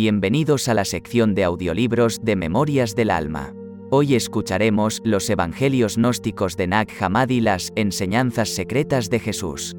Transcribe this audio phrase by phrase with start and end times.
[0.00, 3.52] Bienvenidos a la sección de audiolibros de Memorias del Alma.
[3.90, 9.74] Hoy escucharemos los Evangelios gnósticos de Nag Hammadi las enseñanzas secretas de Jesús.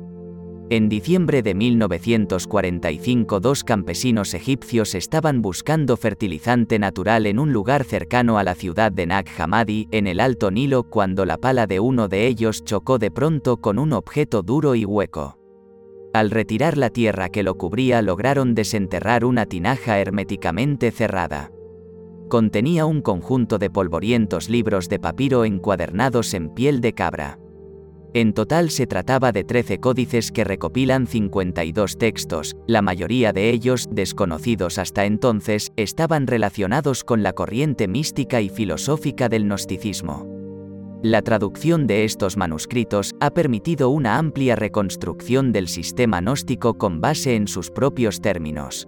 [0.70, 8.38] En diciembre de 1945 dos campesinos egipcios estaban buscando fertilizante natural en un lugar cercano
[8.38, 12.10] a la ciudad de Nag Hammadi, en el Alto Nilo, cuando la pala de uno
[12.10, 15.39] de ellos chocó de pronto con un objeto duro y hueco.
[16.20, 21.50] Al retirar la tierra que lo cubría lograron desenterrar una tinaja herméticamente cerrada.
[22.28, 27.40] Contenía un conjunto de polvorientos libros de papiro encuadernados en piel de cabra.
[28.14, 33.88] En total se trataba de 13 códices que recopilan 52 textos, la mayoría de ellos,
[33.90, 40.39] desconocidos hasta entonces, estaban relacionados con la corriente mística y filosófica del gnosticismo.
[41.02, 47.36] La traducción de estos manuscritos ha permitido una amplia reconstrucción del sistema gnóstico con base
[47.36, 48.86] en sus propios términos.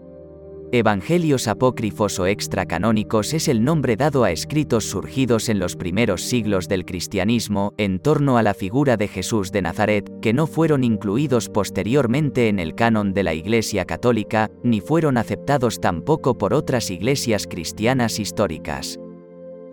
[0.73, 6.67] Evangelios apócrifos o extracanónicos es el nombre dado a escritos surgidos en los primeros siglos
[6.67, 11.47] del cristianismo en torno a la figura de Jesús de Nazaret, que no fueron incluidos
[11.47, 17.47] posteriormente en el canon de la Iglesia católica, ni fueron aceptados tampoco por otras iglesias
[17.47, 18.99] cristianas históricas.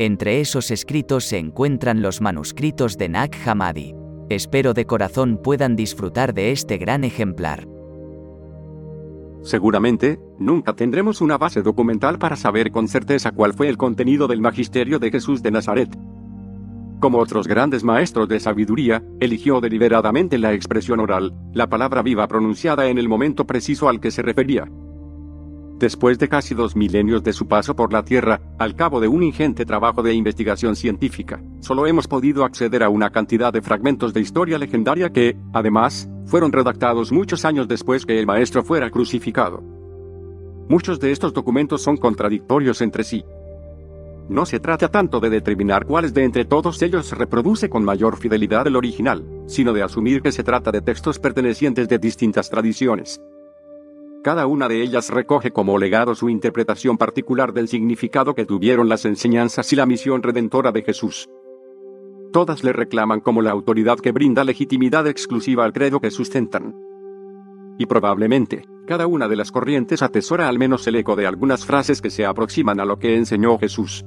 [0.01, 3.97] Entre esos escritos se encuentran los manuscritos de Nag Hammadi.
[4.29, 7.67] Espero de corazón puedan disfrutar de este gran ejemplar.
[9.43, 14.41] Seguramente, nunca tendremos una base documental para saber con certeza cuál fue el contenido del
[14.41, 15.89] magisterio de Jesús de Nazaret.
[17.01, 22.87] Como otros grandes maestros de sabiduría, eligió deliberadamente la expresión oral, la palabra viva pronunciada
[22.87, 24.69] en el momento preciso al que se refería.
[25.79, 29.23] Después de casi dos milenios de su paso por la Tierra, al cabo de un
[29.23, 34.21] ingente trabajo de investigación científica, solo hemos podido acceder a una cantidad de fragmentos de
[34.21, 39.63] historia legendaria que, además, fueron redactados muchos años después que el maestro fuera crucificado.
[40.69, 43.25] Muchos de estos documentos son contradictorios entre sí.
[44.29, 48.67] No se trata tanto de determinar cuáles de entre todos ellos reproduce con mayor fidelidad
[48.67, 53.21] el original, sino de asumir que se trata de textos pertenecientes de distintas tradiciones.
[54.23, 59.05] Cada una de ellas recoge como legado su interpretación particular del significado que tuvieron las
[59.05, 61.29] enseñanzas y la misión redentora de Jesús.
[62.33, 66.75] Todas le reclaman como la autoridad que brinda legitimidad exclusiva al credo que sustentan.
[67.79, 72.03] Y probablemente, cada una de las corrientes atesora al menos el eco de algunas frases
[72.03, 74.05] que se aproximan a lo que enseñó Jesús.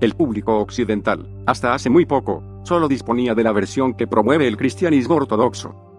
[0.00, 4.56] El público occidental, hasta hace muy poco, solo disponía de la versión que promueve el
[4.56, 5.91] cristianismo ortodoxo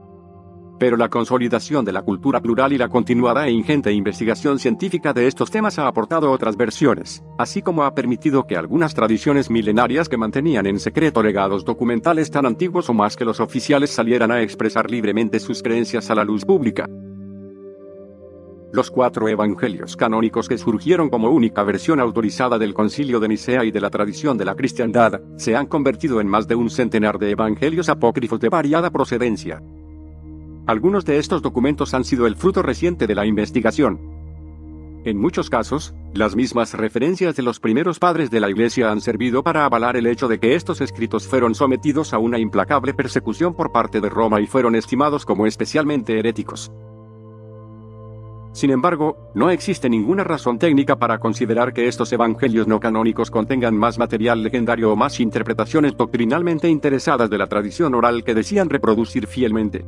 [0.83, 5.27] pero la consolidación de la cultura plural y la continuada e ingente investigación científica de
[5.27, 10.17] estos temas ha aportado otras versiones, así como ha permitido que algunas tradiciones milenarias que
[10.17, 14.91] mantenían en secreto legados documentales tan antiguos o más que los oficiales salieran a expresar
[14.91, 16.85] libremente sus creencias a la luz pública.
[18.73, 23.71] Los cuatro evangelios canónicos que surgieron como única versión autorizada del concilio de Nicea y
[23.71, 27.29] de la tradición de la cristiandad, se han convertido en más de un centenar de
[27.29, 29.61] evangelios apócrifos de variada procedencia.
[30.65, 33.99] Algunos de estos documentos han sido el fruto reciente de la investigación.
[35.03, 39.43] En muchos casos, las mismas referencias de los primeros padres de la Iglesia han servido
[39.43, 43.73] para avalar el hecho de que estos escritos fueron sometidos a una implacable persecución por
[43.73, 46.71] parte de Roma y fueron estimados como especialmente heréticos.
[48.53, 53.75] Sin embargo, no existe ninguna razón técnica para considerar que estos evangelios no canónicos contengan
[53.75, 59.27] más material legendario o más interpretaciones doctrinalmente interesadas de la tradición oral que decían reproducir
[59.27, 59.83] fielmente.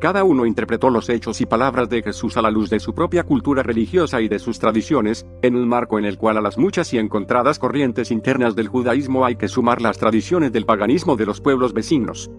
[0.00, 3.24] Cada uno interpretó los hechos y palabras de Jesús a la luz de su propia
[3.24, 6.92] cultura religiosa y de sus tradiciones, en un marco en el cual a las muchas
[6.92, 11.40] y encontradas corrientes internas del judaísmo hay que sumar las tradiciones del paganismo de los
[11.40, 12.30] pueblos vecinos.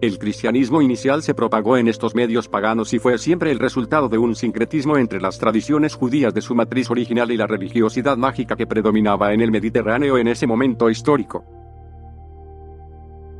[0.00, 4.18] El cristianismo inicial se propagó en estos medios paganos y fue siempre el resultado de
[4.18, 8.66] un sincretismo entre las tradiciones judías de su matriz original y la religiosidad mágica que
[8.66, 11.63] predominaba en el Mediterráneo en ese momento histórico.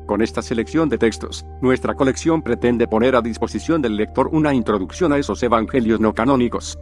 [0.07, 5.13] Con esta selección de textos, nuestra colección pretende poner a disposición del lector una introducción
[5.13, 6.79] a esos evangelios no canónicos.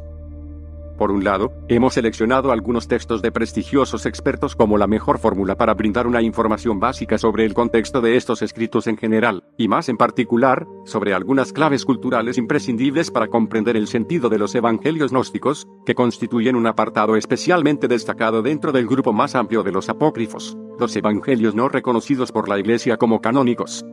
[0.99, 5.74] Por un lado, hemos seleccionado algunos textos de prestigiosos expertos como la mejor fórmula para
[5.74, 9.97] brindar una información básica sobre el contexto de estos escritos en general, y más en
[9.97, 15.95] particular, sobre algunas claves culturales imprescindibles para comprender el sentido de los evangelios gnósticos, que
[15.95, 20.57] constituyen un apartado especialmente destacado dentro del grupo más amplio de los apócrifos,
[20.97, 23.84] evangelios no reconocidos por la Iglesia como canónicos.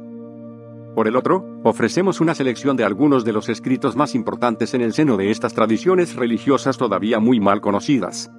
[0.95, 4.93] Por el otro, ofrecemos una selección de algunos de los escritos más importantes en el
[4.93, 8.31] seno de estas tradiciones religiosas todavía muy mal conocidas.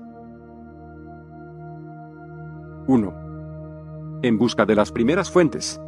[2.87, 4.21] 1.
[4.23, 5.81] En busca de las primeras fuentes.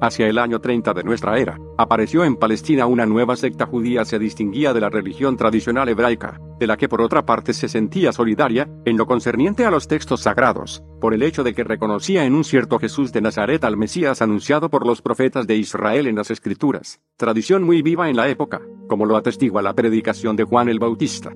[0.00, 4.18] Hacia el año 30 de nuestra era, apareció en Palestina una nueva secta judía se
[4.18, 8.68] distinguía de la religión tradicional hebraica, de la que por otra parte se sentía solidaria,
[8.84, 12.44] en lo concerniente a los textos sagrados, por el hecho de que reconocía en un
[12.44, 17.00] cierto Jesús de Nazaret al Mesías anunciado por los profetas de Israel en las Escrituras,
[17.16, 21.32] tradición muy viva en la época, como lo atestigua la predicación de Juan el Bautista.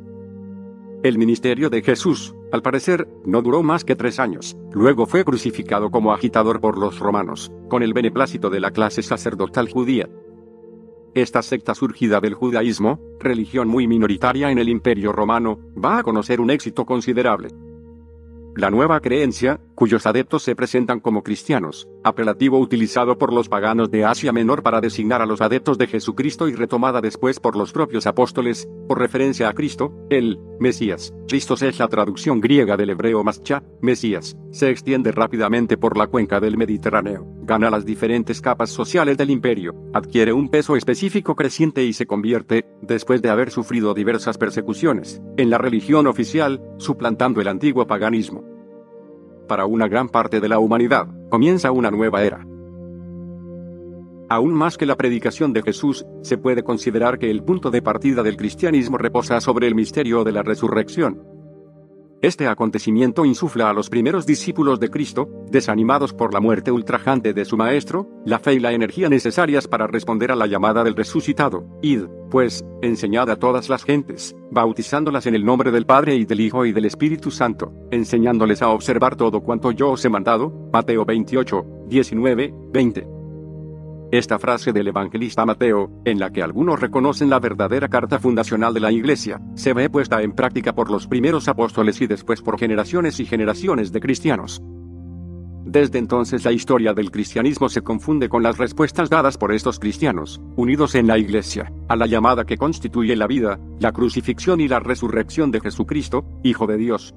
[1.02, 4.58] El ministerio de Jesús, al parecer, no duró más que tres años.
[4.72, 9.70] Luego fue crucificado como agitador por los romanos, con el beneplácito de la clase sacerdotal
[9.70, 10.10] judía.
[11.14, 16.42] Esta secta surgida del judaísmo, religión muy minoritaria en el imperio romano, va a conocer
[16.42, 17.48] un éxito considerable.
[18.54, 24.04] La nueva creencia, cuyos adeptos se presentan como cristianos, apelativo utilizado por los paganos de
[24.04, 28.06] Asia Menor para designar a los adeptos de Jesucristo y retomada después por los propios
[28.06, 31.12] apóstoles, por referencia a Cristo, el Mesías.
[31.28, 36.40] Christos es la traducción griega del hebreo mascha, Mesías, se extiende rápidamente por la cuenca
[36.40, 41.92] del Mediterráneo, gana las diferentes capas sociales del imperio, adquiere un peso específico creciente y
[41.92, 47.86] se convierte, después de haber sufrido diversas persecuciones, en la religión oficial, suplantando el antiguo
[47.86, 48.51] paganismo
[49.48, 52.46] para una gran parte de la humanidad, comienza una nueva era.
[54.28, 58.22] Aún más que la predicación de Jesús, se puede considerar que el punto de partida
[58.22, 61.31] del cristianismo reposa sobre el misterio de la resurrección.
[62.22, 67.44] Este acontecimiento insufla a los primeros discípulos de Cristo, desanimados por la muerte ultrajante de
[67.44, 71.66] su Maestro, la fe y la energía necesarias para responder a la llamada del resucitado.
[71.82, 76.42] Id, pues, enseñad a todas las gentes, bautizándolas en el nombre del Padre y del
[76.42, 80.70] Hijo y del Espíritu Santo, enseñándoles a observar todo cuanto yo os he mandado.
[80.72, 83.21] Mateo 28, 19, 20.
[84.12, 88.80] Esta frase del evangelista Mateo, en la que algunos reconocen la verdadera carta fundacional de
[88.80, 93.20] la Iglesia, se ve puesta en práctica por los primeros apóstoles y después por generaciones
[93.20, 94.60] y generaciones de cristianos.
[95.64, 100.42] Desde entonces la historia del cristianismo se confunde con las respuestas dadas por estos cristianos,
[100.56, 104.80] unidos en la Iglesia, a la llamada que constituye la vida, la crucifixión y la
[104.80, 107.14] resurrección de Jesucristo, Hijo de Dios,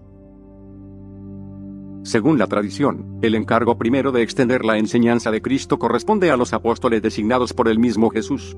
[2.06, 6.54] según la tradición, el encargo primero de extender la enseñanza de Cristo corresponde a los
[6.54, 8.56] apóstoles designados por el mismo Jesús.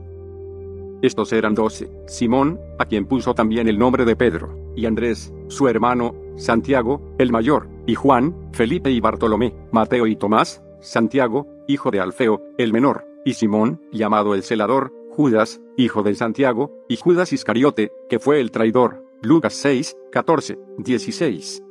[1.01, 5.69] Estos eran doce, Simón, a quien puso también el nombre de Pedro, y Andrés, su
[5.69, 12.01] hermano, Santiago, el mayor, y Juan, Felipe y Bartolomé, Mateo y Tomás, Santiago, hijo de
[12.01, 17.93] Alfeo, el menor, y Simón, llamado el celador, Judas, hijo de Santiago, y Judas Iscariote,
[18.09, 19.05] que fue el traidor.
[19.21, 21.63] Lucas 6, 14, 16.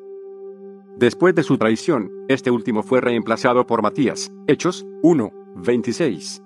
[0.97, 4.33] Después de su traición, este último fue reemplazado por Matías.
[4.47, 6.43] Hechos 1, 26.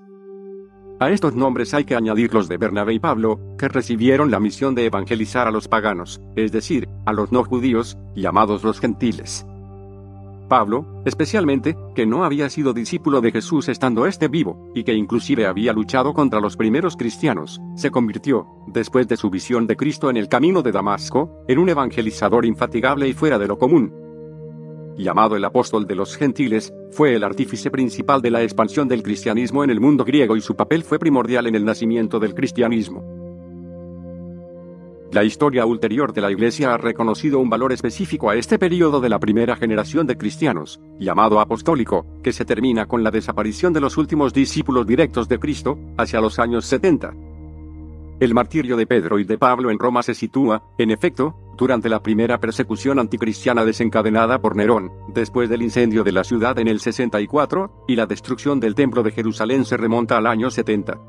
[0.99, 4.75] A estos nombres hay que añadir los de Bernabé y Pablo, que recibieron la misión
[4.75, 9.47] de evangelizar a los paganos, es decir, a los no judíos, llamados los gentiles.
[10.49, 15.47] Pablo, especialmente, que no había sido discípulo de Jesús estando éste vivo, y que inclusive
[15.47, 20.17] había luchado contra los primeros cristianos, se convirtió, después de su visión de Cristo en
[20.17, 24.10] el camino de Damasco, en un evangelizador infatigable y fuera de lo común,
[25.03, 29.65] llamado el apóstol de los gentiles, fue el artífice principal de la expansión del cristianismo
[29.65, 33.21] en el mundo griego y su papel fue primordial en el nacimiento del cristianismo.
[35.13, 39.09] La historia ulterior de la Iglesia ha reconocido un valor específico a este periodo de
[39.09, 43.97] la primera generación de cristianos, llamado apostólico, que se termina con la desaparición de los
[43.97, 47.30] últimos discípulos directos de Cristo, hacia los años 70.
[48.21, 52.03] El martirio de Pedro y de Pablo en Roma se sitúa, en efecto, durante la
[52.03, 57.87] primera persecución anticristiana desencadenada por Nerón, después del incendio de la ciudad en el 64,
[57.89, 61.01] y la destrucción del templo de Jerusalén se remonta al año 70.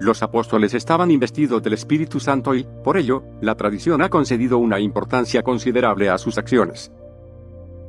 [0.00, 4.80] Los apóstoles estaban investidos del Espíritu Santo y, por ello, la tradición ha concedido una
[4.80, 6.90] importancia considerable a sus acciones.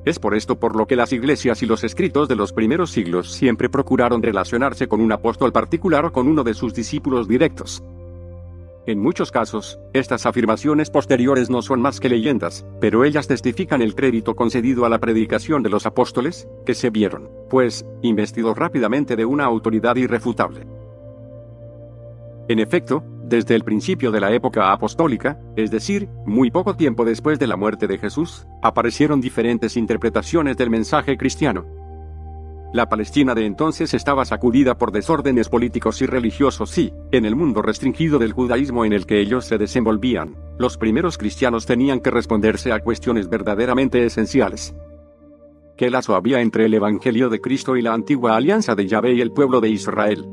[0.04, 3.32] Es por esto por lo que las iglesias y los escritos de los primeros siglos
[3.32, 7.82] siempre procuraron relacionarse con un apóstol particular o con uno de sus discípulos directos.
[8.88, 13.96] En muchos casos, estas afirmaciones posteriores no son más que leyendas, pero ellas testifican el
[13.96, 19.26] crédito concedido a la predicación de los apóstoles, que se vieron, pues, investidos rápidamente de
[19.26, 20.66] una autoridad irrefutable.
[22.48, 27.40] En efecto, desde el principio de la época apostólica, es decir, muy poco tiempo después
[27.40, 31.66] de la muerte de Jesús, aparecieron diferentes interpretaciones del mensaje cristiano.
[32.74, 37.62] La Palestina de entonces estaba sacudida por desórdenes políticos y religiosos y, en el mundo
[37.62, 42.74] restringido del judaísmo en el que ellos se desenvolvían, los primeros cristianos tenían que responderse
[42.74, 44.76] a cuestiones verdaderamente esenciales.
[45.78, 49.22] ¿Qué lazo había entre el Evangelio de Cristo y la antigua alianza de Yahvé y
[49.22, 50.26] el pueblo de Israel?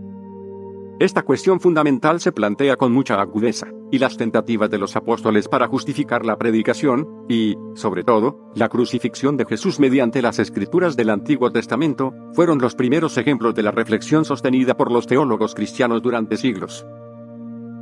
[1.00, 5.66] Esta cuestión fundamental se plantea con mucha agudeza, y las tentativas de los apóstoles para
[5.66, 11.50] justificar la predicación, y, sobre todo, la crucifixión de Jesús mediante las escrituras del Antiguo
[11.50, 16.86] Testamento, fueron los primeros ejemplos de la reflexión sostenida por los teólogos cristianos durante siglos.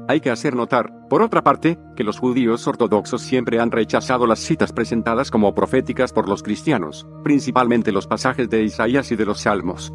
[0.08, 4.38] Hay que hacer notar, por otra parte, que los judíos ortodoxos siempre han rechazado las
[4.38, 9.40] citas presentadas como proféticas por los cristianos, principalmente los pasajes de Isaías y de los
[9.40, 9.92] Salmos.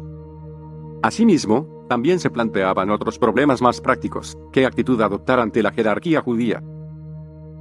[1.02, 6.62] Asimismo, también se planteaban otros problemas más prácticos, qué actitud adoptar ante la jerarquía judía.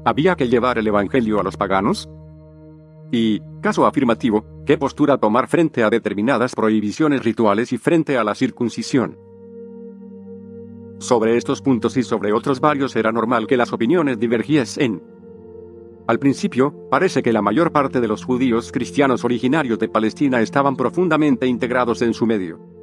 [0.06, 2.10] ¿Había que llevar el Evangelio a los paganos?
[3.12, 8.34] Y, caso afirmativo, ¿qué postura tomar frente a determinadas prohibiciones rituales y frente a la
[8.34, 9.18] circuncisión?
[11.00, 15.04] Sobre estos puntos y sobre otros varios era normal que las opiniones divergiesen.
[16.08, 20.76] Al principio, parece que la mayor parte de los judíos cristianos originarios de Palestina estaban
[20.76, 22.77] profundamente integrados en su medio.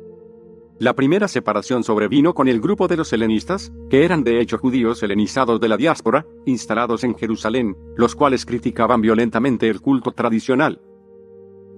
[0.79, 5.03] La primera separación sobrevino con el grupo de los helenistas, que eran de hecho judíos
[5.03, 10.81] helenizados de la diáspora, instalados en Jerusalén, los cuales criticaban violentamente el culto tradicional,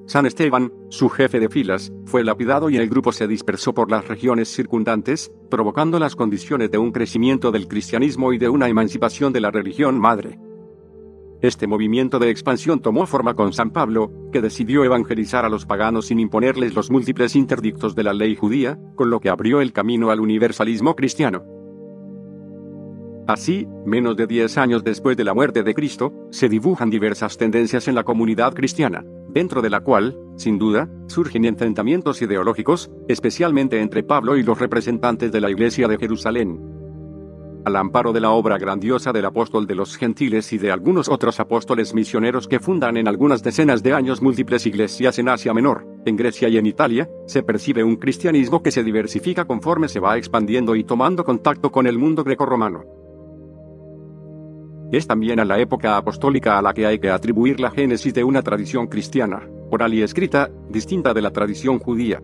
[0.06, 4.06] San Esteban, su jefe de filas, fue lapidado y el grupo se dispersó por las
[4.06, 9.40] regiones circundantes, provocando las condiciones de un crecimiento del cristianismo y de una emancipación de
[9.40, 10.38] la religión madre.
[11.42, 16.06] Este movimiento de expansión tomó forma con San Pablo, que decidió evangelizar a los paganos
[16.06, 20.10] sin imponerles los múltiples interdictos de la ley judía, con lo que abrió el camino
[20.10, 21.44] al universalismo cristiano.
[23.26, 27.88] Así, menos de diez años después de la muerte de Cristo, se dibujan diversas tendencias
[27.88, 29.04] en la comunidad cristiana
[29.36, 35.30] dentro de la cual, sin duda, surgen enfrentamientos ideológicos, especialmente entre Pablo y los representantes
[35.30, 36.75] de la Iglesia de Jerusalén.
[37.66, 41.40] Al amparo de la obra grandiosa del apóstol de los gentiles y de algunos otros
[41.40, 46.14] apóstoles misioneros que fundan en algunas decenas de años múltiples iglesias en Asia Menor, en
[46.14, 50.76] Grecia y en Italia, se percibe un cristianismo que se diversifica conforme se va expandiendo
[50.76, 52.84] y tomando contacto con el mundo grecorromano.
[54.92, 58.22] Es también a la época apostólica a la que hay que atribuir la génesis de
[58.22, 59.42] una tradición cristiana,
[59.72, 62.22] oral y escrita, distinta de la tradición judía.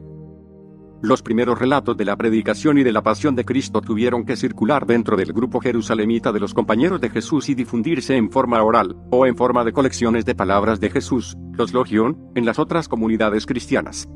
[1.02, 4.87] Los primeros relatos de la predicación y de la pasión de Cristo tuvieron que circular
[4.87, 9.26] dentro del grupo jerusalemita de los compañeros de Jesús y difundirse en forma oral, o
[9.26, 14.09] en forma de colecciones de palabras de Jesús, los logión, en las otras comunidades cristianas.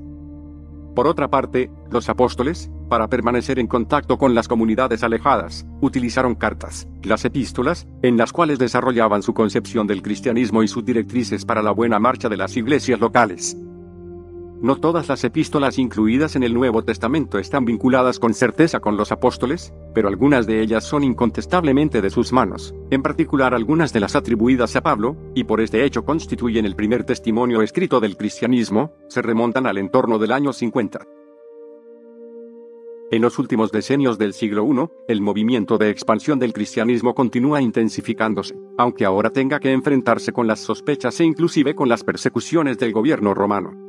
[0.95, 6.87] Por otra parte, los apóstoles, para permanecer en contacto con las comunidades alejadas, utilizaron cartas,
[7.02, 11.73] las epístolas, en las cuales desarrollaban su concepción del cristianismo y sus directrices para la
[11.73, 13.57] buena marcha de las iglesias locales.
[14.63, 19.13] No todas las epístolas incluidas en el Nuevo Testamento están vinculadas con certeza con los
[19.13, 24.17] apóstoles, pero algunas de ellas son incontestablemente de sus manos, en particular algunas de las
[24.17, 29.21] atribuidas a Pablo, y por este hecho constituyen el primer testimonio escrito del cristianismo, se
[29.21, 31.07] remontan al entorno del año 50.
[33.13, 38.57] En los últimos decenios del siglo I, el movimiento de expansión del cristianismo continúa intensificándose,
[38.79, 43.33] aunque ahora tenga que enfrentarse con las sospechas e inclusive con las persecuciones del gobierno
[43.33, 43.86] romano.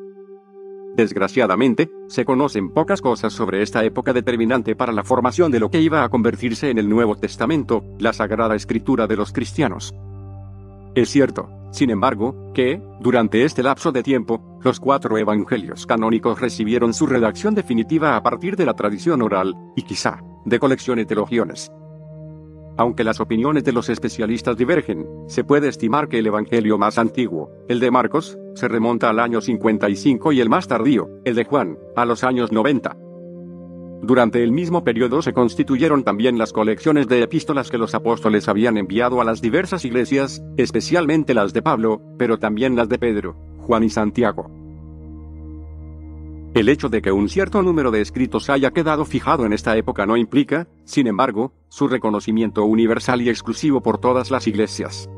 [0.97, 5.79] Desgraciadamente, se conocen pocas cosas sobre esta época determinante para la formación de lo que
[5.79, 9.93] iba a convertirse en el Nuevo Testamento, la Sagrada Escritura de los cristianos.
[10.95, 16.95] Es cierto, sin embargo, que, durante este lapso de tiempo, los cuatro evangelios canónicos recibieron
[16.95, 21.71] su redacción definitiva a partir de la tradición oral, y quizá, de colecciones de logiones.
[22.77, 27.49] Aunque las opiniones de los especialistas divergen, se puede estimar que el Evangelio más antiguo,
[27.67, 31.79] el de Marcos, se remonta al año 55 y el más tardío, el de Juan,
[31.95, 32.95] a los años 90.
[34.03, 38.77] Durante el mismo periodo se constituyeron también las colecciones de epístolas que los apóstoles habían
[38.77, 43.83] enviado a las diversas iglesias, especialmente las de Pablo, pero también las de Pedro, Juan
[43.83, 44.51] y Santiago.
[46.53, 50.05] El hecho de que un cierto número de escritos haya quedado fijado en esta época
[50.05, 55.09] no implica, sin embargo, su reconocimiento universal y exclusivo por todas las iglesias.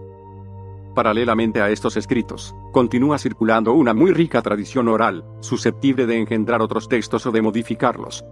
[0.96, 6.90] Paralelamente a estos escritos, continúa circulando una muy rica tradición oral, susceptible de engendrar otros
[6.90, 8.26] textos o de modificarlos.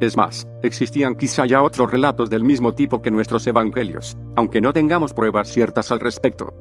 [0.00, 4.72] Es más, existían quizá ya otros relatos del mismo tipo que nuestros evangelios, aunque no
[4.72, 6.52] tengamos pruebas ciertas al respecto.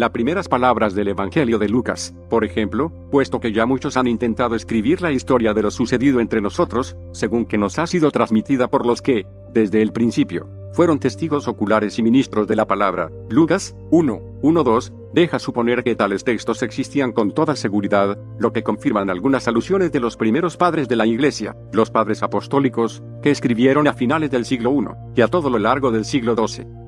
[0.00, 4.54] Las primeras palabras del Evangelio de Lucas, por ejemplo, puesto que ya muchos han intentado
[4.54, 8.86] escribir la historia de lo sucedido entre nosotros, según que nos ha sido transmitida por
[8.86, 13.10] los que, desde el principio, fueron testigos oculares y ministros de la palabra.
[13.28, 18.62] Lucas 1, 1, 2, deja suponer que tales textos existían con toda seguridad, lo que
[18.62, 23.86] confirman algunas alusiones de los primeros padres de la Iglesia, los padres apostólicos, que escribieron
[23.86, 26.79] a finales del siglo I, y a todo lo largo del siglo XII.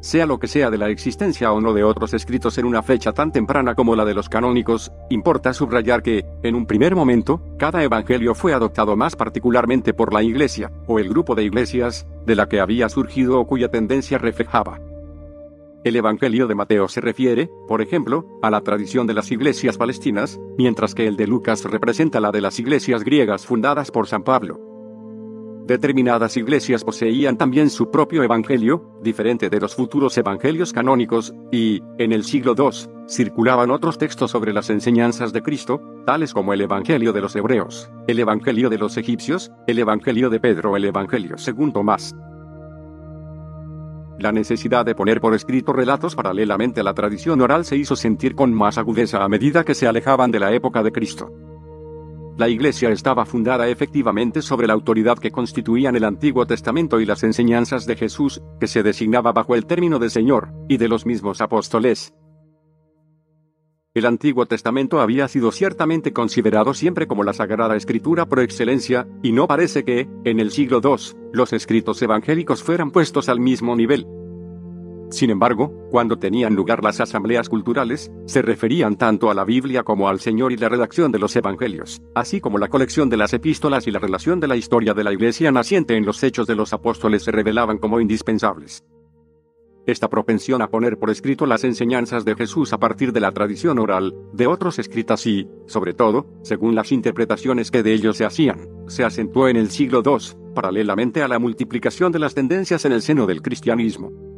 [0.00, 3.12] Sea lo que sea de la existencia o no de otros escritos en una fecha
[3.12, 7.82] tan temprana como la de los canónicos, importa subrayar que, en un primer momento, cada
[7.82, 12.48] evangelio fue adoptado más particularmente por la iglesia, o el grupo de iglesias, de la
[12.48, 14.80] que había surgido o cuya tendencia reflejaba.
[15.82, 20.38] El Evangelio de Mateo se refiere, por ejemplo, a la tradición de las iglesias palestinas,
[20.58, 24.69] mientras que el de Lucas representa la de las iglesias griegas fundadas por San Pablo.
[25.70, 32.10] Determinadas iglesias poseían también su propio evangelio, diferente de los futuros evangelios canónicos, y, en
[32.10, 37.12] el siglo II, circulaban otros textos sobre las enseñanzas de Cristo, tales como el Evangelio
[37.12, 41.72] de los Hebreos, el Evangelio de los Egipcios, el Evangelio de Pedro, el Evangelio según
[41.72, 42.16] Tomás.
[44.18, 48.34] La necesidad de poner por escrito relatos paralelamente a la tradición oral se hizo sentir
[48.34, 51.30] con más agudeza a medida que se alejaban de la época de Cristo.
[52.36, 57.22] La Iglesia estaba fundada efectivamente sobre la autoridad que constituían el Antiguo Testamento y las
[57.22, 61.40] enseñanzas de Jesús, que se designaba bajo el término de Señor, y de los mismos
[61.40, 62.14] apóstoles.
[63.92, 69.32] El Antiguo Testamento había sido ciertamente considerado siempre como la Sagrada Escritura por excelencia, y
[69.32, 74.06] no parece que, en el siglo II, los escritos evangélicos fueran puestos al mismo nivel.
[75.10, 80.08] Sin embargo, cuando tenían lugar las asambleas culturales, se referían tanto a la Biblia como
[80.08, 83.88] al Señor y la redacción de los Evangelios, así como la colección de las epístolas
[83.88, 86.72] y la relación de la historia de la Iglesia naciente en los hechos de los
[86.72, 88.84] apóstoles se revelaban como indispensables.
[89.84, 93.80] Esta propensión a poner por escrito las enseñanzas de Jesús a partir de la tradición
[93.80, 98.68] oral, de otros escritas y, sobre todo, según las interpretaciones que de ellos se hacían,
[98.86, 103.02] se acentuó en el siglo II, paralelamente a la multiplicación de las tendencias en el
[103.02, 104.29] seno del cristianismo.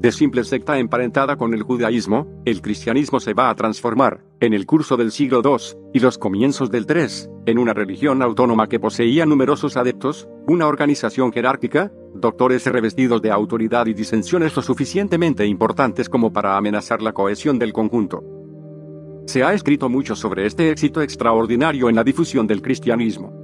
[0.00, 4.64] De simple secta emparentada con el judaísmo, el cristianismo se va a transformar, en el
[4.64, 9.26] curso del siglo II y los comienzos del III, en una religión autónoma que poseía
[9.26, 16.32] numerosos adeptos, una organización jerárquica, doctores revestidos de autoridad y disensiones lo suficientemente importantes como
[16.32, 18.24] para amenazar la cohesión del conjunto.
[19.26, 23.39] Se ha escrito mucho sobre este éxito extraordinario en la difusión del cristianismo.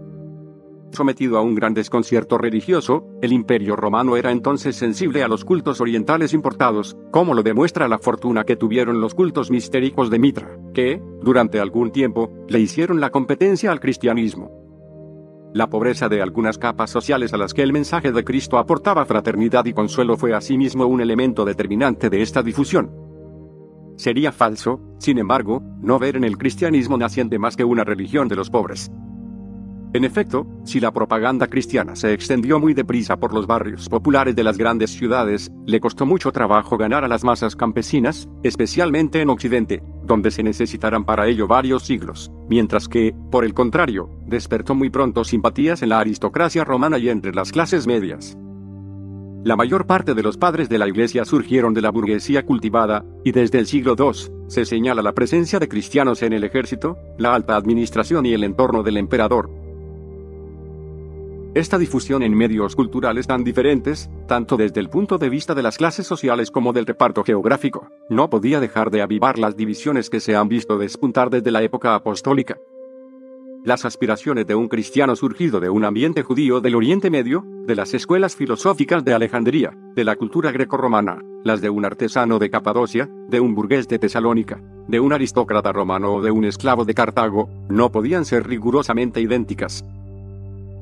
[0.97, 5.83] Sometido a un gran desconcierto religioso, el imperio romano era entonces sensible a los cultos
[5.83, 11.03] orientales importados, como lo demuestra la fortuna que tuvieron los cultos mistéricos de Mitra, que,
[11.21, 14.51] durante algún tiempo, le hicieron la competencia al cristianismo.
[15.53, 19.67] La pobreza de algunas capas sociales a las que el mensaje de Cristo aportaba fraternidad
[19.67, 22.91] y consuelo fue asimismo un elemento determinante de esta difusión.
[23.99, 28.37] Sería falso, sin embargo, no ver en el cristianismo naciente más que una religión de
[28.37, 28.91] los pobres.
[29.93, 34.45] En efecto, si la propaganda cristiana se extendió muy deprisa por los barrios populares de
[34.45, 39.83] las grandes ciudades, le costó mucho trabajo ganar a las masas campesinas, especialmente en Occidente,
[40.05, 45.25] donde se necesitarán para ello varios siglos, mientras que, por el contrario, despertó muy pronto
[45.25, 48.37] simpatías en la aristocracia romana y entre las clases medias.
[49.45, 53.31] La mayor parte de los padres de la Iglesia surgieron de la burguesía cultivada, y
[53.31, 57.55] desde el siglo II, se señala la presencia de cristianos en el ejército, la alta
[57.55, 59.66] administración y el entorno del emperador,
[61.57, 65.79] esta difusión en medios culturales tan diferentes, tanto desde el punto de vista de las
[65.79, 70.37] clases sociales como del reparto geográfico, no podía dejar de avivar las divisiones que se
[70.37, 72.59] han visto despuntar desde la época apostólica.
[73.65, 77.95] Las aspiraciones de un cristiano surgido de un ambiente judío del Oriente Medio, de las
[77.95, 83.41] escuelas filosóficas de Alejandría, de la cultura grecorromana, las de un artesano de Capadocia, de
[83.41, 87.91] un burgués de Tesalónica, de un aristócrata romano o de un esclavo de Cartago, no
[87.91, 89.87] podían ser rigurosamente idénticas.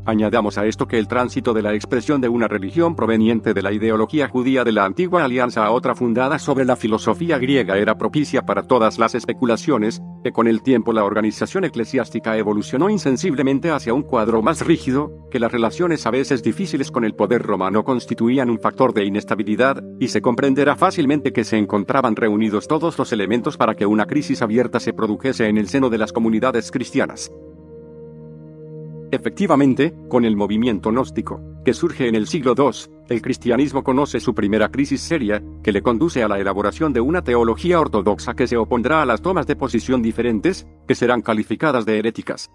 [0.06, 3.72] Añadamos a esto que el tránsito de la expresión de una religión proveniente de la
[3.72, 8.42] ideología judía de la antigua alianza a otra fundada sobre la filosofía griega era propicia
[8.42, 14.02] para todas las especulaciones, que con el tiempo la organización eclesiástica evolucionó insensiblemente hacia un
[14.02, 18.60] cuadro más rígido, que las relaciones a veces difíciles con el poder romano constituían un
[18.60, 23.74] factor de inestabilidad, y se comprenderá fácilmente que se encontraban reunidos todos los elementos para
[23.74, 27.30] que una crisis abierta se produjese en el seno de las comunidades cristianas.
[29.14, 34.34] Efectivamente, con el movimiento gnóstico, que surge en el siglo II, el cristianismo conoce su
[34.34, 38.56] primera crisis seria, que le conduce a la elaboración de una teología ortodoxa que se
[38.56, 42.50] opondrá a las tomas de posición diferentes, que serán calificadas de heréticas.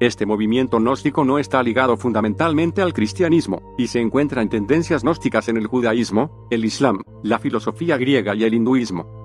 [0.00, 5.48] Este movimiento gnóstico no está ligado fundamentalmente al cristianismo, y se encuentra en tendencias gnósticas
[5.48, 9.21] en el judaísmo, el islam, la filosofía griega y el hinduismo.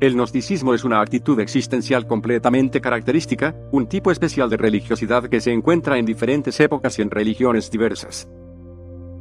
[0.00, 5.52] El gnosticismo es una actitud existencial completamente característica, un tipo especial de religiosidad que se
[5.52, 8.28] encuentra en diferentes épocas y en religiones diversas.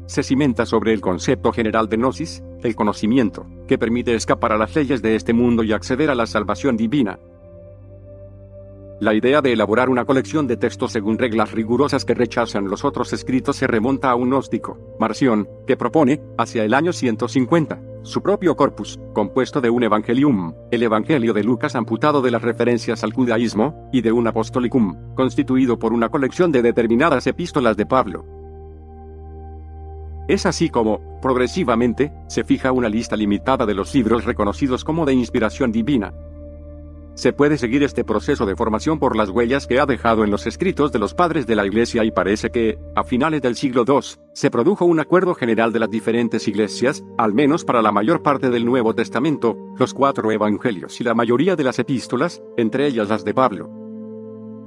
[0.08, 4.76] Se cimenta sobre el concepto general de gnosis, el conocimiento, que permite escapar a las
[4.76, 7.20] leyes de este mundo y acceder a la salvación divina.
[9.00, 13.14] La idea de elaborar una colección de textos según reglas rigurosas que rechazan los otros
[13.14, 18.56] escritos se remonta a un gnóstico, Marción, que propone, hacia el año 150, su propio
[18.58, 23.90] corpus, compuesto de un evangelium, el Evangelio de Lucas amputado de las referencias al judaísmo,
[23.94, 28.26] y de un apostolicum, constituido por una colección de determinadas epístolas de Pablo.
[30.28, 35.14] Es así como, progresivamente, se fija una lista limitada de los libros reconocidos como de
[35.14, 36.14] inspiración divina.
[37.16, 40.48] Se puede seguir este proceso de formación por las huellas que ha dejado en los
[40.48, 44.00] escritos de los padres de la Iglesia y parece que, a finales del siglo II,
[44.34, 48.50] se produjo un acuerdo general de las diferentes iglesias, al menos para la mayor parte
[48.50, 53.24] del Nuevo Testamento, los cuatro evangelios y la mayoría de las epístolas, entre ellas las
[53.24, 53.83] de Pablo.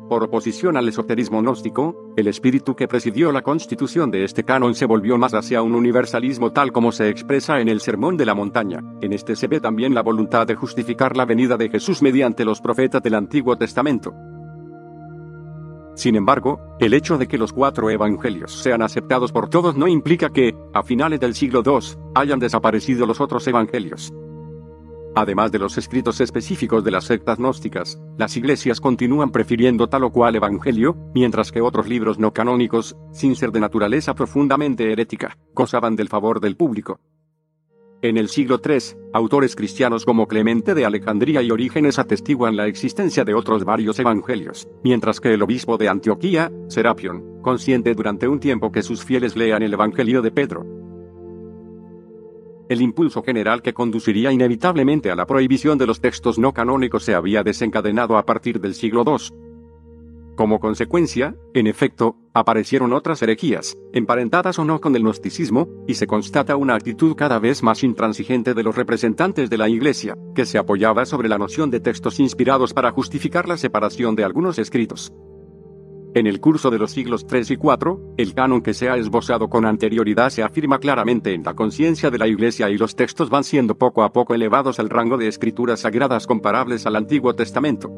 [0.08, 4.86] Por oposición al esoterismo gnóstico, el espíritu que presidió la constitución de este canon se
[4.86, 8.84] volvió más hacia un universalismo tal como se expresa en el Sermón de la Montaña.
[9.00, 12.60] En este se ve también la voluntad de justificar la venida de Jesús mediante los
[12.60, 14.14] profetas del Antiguo Testamento.
[15.96, 20.28] Sin embargo, el hecho de que los cuatro evangelios sean aceptados por todos no implica
[20.28, 24.12] que, a finales del siglo II, hayan desaparecido los otros evangelios.
[25.16, 30.12] Además de los escritos específicos de las sectas gnósticas, las iglesias continúan prefiriendo tal o
[30.12, 35.96] cual evangelio, mientras que otros libros no canónicos, sin ser de naturaleza profundamente herética, gozaban
[35.96, 37.00] del favor del público.
[38.02, 43.24] En el siglo III, autores cristianos como Clemente de Alejandría y Orígenes atestiguan la existencia
[43.24, 48.70] de otros varios evangelios, mientras que el obispo de Antioquía, Serapion, consiente durante un tiempo
[48.70, 50.66] que sus fieles lean el Evangelio de Pedro,
[52.68, 57.14] el impulso general que conduciría inevitablemente a la prohibición de los textos no canónicos se
[57.14, 59.46] había desencadenado a partir del siglo II.
[60.37, 66.07] Como consecuencia, en efecto, aparecieron otras herejías, emparentadas o no con el gnosticismo, y se
[66.07, 70.59] constata una actitud cada vez más intransigente de los representantes de la Iglesia, que se
[70.59, 75.11] apoyaba sobre la noción de textos inspirados para justificar la separación de algunos escritos.
[76.16, 79.50] En el curso de los siglos III y IV, el canon que se ha esbozado
[79.50, 83.44] con anterioridad se afirma claramente en la conciencia de la Iglesia y los textos van
[83.44, 87.90] siendo poco a poco elevados al rango de escrituras sagradas comparables al Antiguo Testamento.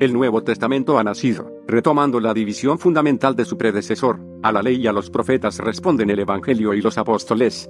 [0.00, 4.76] El Nuevo Testamento ha nacido, retomando la división fundamental de su predecesor, a la ley
[4.76, 7.68] y a los profetas responden el Evangelio y los apóstoles,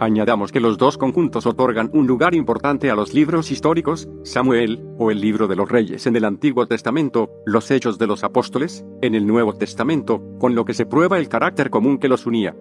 [0.00, 5.10] Añadamos que los dos conjuntos otorgan un lugar importante a los libros históricos, Samuel, o
[5.10, 9.16] el libro de los reyes en el Antiguo Testamento, los hechos de los apóstoles, en
[9.16, 12.54] el Nuevo Testamento, con lo que se prueba el carácter común que los unía.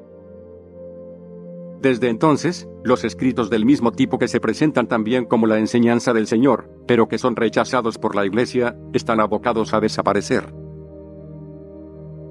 [1.80, 6.26] Desde entonces, los escritos del mismo tipo que se presentan también como la enseñanza del
[6.26, 10.57] Señor, pero que son rechazados por la Iglesia, están abocados a desaparecer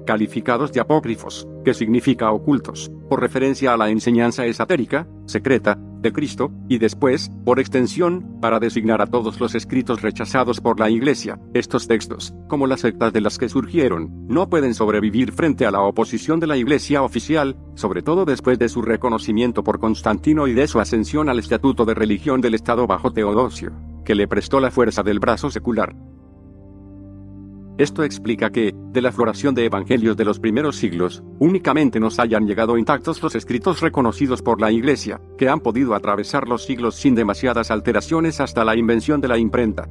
[0.07, 6.51] calificados de apócrifos, que significa ocultos, por referencia a la enseñanza esotérica, secreta, de Cristo,
[6.69, 11.39] y después, por extensión, para designar a todos los escritos rechazados por la Iglesia.
[11.53, 15.81] Estos textos, como las sectas de las que surgieron, no pueden sobrevivir frente a la
[15.81, 20.67] oposición de la Iglesia oficial, sobre todo después de su reconocimiento por Constantino y de
[20.67, 23.73] su ascensión al estatuto de religión del Estado bajo Teodosio,
[24.05, 25.93] que le prestó la fuerza del brazo secular.
[27.77, 32.47] Esto explica que, de la floración de evangelios de los primeros siglos, únicamente nos hayan
[32.47, 37.13] llegado intactos los escritos reconocidos por la Iglesia, que han podido atravesar los siglos sin
[37.13, 39.87] demasiadas alteraciones hasta la invención de la imprenta.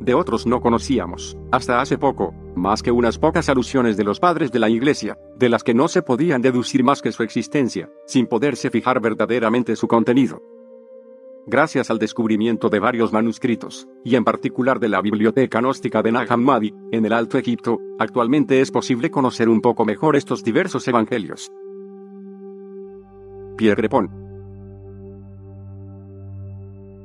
[0.00, 4.50] De otros no conocíamos, hasta hace poco, más que unas pocas alusiones de los padres
[4.50, 8.26] de la Iglesia, de las que no se podían deducir más que su existencia, sin
[8.26, 10.42] poderse fijar verdaderamente su contenido.
[11.44, 16.32] Gracias al descubrimiento de varios manuscritos, y en particular de la biblioteca gnóstica de Nag
[16.32, 21.50] Hammadi, en el Alto Egipto, actualmente es posible conocer un poco mejor estos diversos evangelios.
[23.56, 24.08] Pierre Pon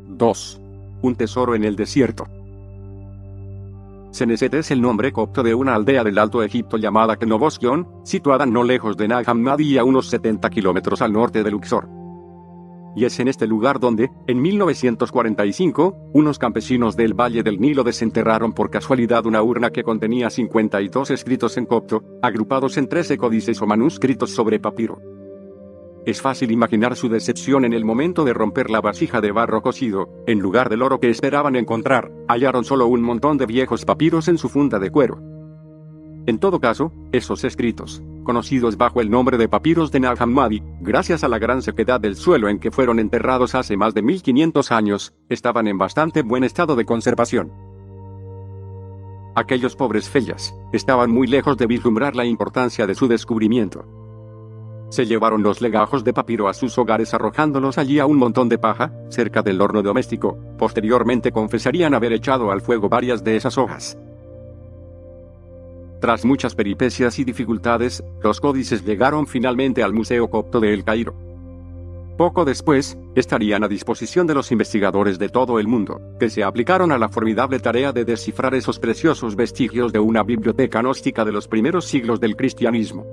[0.08, 0.62] 2.
[1.02, 2.26] Un tesoro en el desierto.
[4.12, 8.64] Seneset es el nombre copto de una aldea del Alto Egipto llamada Knoboskion, situada no
[8.64, 11.97] lejos de Nag Hammadi y a unos 70 kilómetros al norte de Luxor
[12.98, 18.54] y es en este lugar donde, en 1945, unos campesinos del Valle del Nilo desenterraron
[18.54, 23.68] por casualidad una urna que contenía 52 escritos en copto, agrupados en 13 códices o
[23.68, 25.00] manuscritos sobre papiro.
[26.08, 30.10] Es fácil imaginar su decepción en el momento de romper la vasija de barro cocido,
[30.26, 34.40] en lugar del oro que esperaban encontrar, hallaron solo un montón de viejos papiros en
[34.40, 35.20] su funda de cuero.
[36.26, 41.24] En todo caso, esos escritos, conocidos bajo el nombre de papiros de Nag Hammadi, gracias
[41.24, 45.14] a la gran sequedad del suelo en que fueron enterrados hace más de 1500 años,
[45.30, 47.54] estaban en bastante buen estado de conservación.
[49.34, 53.86] Aquellos pobres fellas, estaban muy lejos de vislumbrar la importancia de su descubrimiento.
[54.90, 58.58] se llevaron los legajos de papiro a sus hogares arrojándolos allí a un montón de
[58.58, 60.38] paja, cerca del horno doméstico.
[60.58, 63.98] Posteriormente confesarían haber echado al fuego varias de esas hojas.
[66.00, 71.16] Tras muchas peripecias y dificultades, los códices llegaron finalmente al Museo Copto de El Cairo.
[72.18, 76.92] Poco después, estarían a disposición de los investigadores de todo el mundo, que se aplicaron
[76.92, 81.48] a la formidable tarea de descifrar esos preciosos vestigios de una biblioteca gnóstica de los
[81.48, 83.06] primeros siglos del cristianismo.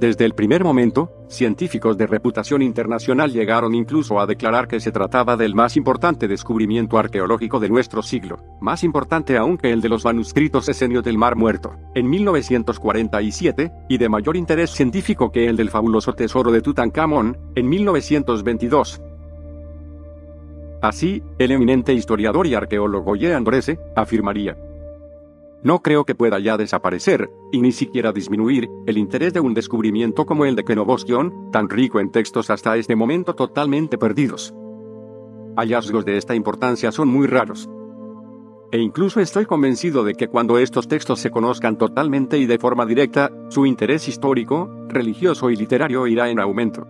[0.00, 5.36] Desde el primer momento, científicos de reputación internacional llegaron incluso a declarar que se trataba
[5.36, 10.06] del más importante descubrimiento arqueológico de nuestro siglo, más importante aún que el de los
[10.06, 15.68] manuscritos esenios del Mar Muerto, en 1947, y de mayor interés científico que el del
[15.68, 19.02] fabuloso tesoro de Tutankamón, en 1922.
[20.80, 24.56] Así, el eminente historiador y arqueólogo Jean Dresse afirmaría,
[25.62, 30.24] no creo que pueda ya desaparecer, y ni siquiera disminuir, el interés de un descubrimiento
[30.24, 34.54] como el de Kenobostion, tan rico en textos hasta este momento totalmente perdidos.
[35.56, 37.68] Hallazgos de esta importancia son muy raros.
[38.72, 42.86] E incluso estoy convencido de que cuando estos textos se conozcan totalmente y de forma
[42.86, 46.86] directa, su interés histórico, religioso y literario irá en aumento.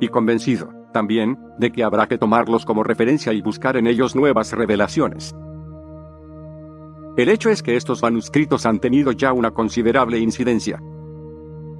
[0.00, 4.52] Y convencido, también, de que habrá que tomarlos como referencia y buscar en ellos nuevas
[4.52, 5.34] revelaciones.
[7.16, 10.80] El hecho es que estos manuscritos han tenido ya una considerable incidencia.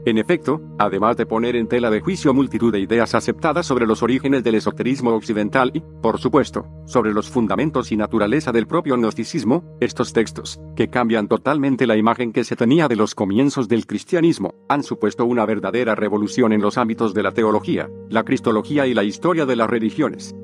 [0.06, 4.02] En efecto, además de poner en tela de juicio multitud de ideas aceptadas sobre los
[4.02, 9.62] orígenes del esoterismo occidental y, por supuesto, sobre los fundamentos y naturaleza del propio gnosticismo,
[9.78, 14.54] estos textos, que cambian totalmente la imagen que se tenía de los comienzos del cristianismo,
[14.70, 19.04] han supuesto una verdadera revolución en los ámbitos de la teología, la cristología y la
[19.04, 20.34] historia de las religiones.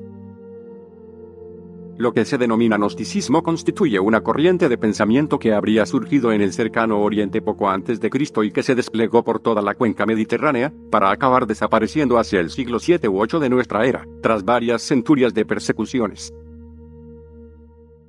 [1.97, 6.53] Lo que se denomina gnosticismo constituye una corriente de pensamiento que habría surgido en el
[6.53, 10.71] cercano Oriente poco antes de Cristo y que se desplegó por toda la cuenca mediterránea,
[10.91, 15.33] para acabar desapareciendo hacia el siglo 7 u 8 de nuestra era, tras varias centurias
[15.33, 16.31] de persecuciones.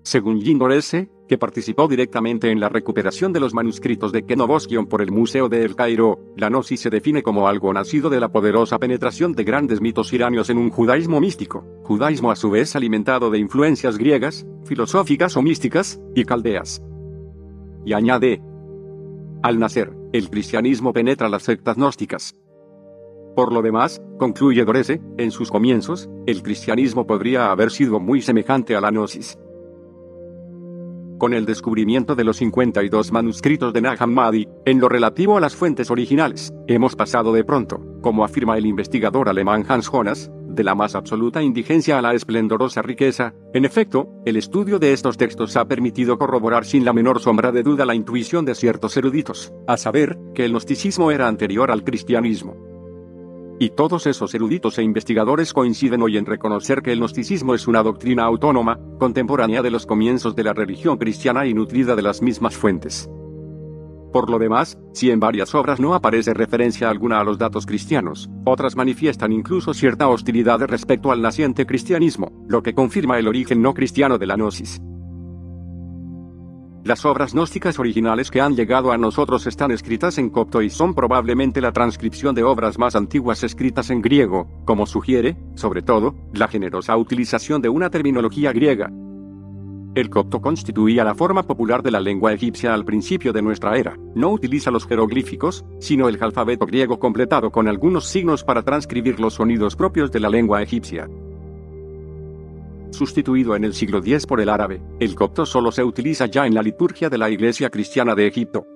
[0.03, 5.13] Según Gindorese, que participó directamente en la recuperación de los manuscritos de Kenobosquion por el
[5.13, 9.35] Museo de El Cairo, la gnosis se define como algo nacido de la poderosa penetración
[9.35, 13.99] de grandes mitos iranios en un judaísmo místico, judaísmo a su vez alimentado de influencias
[13.99, 16.83] griegas, filosóficas o místicas, y caldeas.
[17.85, 18.43] Y añade,
[19.43, 22.35] al nacer, el cristianismo penetra las sectas gnósticas.
[23.37, 28.75] Por lo demás, concluye Dorese, en sus comienzos, el cristianismo podría haber sido muy semejante
[28.75, 29.39] a la gnosis.
[31.19, 35.57] Con el descubrimiento de los 52 manuscritos de Nag Hammadi, en lo relativo a las
[35.57, 40.77] fuentes originales, hemos pasado de pronto, como afirma el investigador alemán Hans Jonas, de la
[40.77, 43.35] más absoluta indigencia a la esplendorosa riqueza.
[43.53, 47.65] En efecto, el estudio de estos textos ha permitido corroborar sin la menor sombra de
[47.65, 52.78] duda la intuición de ciertos eruditos, a saber, que el gnosticismo era anterior al cristianismo.
[53.61, 57.83] Y todos esos eruditos e investigadores coinciden hoy en reconocer que el gnosticismo es una
[57.83, 62.57] doctrina autónoma, contemporánea de los comienzos de la religión cristiana y nutrida de las mismas
[62.57, 63.11] fuentes.
[64.13, 68.31] Por lo demás, si en varias obras no aparece referencia alguna a los datos cristianos,
[68.45, 73.75] otras manifiestan incluso cierta hostilidad respecto al naciente cristianismo, lo que confirma el origen no
[73.75, 74.81] cristiano de la gnosis.
[76.85, 80.95] Las obras gnósticas originales que han llegado a nosotros están escritas en copto y son
[80.95, 86.49] probablemente la transcripción de obras más antiguas escritas en griego, como sugiere, sobre todo, la
[86.49, 88.91] generosa utilización de una terminología griega.
[89.95, 93.97] El copto constituía la forma popular de la lengua egipcia al principio de nuestra era.
[94.15, 99.35] No utiliza los jeroglíficos, sino el alfabeto griego completado con algunos signos para transcribir los
[99.35, 101.09] sonidos propios de la lengua egipcia
[102.91, 106.55] sustituido en el siglo X por el árabe, el copto solo se utiliza ya en
[106.55, 108.67] la liturgia de la Iglesia cristiana de Egipto.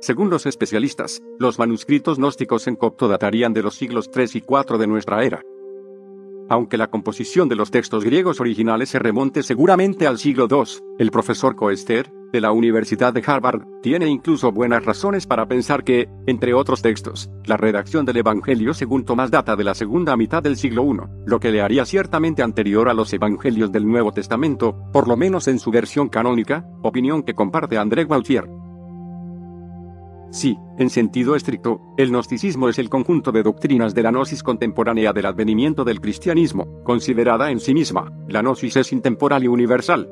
[0.00, 4.78] Según los especialistas, los manuscritos gnósticos en copto datarían de los siglos III y IV
[4.78, 5.42] de nuestra era.
[6.48, 11.10] Aunque la composición de los textos griegos originales se remonte seguramente al siglo II, el
[11.10, 16.54] profesor Coester, de la Universidad de Harvard, tiene incluso buenas razones para pensar que, entre
[16.54, 20.84] otros textos, la redacción del Evangelio según Tomás data de la segunda mitad del siglo
[20.84, 25.16] I, lo que le haría ciertamente anterior a los Evangelios del Nuevo Testamento, por lo
[25.16, 28.48] menos en su versión canónica, opinión que comparte André Gautier.
[30.32, 35.12] Sí, en sentido estricto, el gnosticismo es el conjunto de doctrinas de la gnosis contemporánea
[35.12, 38.10] del advenimiento del cristianismo, considerada en sí misma.
[38.28, 40.08] La gnosis es intemporal y universal,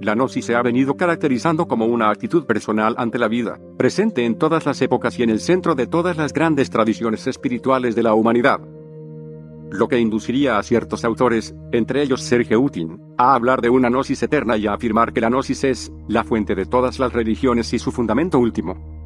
[0.00, 4.36] la gnosis se ha venido caracterizando como una actitud personal ante la vida, presente en
[4.36, 8.14] todas las épocas y en el centro de todas las grandes tradiciones espirituales de la
[8.14, 8.60] humanidad.
[9.70, 14.22] Lo que induciría a ciertos autores, entre ellos Serge Utin, a hablar de una gnosis
[14.22, 17.78] eterna y a afirmar que la gnosis es la fuente de todas las religiones y
[17.78, 18.99] su fundamento último.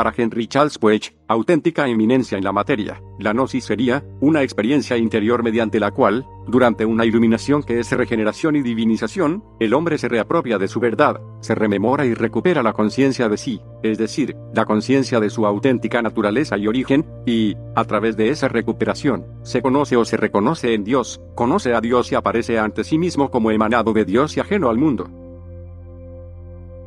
[0.00, 5.42] Para Henry Charles Puech, auténtica eminencia en la materia, la gnosis sería una experiencia interior
[5.42, 10.56] mediante la cual, durante una iluminación que es regeneración y divinización, el hombre se reapropia
[10.56, 15.20] de su verdad, se rememora y recupera la conciencia de sí, es decir, la conciencia
[15.20, 20.06] de su auténtica naturaleza y origen, y, a través de esa recuperación, se conoce o
[20.06, 24.06] se reconoce en Dios, conoce a Dios y aparece ante sí mismo como emanado de
[24.06, 25.10] Dios y ajeno al mundo.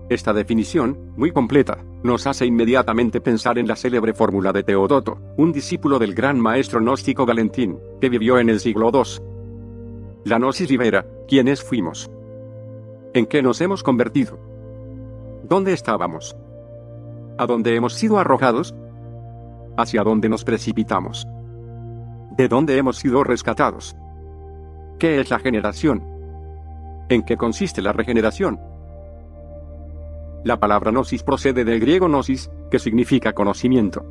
[0.09, 5.53] Esta definición, muy completa, nos hace inmediatamente pensar en la célebre fórmula de Teodoto, un
[5.53, 9.23] discípulo del gran maestro gnóstico Valentín, que vivió en el siglo II.
[10.25, 12.11] La gnosis libera, ¿quiénes fuimos?
[13.13, 14.37] ¿En qué nos hemos convertido?
[15.43, 16.35] ¿Dónde estábamos?
[17.37, 18.75] ¿A dónde hemos sido arrojados?
[19.77, 21.25] ¿Hacia dónde nos precipitamos?
[22.37, 23.95] ¿De dónde hemos sido rescatados?
[24.99, 26.03] ¿Qué es la generación?
[27.09, 28.59] ¿En qué consiste la regeneración?
[30.43, 34.05] La palabra gnosis procede del griego gnosis, que significa conocimiento.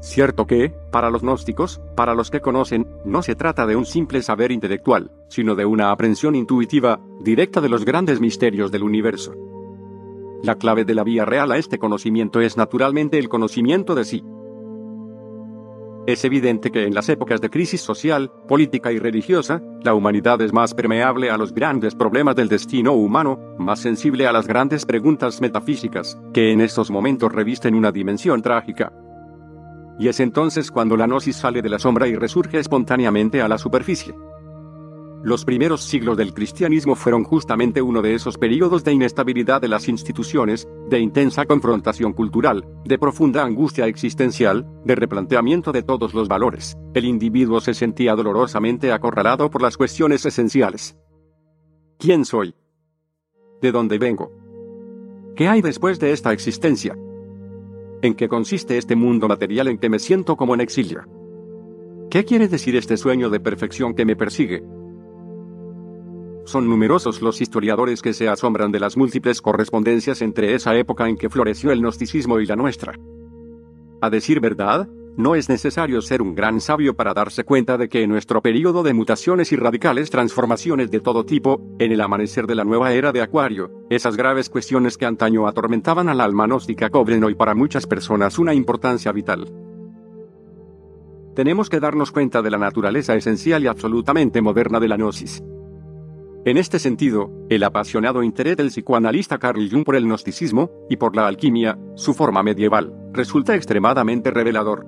[0.00, 4.22] Cierto que, para los gnósticos, para los que conocen, no se trata de un simple
[4.22, 9.34] saber intelectual, sino de una aprensión intuitiva, directa de los grandes misterios del universo.
[10.42, 14.22] La clave de la vía real a este conocimiento es naturalmente el conocimiento de sí.
[16.06, 20.52] Es evidente que en las épocas de crisis social, política y religiosa, la humanidad es
[20.52, 25.40] más permeable a los grandes problemas del destino humano, más sensible a las grandes preguntas
[25.40, 28.92] metafísicas, que en estos momentos revisten una dimensión trágica.
[29.98, 33.58] Y es entonces cuando la gnosis sale de la sombra y resurge espontáneamente a la
[33.58, 34.14] superficie.
[35.22, 39.88] Los primeros siglos del cristianismo fueron justamente uno de esos períodos de inestabilidad de las
[39.88, 46.76] instituciones, de intensa confrontación cultural, de profunda angustia existencial, de replanteamiento de todos los valores.
[46.94, 50.96] El individuo se sentía dolorosamente acorralado por las cuestiones esenciales.
[51.98, 52.54] ¿Quién soy?
[53.60, 54.30] ¿De dónde vengo?
[55.34, 56.96] ¿Qué hay después de esta existencia?
[58.02, 61.02] ¿En qué consiste este mundo material en que me siento como en exilio?
[62.10, 64.62] ¿Qué quiere decir este sueño de perfección que me persigue?
[66.46, 71.16] Son numerosos los historiadores que se asombran de las múltiples correspondencias entre esa época en
[71.16, 72.94] que floreció el gnosticismo y la nuestra.
[74.00, 78.04] A decir verdad, no es necesario ser un gran sabio para darse cuenta de que
[78.04, 82.54] en nuestro periodo de mutaciones y radicales transformaciones de todo tipo, en el amanecer de
[82.54, 87.24] la nueva era de Acuario, esas graves cuestiones que antaño atormentaban al alma gnóstica cobren
[87.24, 89.52] hoy para muchas personas una importancia vital.
[91.34, 95.42] Tenemos que darnos cuenta de la naturaleza esencial y absolutamente moderna de la gnosis.
[96.46, 101.16] En este sentido, el apasionado interés del psicoanalista Carl Jung por el gnosticismo, y por
[101.16, 104.86] la alquimia, su forma medieval, resulta extremadamente revelador.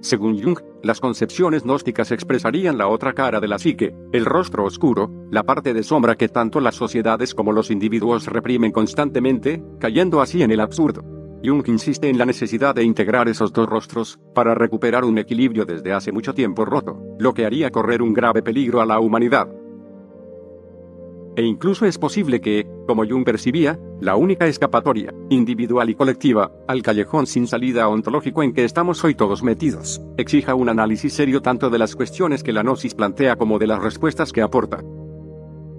[0.00, 5.10] Según Jung, las concepciones gnósticas expresarían la otra cara de la psique, el rostro oscuro,
[5.30, 10.42] la parte de sombra que tanto las sociedades como los individuos reprimen constantemente, cayendo así
[10.42, 11.02] en el absurdo.
[11.42, 15.94] Jung insiste en la necesidad de integrar esos dos rostros, para recuperar un equilibrio desde
[15.94, 19.48] hace mucho tiempo roto, lo que haría correr un grave peligro a la humanidad.
[21.36, 26.82] E incluso es posible que, como Jung percibía, la única escapatoria, individual y colectiva, al
[26.82, 31.70] callejón sin salida ontológico en que estamos hoy todos metidos, exija un análisis serio tanto
[31.70, 34.82] de las cuestiones que la gnosis plantea como de las respuestas que aporta.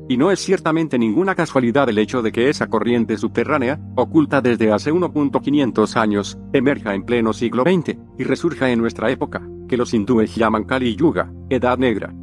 [0.08, 4.72] Y no es ciertamente ninguna casualidad el hecho de que esa corriente subterránea, oculta desde
[4.72, 9.94] hace 1.500 años, emerja en pleno siglo XX, y resurja en nuestra época, que los
[9.94, 12.14] hindúes llaman Kali Yuga, Edad Negra.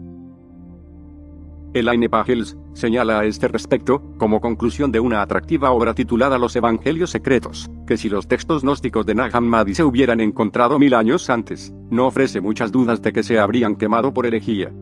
[1.79, 7.11] Elaine Pagels señala a este respecto, como conclusión de una atractiva obra titulada Los Evangelios
[7.11, 11.73] Secretos, que si los textos gnósticos de Nag Hammadi se hubieran encontrado mil años antes,
[11.91, 14.73] no ofrece muchas dudas de que se habrían quemado por herejía.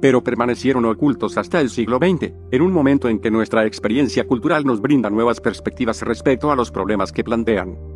[0.00, 4.64] Pero permanecieron ocultos hasta el siglo XX, en un momento en que nuestra experiencia cultural
[4.64, 7.91] nos brinda nuevas perspectivas respecto a los problemas que plantean.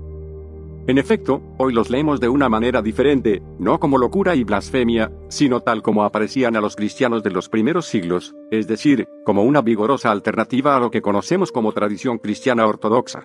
[0.88, 5.61] En efecto, hoy los leemos de una manera diferente, no como locura y blasfemia, sino
[5.61, 10.12] tal como aparecían a los cristianos de los primeros siglos, es decir, como una vigorosa
[10.12, 13.25] alternativa a lo que conocemos como tradición cristiana ortodoxa.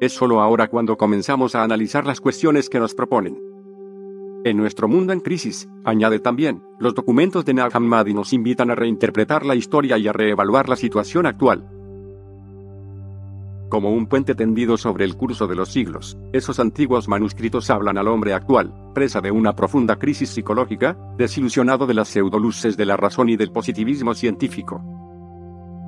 [0.00, 3.38] Es solo ahora cuando comenzamos a analizar las cuestiones que nos proponen.
[4.44, 8.74] En nuestro mundo en crisis, añade también, los documentos de Nag Hammadi nos invitan a
[8.74, 11.68] reinterpretar la historia y a reevaluar la situación actual,
[13.68, 18.08] como un puente tendido sobre el curso de los siglos, esos antiguos manuscritos hablan al
[18.08, 23.28] hombre actual, presa de una profunda crisis psicológica, desilusionado de las pseudoluces de la razón
[23.28, 24.82] y del positivismo científico.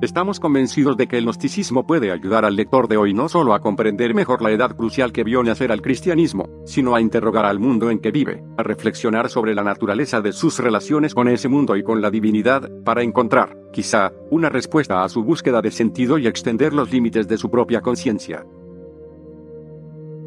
[0.01, 3.59] Estamos convencidos de que el gnosticismo puede ayudar al lector de hoy no solo a
[3.59, 7.91] comprender mejor la edad crucial que vio nacer al cristianismo, sino a interrogar al mundo
[7.91, 11.83] en que vive, a reflexionar sobre la naturaleza de sus relaciones con ese mundo y
[11.83, 16.71] con la divinidad, para encontrar, quizá, una respuesta a su búsqueda de sentido y extender
[16.71, 18.45] los límites de su propia conciencia.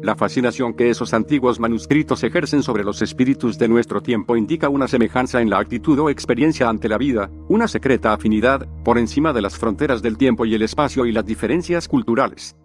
[0.03, 4.89] La fascinación que esos antiguos manuscritos ejercen sobre los espíritus de nuestro tiempo indica una
[4.89, 9.41] semejanza en la actitud o experiencia ante la vida, una secreta afinidad, por encima de
[9.41, 12.57] las fronteras del tiempo y el espacio y las diferencias culturales.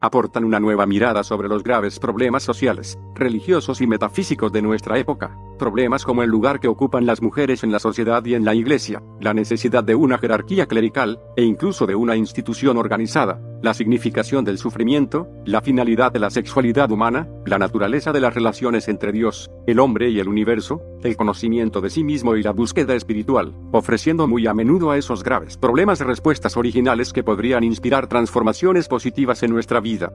[0.00, 5.36] Aportan una nueva mirada sobre los graves problemas sociales, religiosos y metafísicos de nuestra época,
[5.58, 9.02] problemas como el lugar que ocupan las mujeres en la sociedad y en la iglesia,
[9.20, 14.58] la necesidad de una jerarquía clerical, e incluso de una institución organizada, la significación del
[14.58, 19.80] sufrimiento, la finalidad de la sexualidad humana, la naturaleza de las relaciones entre Dios, el
[19.80, 24.46] hombre y el universo, el conocimiento de sí mismo y la búsqueda espiritual, ofreciendo muy
[24.46, 29.80] a menudo a esos graves problemas respuestas originales que podrían inspirar transformaciones positivas en nuestra
[29.80, 30.12] vida.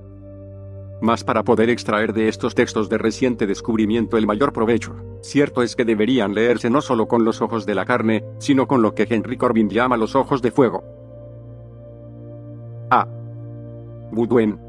[1.02, 5.76] Mas para poder extraer de estos textos de reciente descubrimiento el mayor provecho, cierto es
[5.76, 9.08] que deberían leerse no solo con los ojos de la carne, sino con lo que
[9.10, 10.84] Henry Corbin llama los ojos de fuego.
[12.92, 13.08] A.
[14.12, 14.60] Budwen.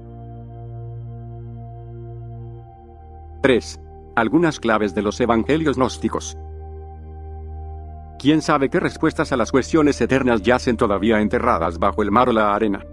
[3.42, 3.80] 3.
[4.16, 6.38] Algunas claves de los evangelios gnósticos.
[8.18, 12.32] ¿Quién sabe qué respuestas a las cuestiones eternas yacen todavía enterradas bajo el mar o
[12.32, 12.86] la arena?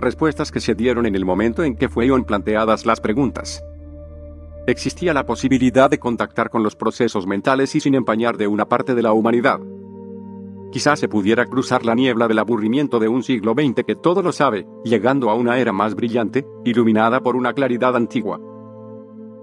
[0.00, 3.62] Respuestas que se dieron en el momento en que fueron planteadas las preguntas.
[4.66, 8.94] Existía la posibilidad de contactar con los procesos mentales y sin empañar de una parte
[8.94, 9.60] de la humanidad,
[10.70, 14.30] Quizás se pudiera cruzar la niebla del aburrimiento de un siglo XX que todo lo
[14.30, 18.40] sabe, llegando a una era más brillante, iluminada por una claridad antigua.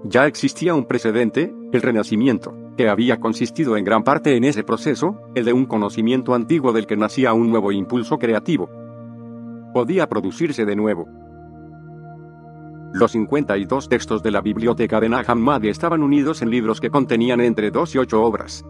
[0.04, 5.18] Ya existía un precedente, el Renacimiento, que había consistido en gran parte en ese proceso,
[5.34, 8.70] el de un conocimiento antiguo del que nacía un nuevo impulso creativo.
[9.78, 11.06] Podía producirse de nuevo.
[12.92, 17.70] Los 52 textos de la biblioteca de Hammadi estaban unidos en libros que contenían entre
[17.70, 18.64] dos y ocho obras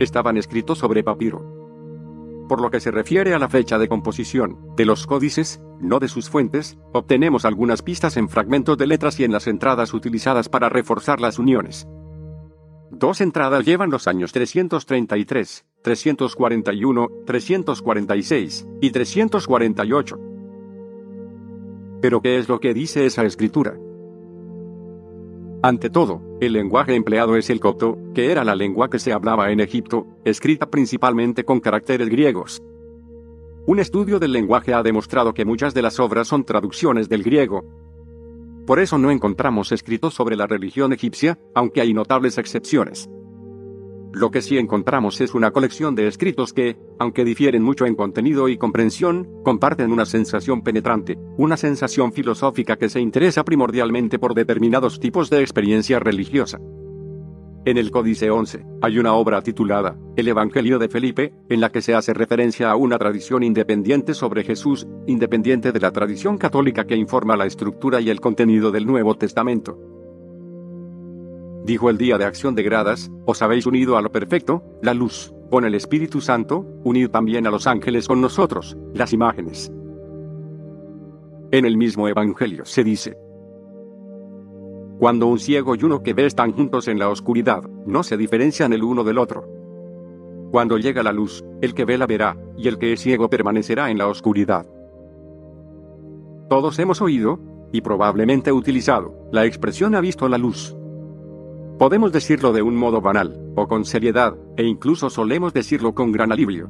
[0.00, 1.44] estaban escritos sobre papiro.
[2.48, 6.08] Por lo que se refiere a la fecha de composición de los códices, no de
[6.08, 10.68] sus fuentes, obtenemos algunas pistas en fragmentos de letras y en las entradas utilizadas para
[10.68, 11.86] reforzar las uniones.
[12.90, 20.18] Dos entradas llevan los años 333, 341, 346 y 348.
[22.00, 23.78] Pero ¿qué es lo que dice esa escritura?
[25.62, 29.52] Ante todo, el lenguaje empleado es el copto, que era la lengua que se hablaba
[29.52, 32.62] en Egipto, escrita principalmente con caracteres griegos.
[33.66, 37.62] Un estudio del lenguaje ha demostrado que muchas de las obras son traducciones del griego.
[38.66, 43.10] Por eso no encontramos escritos sobre la religión egipcia, aunque hay notables excepciones.
[44.12, 48.48] Lo que sí encontramos es una colección de escritos que, aunque difieren mucho en contenido
[48.48, 54.98] y comprensión, comparten una sensación penetrante, una sensación filosófica que se interesa primordialmente por determinados
[54.98, 56.58] tipos de experiencia religiosa.
[57.64, 61.82] En el Códice 11, hay una obra titulada El Evangelio de Felipe, en la que
[61.82, 66.96] se hace referencia a una tradición independiente sobre Jesús, independiente de la tradición católica que
[66.96, 69.99] informa la estructura y el contenido del Nuevo Testamento
[71.64, 75.32] dijo el día de acción de gradas, os habéis unido a lo perfecto, la luz,
[75.50, 79.72] con el Espíritu Santo, unid también a los ángeles con nosotros, las imágenes.
[81.50, 83.16] En el mismo Evangelio se dice,
[85.00, 88.74] cuando un ciego y uno que ve están juntos en la oscuridad, no se diferencian
[88.74, 89.48] el uno del otro.
[90.50, 93.90] Cuando llega la luz, el que ve la verá, y el que es ciego permanecerá
[93.90, 94.66] en la oscuridad.
[96.50, 97.38] Todos hemos oído,
[97.72, 100.76] y probablemente utilizado, la expresión ha visto la luz.
[101.80, 106.30] Podemos decirlo de un modo banal, o con seriedad, e incluso solemos decirlo con gran
[106.30, 106.68] alivio.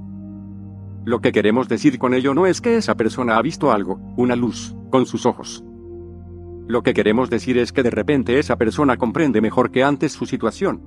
[1.04, 4.36] Lo que queremos decir con ello no es que esa persona ha visto algo, una
[4.36, 5.64] luz, con sus ojos.
[6.68, 10.26] Lo que queremos decir es que de repente esa persona comprende mejor que antes su
[10.26, 10.80] situación.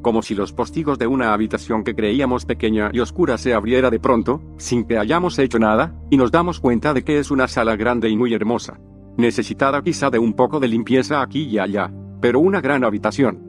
[0.00, 4.00] Como si los postigos de una habitación que creíamos pequeña y oscura se abriera de
[4.00, 7.76] pronto, sin que hayamos hecho nada, y nos damos cuenta de que es una sala
[7.76, 8.80] grande y muy hermosa.
[9.18, 13.42] Necesitada quizá de un poco de limpieza aquí y allá, pero una gran habitación.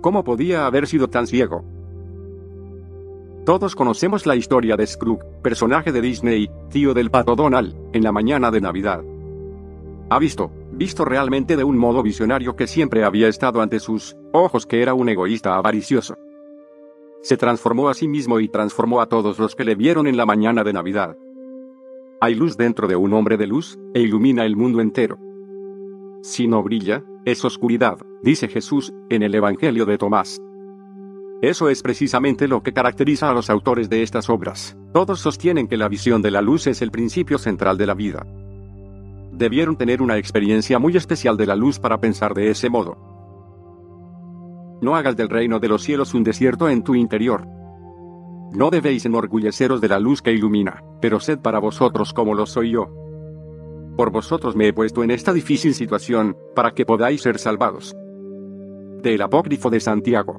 [0.00, 1.64] ¿Cómo podía haber sido tan ciego?
[3.44, 8.10] Todos conocemos la historia de Scrooge, personaje de Disney, tío del pato Donald, en la
[8.12, 9.04] mañana de Navidad.
[10.10, 14.66] Ha visto, visto realmente de un modo visionario que siempre había estado ante sus ojos
[14.66, 16.16] que era un egoísta avaricioso.
[17.22, 20.26] Se transformó a sí mismo y transformó a todos los que le vieron en la
[20.26, 21.16] mañana de Navidad.
[22.20, 25.18] Hay luz dentro de un hombre de luz, e ilumina el mundo entero.
[26.22, 30.40] Si no brilla, es oscuridad, dice Jesús, en el Evangelio de Tomás.
[31.42, 34.78] Eso es precisamente lo que caracteriza a los autores de estas obras.
[34.92, 38.24] Todos sostienen que la visión de la luz es el principio central de la vida.
[39.32, 42.96] Debieron tener una experiencia muy especial de la luz para pensar de ese modo.
[44.80, 47.44] No hagas del reino de los cielos un desierto en tu interior.
[48.52, 52.70] No debéis enorgulleceros de la luz que ilumina, pero sed para vosotros como lo soy
[52.70, 53.05] yo.
[53.96, 57.96] Por vosotros me he puesto en esta difícil situación, para que podáis ser salvados.
[59.02, 60.36] Del apócrifo de Santiago.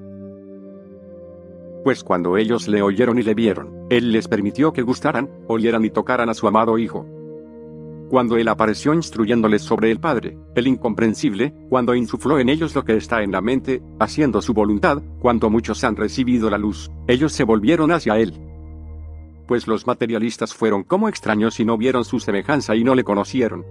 [1.84, 5.90] Pues cuando ellos le oyeron y le vieron, él les permitió que gustaran, olieran y
[5.90, 7.08] tocaran a su amado Hijo.
[8.10, 12.96] Cuando él apareció instruyéndoles sobre el Padre, el incomprensible, cuando insufló en ellos lo que
[12.96, 17.44] está en la mente, haciendo su voluntad, cuando muchos han recibido la luz, ellos se
[17.44, 18.34] volvieron hacia él.
[19.48, 23.66] Pues los materialistas fueron como extraños y no vieron su semejanza y no le conocieron.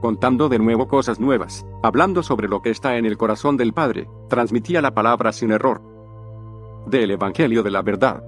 [0.00, 4.08] Contando de nuevo cosas nuevas, hablando sobre lo que está en el corazón del Padre,
[4.28, 5.82] transmitía la palabra sin error.
[6.86, 8.22] Del Evangelio de la verdad.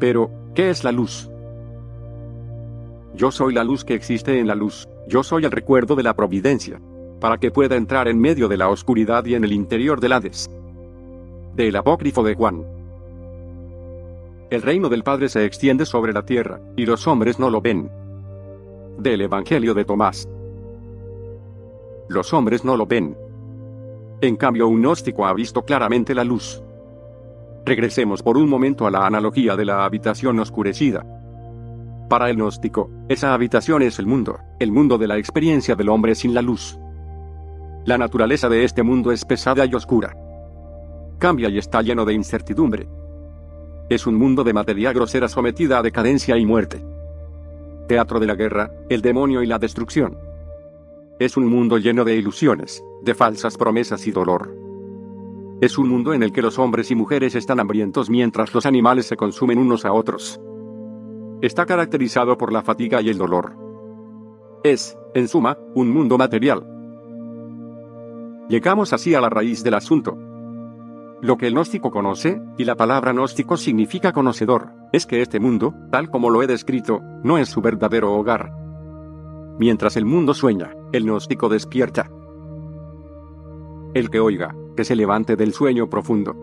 [0.00, 1.30] Pero, ¿qué es la luz?
[3.14, 6.16] Yo soy la luz que existe en la luz, yo soy el recuerdo de la
[6.16, 6.80] providencia,
[7.20, 10.50] para que pueda entrar en medio de la oscuridad y en el interior del Hades.
[11.54, 12.73] Del apócrifo de Juan.
[14.50, 17.90] El reino del Padre se extiende sobre la tierra, y los hombres no lo ven.
[18.98, 20.28] Del Evangelio de Tomás.
[22.08, 23.16] Los hombres no lo ven.
[24.20, 26.62] En cambio, un gnóstico ha visto claramente la luz.
[27.64, 31.04] Regresemos por un momento a la analogía de la habitación oscurecida.
[32.10, 36.14] Para el gnóstico, esa habitación es el mundo, el mundo de la experiencia del hombre
[36.14, 36.78] sin la luz.
[37.86, 40.14] La naturaleza de este mundo es pesada y oscura.
[41.18, 42.86] Cambia y está lleno de incertidumbre.
[43.94, 46.84] Es un mundo de materia grosera sometida a decadencia y muerte.
[47.86, 50.18] Teatro de la guerra, el demonio y la destrucción.
[51.18, 54.54] Es un mundo lleno de ilusiones, de falsas promesas y dolor.
[55.60, 59.06] Es un mundo en el que los hombres y mujeres están hambrientos mientras los animales
[59.06, 60.40] se consumen unos a otros
[61.46, 63.54] está caracterizado por la fatiga y el dolor.
[64.62, 66.66] Es, en suma, un mundo material.
[68.48, 70.16] Llegamos así a la raíz del asunto.
[71.22, 75.74] Lo que el gnóstico conoce, y la palabra gnóstico significa conocedor, es que este mundo,
[75.90, 78.52] tal como lo he descrito, no es su verdadero hogar.
[79.58, 82.10] Mientras el mundo sueña, el gnóstico despierta.
[83.94, 86.34] El que oiga, que se levante del sueño profundo.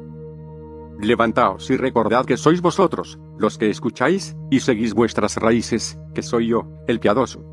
[1.00, 6.48] Levantaos y recordad que sois vosotros, los que escucháis, y seguís vuestras raíces, que soy
[6.48, 7.44] yo, el piadoso.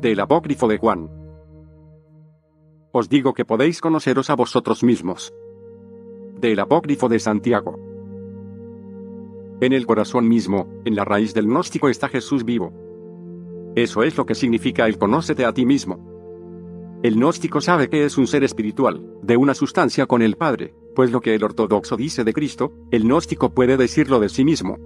[0.00, 1.10] Del apócrifo de Juan.
[2.90, 5.32] Os digo que podéis conoceros a vosotros mismos.
[6.40, 7.76] Del apócrifo de Santiago.
[9.60, 12.72] En el corazón mismo, en la raíz del gnóstico está Jesús vivo.
[13.74, 17.00] Eso es lo que significa el conócete a ti mismo.
[17.02, 21.10] El gnóstico sabe que es un ser espiritual, de una sustancia con el Padre, pues
[21.10, 24.78] lo que el ortodoxo dice de Cristo, el gnóstico puede decirlo de sí mismo.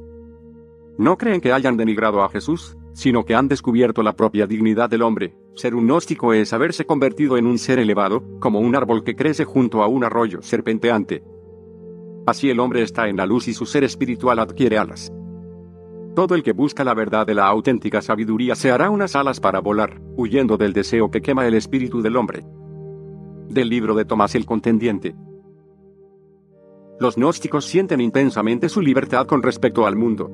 [0.97, 5.03] No creen que hayan denigrado a Jesús, sino que han descubierto la propia dignidad del
[5.03, 5.35] hombre.
[5.55, 9.45] Ser un gnóstico es haberse convertido en un ser elevado, como un árbol que crece
[9.45, 11.23] junto a un arroyo serpenteante.
[12.27, 15.13] Así el hombre está en la luz y su ser espiritual adquiere alas.
[16.15, 19.61] Todo el que busca la verdad de la auténtica sabiduría se hará unas alas para
[19.61, 22.45] volar, huyendo del deseo que quema el espíritu del hombre.
[23.49, 25.17] Del libro de Tomás el Contendiente.
[27.01, 30.31] Los gnósticos sienten intensamente su libertad con respecto al mundo.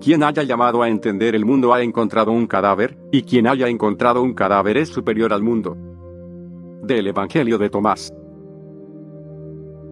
[0.00, 4.22] Quien haya llamado a entender el mundo ha encontrado un cadáver, y quien haya encontrado
[4.22, 5.76] un cadáver es superior al mundo.
[6.84, 8.14] Del Evangelio de Tomás.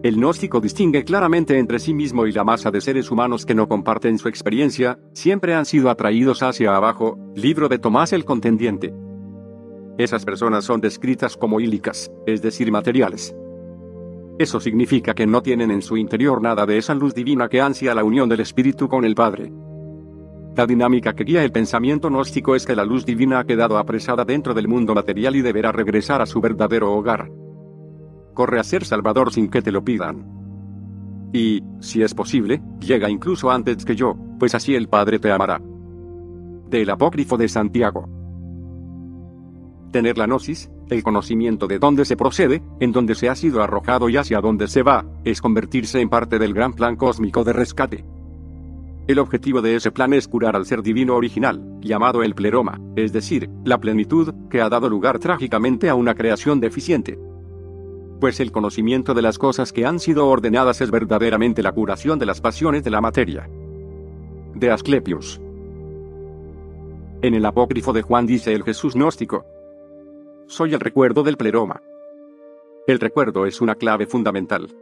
[0.03, 3.67] El gnóstico distingue claramente entre sí mismo y la masa de seres humanos que no
[3.67, 8.93] comparten su experiencia, siempre han sido atraídos hacia abajo, libro de Tomás el Contendiente.
[9.97, 13.35] Esas personas son descritas como ílicas, es decir, materiales.
[14.37, 17.95] Eso significa que no tienen en su interior nada de esa luz divina que ansia
[17.95, 19.51] la unión del espíritu con el Padre.
[20.55, 24.23] La dinámica que guía el pensamiento gnóstico es que la luz divina ha quedado apresada
[24.25, 27.31] dentro del mundo material y deberá regresar a su verdadero hogar
[28.37, 30.23] corre a ser Salvador sin que te lo pidan.
[31.33, 35.59] Y, si es posible, llega incluso antes que yo, pues así el Padre te amará.
[36.69, 38.07] Del apócrifo de Santiago.
[39.91, 44.07] Tener la gnosis, el conocimiento de dónde se procede, en dónde se ha sido arrojado
[44.07, 48.05] y hacia dónde se va, es convertirse en parte del gran plan cósmico de rescate.
[49.07, 53.11] El objetivo de ese plan es curar al ser divino original, llamado el pleroma, es
[53.11, 57.17] decir, la plenitud, que ha dado lugar trágicamente a una creación deficiente
[58.19, 62.25] pues el conocimiento de las cosas que han sido ordenadas es verdaderamente la curación de
[62.25, 63.49] las pasiones de la materia.
[64.55, 65.39] De Asclepius.
[67.21, 69.45] En el apócrifo de Juan dice el Jesús gnóstico.
[70.47, 71.81] Soy el recuerdo del pleroma.
[72.87, 74.75] El recuerdo es una clave fundamental.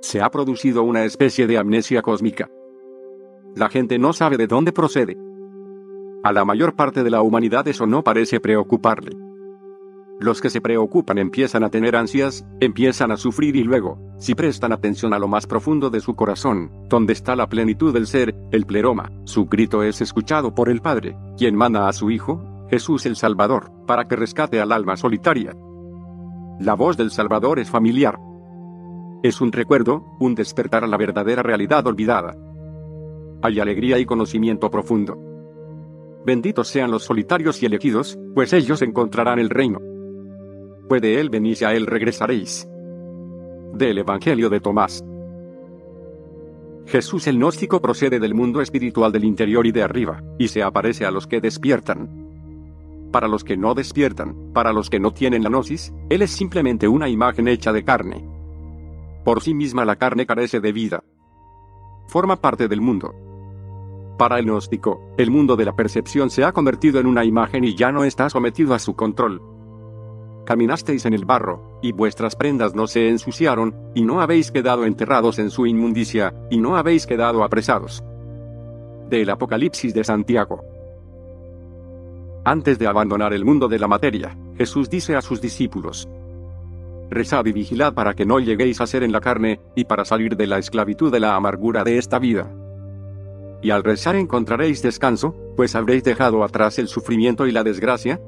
[0.00, 2.48] Se ha producido una especie de amnesia cósmica.
[3.54, 5.18] La gente no sabe de dónde procede.
[6.22, 9.29] A la mayor parte de la humanidad eso no parece preocuparle.
[10.20, 14.70] Los que se preocupan empiezan a tener ansias, empiezan a sufrir y luego, si prestan
[14.70, 18.66] atención a lo más profundo de su corazón, donde está la plenitud del ser, el
[18.66, 23.16] pleroma, su grito es escuchado por el Padre, quien manda a su Hijo, Jesús el
[23.16, 25.56] Salvador, para que rescate al alma solitaria.
[26.60, 28.18] La voz del Salvador es familiar.
[29.22, 32.36] Es un recuerdo, un despertar a la verdadera realidad olvidada.
[33.40, 35.16] Hay alegría y conocimiento profundo.
[36.26, 39.80] Benditos sean los solitarios y elegidos, pues ellos encontrarán el reino
[40.90, 42.68] puede él venir y a él regresaréis.
[43.74, 45.04] Del Evangelio de Tomás.
[46.86, 51.06] Jesús el gnóstico procede del mundo espiritual del interior y de arriba, y se aparece
[51.06, 53.06] a los que despiertan.
[53.12, 56.88] Para los que no despiertan, para los que no tienen la gnosis, Él es simplemente
[56.88, 58.28] una imagen hecha de carne.
[59.24, 61.04] Por sí misma la carne carece de vida.
[62.08, 63.14] Forma parte del mundo.
[64.18, 67.76] Para el gnóstico, el mundo de la percepción se ha convertido en una imagen y
[67.76, 69.49] ya no está sometido a su control
[70.50, 75.38] caminasteis en el barro, y vuestras prendas no se ensuciaron, y no habéis quedado enterrados
[75.38, 78.02] en su inmundicia, y no habéis quedado apresados.
[79.08, 80.64] Del Apocalipsis de Santiago.
[82.44, 86.08] Antes de abandonar el mundo de la materia, Jesús dice a sus discípulos,
[87.10, 90.36] Rezad y vigilad para que no lleguéis a ser en la carne, y para salir
[90.36, 92.50] de la esclavitud de la amargura de esta vida.
[93.62, 98.20] Y al rezar encontraréis descanso, pues habréis dejado atrás el sufrimiento y la desgracia,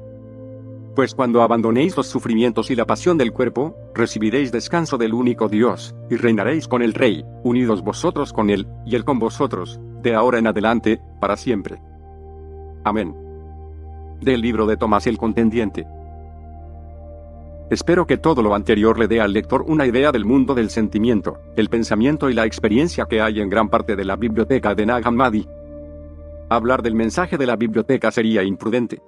[0.95, 5.95] pues cuando abandonéis los sufrimientos y la pasión del cuerpo, recibiréis descanso del único Dios,
[6.09, 10.37] y reinaréis con el Rey, unidos vosotros con Él, y Él con vosotros, de ahora
[10.37, 11.81] en adelante, para siempre.
[12.83, 13.15] Amén.
[14.21, 15.87] Del libro de Tomás el Contendiente.
[17.69, 21.39] Espero que todo lo anterior le dé al lector una idea del mundo del sentimiento,
[21.55, 25.07] el pensamiento y la experiencia que hay en gran parte de la biblioteca de Nag
[25.07, 25.47] Hammadi.
[26.49, 29.01] Hablar del mensaje de la biblioteca sería imprudente.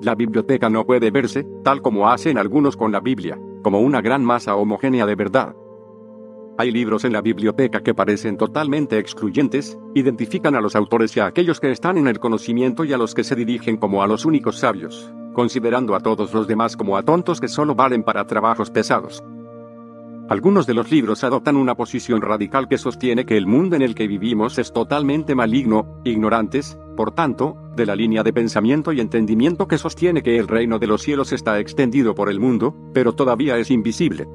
[0.00, 4.24] La biblioteca no puede verse, tal como hacen algunos con la Biblia, como una gran
[4.24, 5.56] masa homogénea de verdad.
[6.56, 11.26] Hay libros en la biblioteca que parecen totalmente excluyentes, identifican a los autores y a
[11.26, 14.24] aquellos que están en el conocimiento y a los que se dirigen como a los
[14.24, 18.70] únicos sabios, considerando a todos los demás como a tontos que solo valen para trabajos
[18.70, 19.22] pesados.
[20.28, 23.94] Algunos de los libros adoptan una posición radical que sostiene que el mundo en el
[23.94, 29.66] que vivimos es totalmente maligno, ignorantes, por tanto, de la línea de pensamiento y entendimiento
[29.66, 33.56] que sostiene que el reino de los cielos está extendido por el mundo, pero todavía
[33.56, 34.28] es invisible.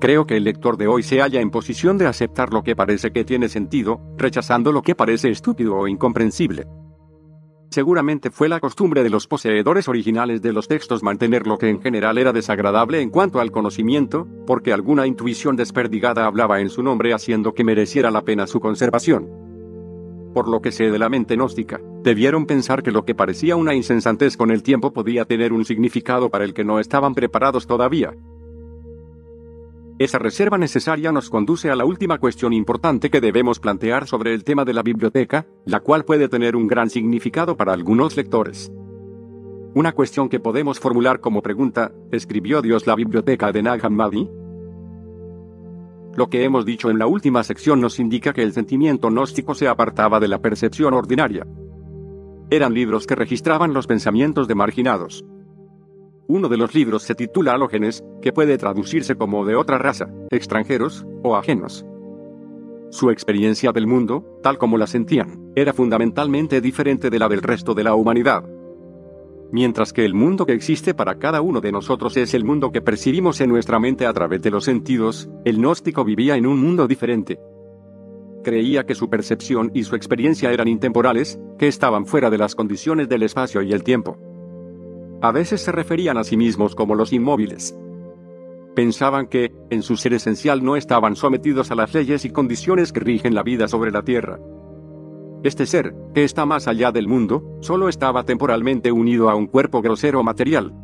[0.00, 3.12] Creo que el lector de hoy se halla en posición de aceptar lo que parece
[3.12, 6.66] que tiene sentido, rechazando lo que parece estúpido o incomprensible.
[7.74, 11.82] Seguramente fue la costumbre de los poseedores originales de los textos mantener lo que en
[11.82, 17.12] general era desagradable en cuanto al conocimiento, porque alguna intuición desperdigada hablaba en su nombre
[17.12, 19.28] haciendo que mereciera la pena su conservación.
[20.32, 23.74] Por lo que sé de la mente gnóstica, debieron pensar que lo que parecía una
[23.74, 28.14] insensatez con el tiempo podía tener un significado para el que no estaban preparados todavía,
[29.96, 34.42] esa reserva necesaria nos conduce a la última cuestión importante que debemos plantear sobre el
[34.42, 38.72] tema de la biblioteca, la cual puede tener un gran significado para algunos lectores.
[39.74, 44.28] Una cuestión que podemos formular como pregunta, ¿escribió Dios la biblioteca de Nag Hammadi?
[46.16, 49.68] Lo que hemos dicho en la última sección nos indica que el sentimiento gnóstico se
[49.68, 51.46] apartaba de la percepción ordinaria.
[52.50, 55.24] Eran libros que registraban los pensamientos de marginados.
[56.26, 61.06] Uno de los libros se titula Halógenes, que puede traducirse como de otra raza, extranjeros,
[61.22, 61.84] o ajenos.
[62.90, 67.74] Su experiencia del mundo, tal como la sentían, era fundamentalmente diferente de la del resto
[67.74, 68.44] de la humanidad.
[69.52, 72.80] Mientras que el mundo que existe para cada uno de nosotros es el mundo que
[72.80, 76.88] percibimos en nuestra mente a través de los sentidos, el gnóstico vivía en un mundo
[76.88, 77.38] diferente.
[78.42, 83.08] Creía que su percepción y su experiencia eran intemporales, que estaban fuera de las condiciones
[83.10, 84.16] del espacio y el tiempo.
[85.24, 87.74] A veces se referían a sí mismos como los inmóviles.
[88.76, 93.00] Pensaban que, en su ser esencial, no estaban sometidos a las leyes y condiciones que
[93.00, 94.38] rigen la vida sobre la tierra.
[95.42, 99.80] Este ser, que está más allá del mundo, solo estaba temporalmente unido a un cuerpo
[99.80, 100.74] grosero material.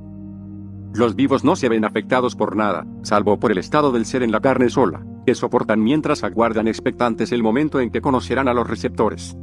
[0.95, 4.33] Los vivos no se ven afectados por nada, salvo por el estado del ser en
[4.33, 8.67] la carne sola, que soportan mientras aguardan expectantes el momento en que conocerán a los
[8.67, 9.37] receptores.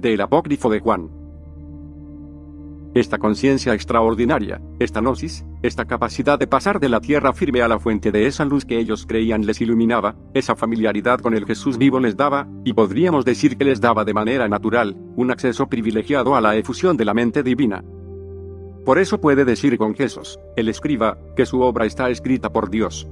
[0.00, 1.17] Del apócrifo de Juan.
[2.98, 7.78] Esta conciencia extraordinaria, esta gnosis, esta capacidad de pasar de la tierra firme a la
[7.78, 12.00] fuente de esa luz que ellos creían les iluminaba, esa familiaridad con el Jesús vivo
[12.00, 16.40] les daba, y podríamos decir que les daba de manera natural, un acceso privilegiado a
[16.40, 17.84] la efusión de la mente divina.
[18.84, 23.08] Por eso puede decir con Jesús, el escriba, que su obra está escrita por Dios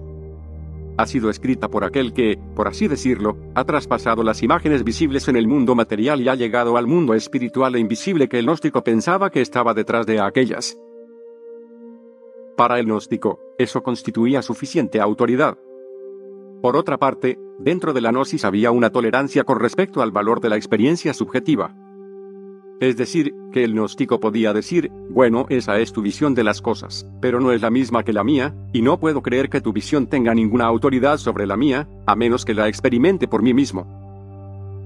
[0.96, 5.36] ha sido escrita por aquel que, por así decirlo, ha traspasado las imágenes visibles en
[5.36, 9.30] el mundo material y ha llegado al mundo espiritual e invisible que el gnóstico pensaba
[9.30, 10.78] que estaba detrás de aquellas.
[12.56, 15.58] Para el gnóstico, eso constituía suficiente autoridad.
[16.62, 20.48] Por otra parte, dentro de la gnosis había una tolerancia con respecto al valor de
[20.48, 21.74] la experiencia subjetiva.
[22.78, 27.06] Es decir, que el gnóstico podía decir, bueno, esa es tu visión de las cosas,
[27.22, 30.06] pero no es la misma que la mía, y no puedo creer que tu visión
[30.08, 33.86] tenga ninguna autoridad sobre la mía, a menos que la experimente por mí mismo.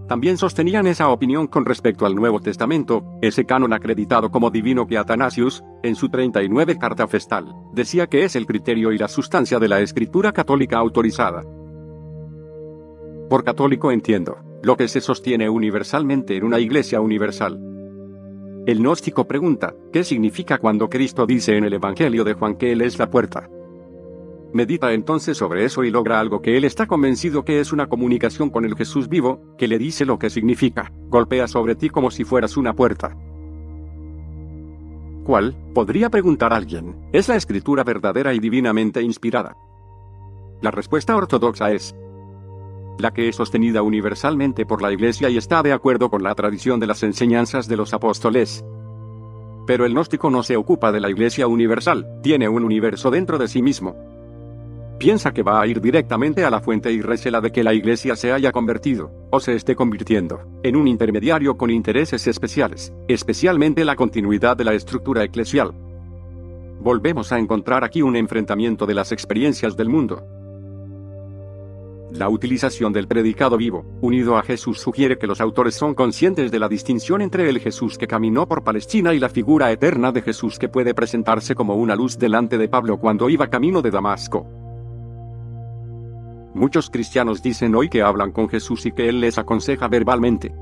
[0.08, 4.98] También sostenían esa opinión con respecto al Nuevo Testamento, ese canon acreditado como divino que
[4.98, 9.68] Atanasius, en su 39 carta festal, decía que es el criterio y la sustancia de
[9.68, 11.42] la escritura católica autorizada.
[13.28, 17.60] Por católico entiendo, lo que se sostiene universalmente en una iglesia universal.
[18.70, 22.82] El gnóstico pregunta, ¿qué significa cuando Cristo dice en el Evangelio de Juan que Él
[22.82, 23.50] es la puerta?
[24.52, 28.48] Medita entonces sobre eso y logra algo que él está convencido que es una comunicación
[28.48, 32.22] con el Jesús vivo, que le dice lo que significa, golpea sobre ti como si
[32.22, 33.16] fueras una puerta.
[35.24, 35.56] ¿Cuál?
[35.74, 39.56] Podría preguntar alguien, ¿es la escritura verdadera y divinamente inspirada?
[40.62, 41.96] La respuesta ortodoxa es,
[43.00, 46.80] la que es sostenida universalmente por la Iglesia y está de acuerdo con la tradición
[46.80, 48.64] de las enseñanzas de los apóstoles.
[49.66, 53.48] Pero el gnóstico no se ocupa de la Iglesia universal, tiene un universo dentro de
[53.48, 53.94] sí mismo.
[54.98, 58.16] Piensa que va a ir directamente a la fuente y recela de que la Iglesia
[58.16, 63.96] se haya convertido, o se esté convirtiendo, en un intermediario con intereses especiales, especialmente la
[63.96, 65.72] continuidad de la estructura eclesial.
[66.80, 70.22] Volvemos a encontrar aquí un enfrentamiento de las experiencias del mundo,
[72.12, 76.58] la utilización del predicado vivo, unido a Jesús, sugiere que los autores son conscientes de
[76.58, 80.58] la distinción entre el Jesús que caminó por Palestina y la figura eterna de Jesús
[80.58, 84.46] que puede presentarse como una luz delante de Pablo cuando iba camino de Damasco.
[86.52, 90.52] Muchos cristianos dicen hoy que hablan con Jesús y que Él les aconseja verbalmente.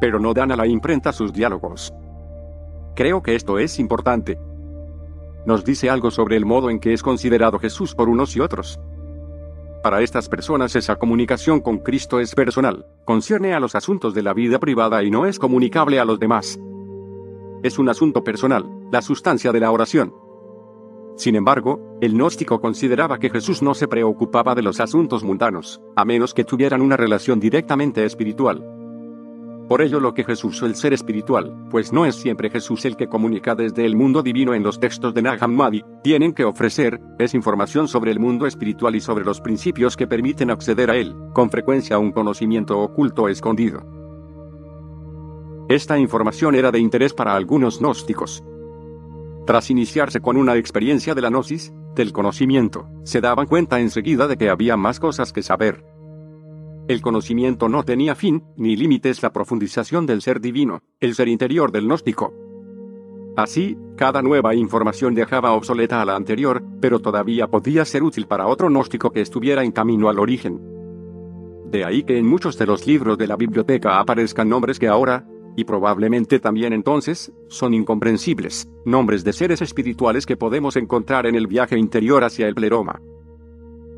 [0.00, 1.92] Pero no dan a la imprenta sus diálogos.
[2.94, 4.38] Creo que esto es importante.
[5.46, 8.78] Nos dice algo sobre el modo en que es considerado Jesús por unos y otros.
[9.84, 14.32] Para estas personas esa comunicación con Cristo es personal, concierne a los asuntos de la
[14.32, 16.58] vida privada y no es comunicable a los demás.
[17.62, 20.14] Es un asunto personal, la sustancia de la oración.
[21.18, 26.06] Sin embargo, el gnóstico consideraba que Jesús no se preocupaba de los asuntos mundanos, a
[26.06, 28.73] menos que tuvieran una relación directamente espiritual.
[29.68, 33.08] Por ello lo que Jesús el ser espiritual, pues no es siempre Jesús el que
[33.08, 37.32] comunica desde el mundo divino en los textos de Nag Hammadi, tienen que ofrecer, es
[37.32, 41.48] información sobre el mundo espiritual y sobre los principios que permiten acceder a él, con
[41.48, 43.82] frecuencia un conocimiento oculto escondido.
[45.70, 48.44] Esta información era de interés para algunos gnósticos.
[49.46, 54.36] Tras iniciarse con una experiencia de la gnosis, del conocimiento, se daban cuenta enseguida de
[54.36, 55.84] que había más cosas que saber,
[56.86, 61.72] el conocimiento no tenía fin, ni límites la profundización del ser divino, el ser interior
[61.72, 62.34] del gnóstico.
[63.36, 68.46] Así, cada nueva información dejaba obsoleta a la anterior, pero todavía podía ser útil para
[68.46, 70.60] otro gnóstico que estuviera en camino al origen.
[71.70, 75.26] De ahí que en muchos de los libros de la biblioteca aparezcan nombres que ahora,
[75.56, 81.46] y probablemente también entonces, son incomprensibles, nombres de seres espirituales que podemos encontrar en el
[81.46, 83.00] viaje interior hacia el pleroma.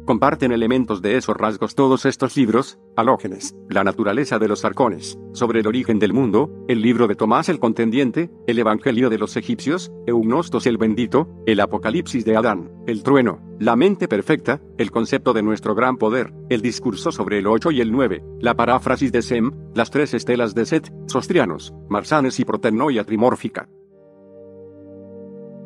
[0.07, 5.59] Comparten elementos de esos rasgos todos estos libros, Halógenes, La naturaleza de los arcones, Sobre
[5.59, 9.91] el origen del mundo, el libro de Tomás el Contendiente, el Evangelio de los egipcios,
[10.07, 15.43] Eugnostos el Bendito, el Apocalipsis de Adán, el trueno, la mente perfecta, el concepto de
[15.43, 19.51] nuestro gran poder, el discurso sobre el 8 y el 9, la paráfrasis de Sem,
[19.75, 23.69] las tres estelas de Set, Sostrianos, Marsanes y Protenoia trimórfica.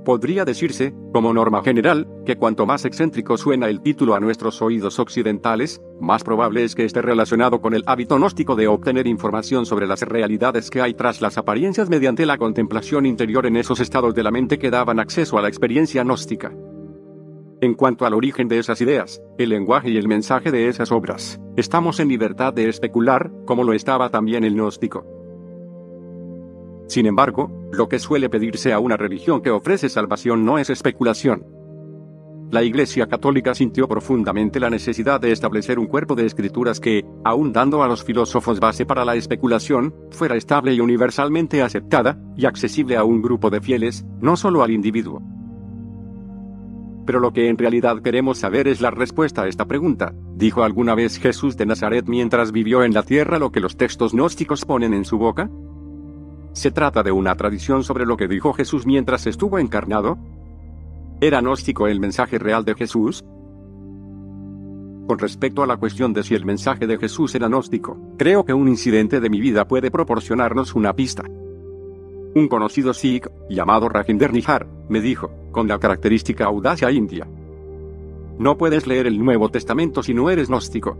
[0.04, 4.98] Podría decirse, como norma general, que cuanto más excéntrico suena el título a nuestros oídos
[4.98, 9.86] occidentales, más probable es que esté relacionado con el hábito gnóstico de obtener información sobre
[9.86, 14.22] las realidades que hay tras las apariencias mediante la contemplación interior en esos estados de
[14.22, 16.50] la mente que daban acceso a la experiencia gnóstica.
[17.60, 21.38] En cuanto al origen de esas ideas, el lenguaje y el mensaje de esas obras,
[21.56, 25.19] estamos en libertad de especular, como lo estaba también el gnóstico.
[26.90, 31.46] Sin embargo, lo que suele pedirse a una religión que ofrece salvación no es especulación.
[32.50, 37.52] La Iglesia Católica sintió profundamente la necesidad de establecer un cuerpo de escrituras que, aun
[37.52, 42.96] dando a los filósofos base para la especulación, fuera estable y universalmente aceptada, y accesible
[42.96, 45.22] a un grupo de fieles, no solo al individuo.
[47.06, 50.12] Pero lo que en realidad queremos saber es la respuesta a esta pregunta.
[50.34, 54.12] ¿Dijo alguna vez Jesús de Nazaret mientras vivió en la tierra lo que los textos
[54.12, 55.48] gnósticos ponen en su boca?
[56.52, 60.18] ¿Se trata de una tradición sobre lo que dijo Jesús mientras estuvo encarnado?
[61.20, 63.24] ¿Era gnóstico el mensaje real de Jesús?
[65.06, 68.54] Con respecto a la cuestión de si el mensaje de Jesús era gnóstico, creo que
[68.54, 71.24] un incidente de mi vida puede proporcionarnos una pista.
[72.34, 77.26] Un conocido Sikh, llamado Rajinder Nihar, me dijo, con la característica audacia india.
[78.38, 80.96] No puedes leer el Nuevo Testamento si no eres gnóstico.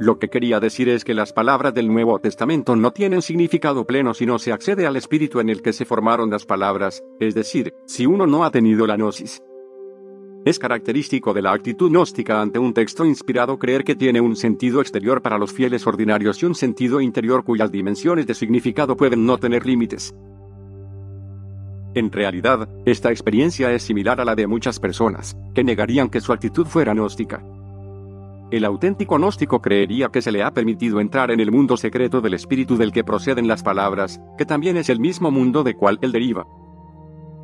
[0.00, 4.14] Lo que quería decir es que las palabras del Nuevo Testamento no tienen significado pleno
[4.14, 7.74] si no se accede al espíritu en el que se formaron las palabras, es decir,
[7.84, 9.42] si uno no ha tenido la gnosis.
[10.44, 14.80] Es característico de la actitud gnóstica ante un texto inspirado creer que tiene un sentido
[14.80, 19.36] exterior para los fieles ordinarios y un sentido interior cuyas dimensiones de significado pueden no
[19.38, 20.14] tener límites.
[21.94, 26.32] En realidad, esta experiencia es similar a la de muchas personas, que negarían que su
[26.32, 27.42] actitud fuera gnóstica.
[28.50, 32.32] El auténtico gnóstico creería que se le ha permitido entrar en el mundo secreto del
[32.32, 36.12] espíritu del que proceden las palabras, que también es el mismo mundo de cual él
[36.12, 36.46] deriva.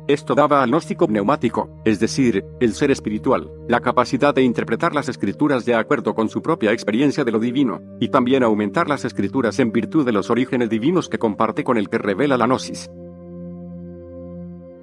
[0.07, 5.07] Esto daba al gnóstico neumático, es decir, el ser espiritual, la capacidad de interpretar las
[5.07, 9.59] escrituras de acuerdo con su propia experiencia de lo divino, y también aumentar las escrituras
[9.59, 12.89] en virtud de los orígenes divinos que comparte con el que revela la gnosis.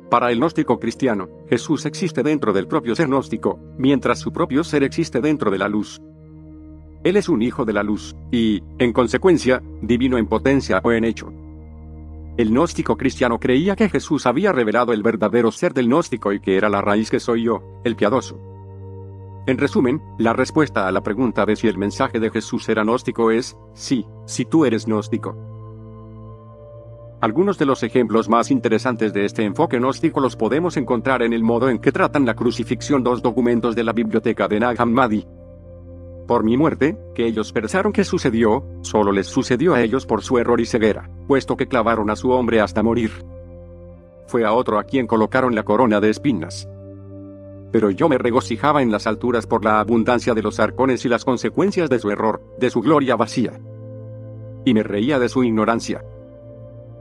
[0.08, 4.84] Para el gnóstico cristiano, Jesús existe dentro del propio ser gnóstico, mientras su propio ser
[4.84, 6.00] existe dentro de la luz.
[7.04, 11.04] Él es un hijo de la luz, y, en consecuencia, divino en potencia o en
[11.04, 11.32] hecho.
[12.36, 16.56] El gnóstico cristiano creía que Jesús había revelado el verdadero ser del gnóstico y que
[16.56, 18.38] era la raíz que soy yo, el piadoso.
[19.46, 23.32] En resumen, la respuesta a la pregunta de si el mensaje de Jesús era gnóstico
[23.32, 25.36] es, sí, si tú eres gnóstico.
[27.20, 31.42] Algunos de los ejemplos más interesantes de este enfoque gnóstico los podemos encontrar en el
[31.42, 35.26] modo en que tratan la crucifixión dos documentos de la biblioteca de Nag Hammadi,
[36.26, 40.38] por mi muerte, que ellos pensaron que sucedió, solo les sucedió a ellos por su
[40.38, 43.10] error y ceguera, puesto que clavaron a su hombre hasta morir.
[44.26, 46.68] Fue a otro a quien colocaron la corona de espinas.
[47.70, 51.24] Pero yo me regocijaba en las alturas por la abundancia de los arcones y las
[51.24, 53.60] consecuencias de su error, de su gloria vacía.
[54.64, 56.04] Y me reía de su ignorancia.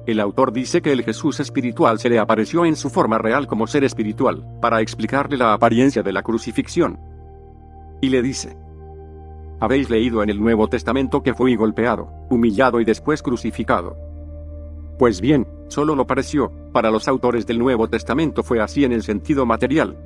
[0.07, 3.67] El autor dice que el Jesús espiritual se le apareció en su forma real como
[3.67, 6.99] ser espiritual, para explicarle la apariencia de la crucifixión.
[8.01, 8.57] Y le dice,
[9.62, 13.95] habéis leído en el Nuevo Testamento que fui golpeado, humillado y después crucificado.
[14.97, 19.03] Pues bien, solo lo pareció, para los autores del Nuevo Testamento fue así en el
[19.03, 19.97] sentido material.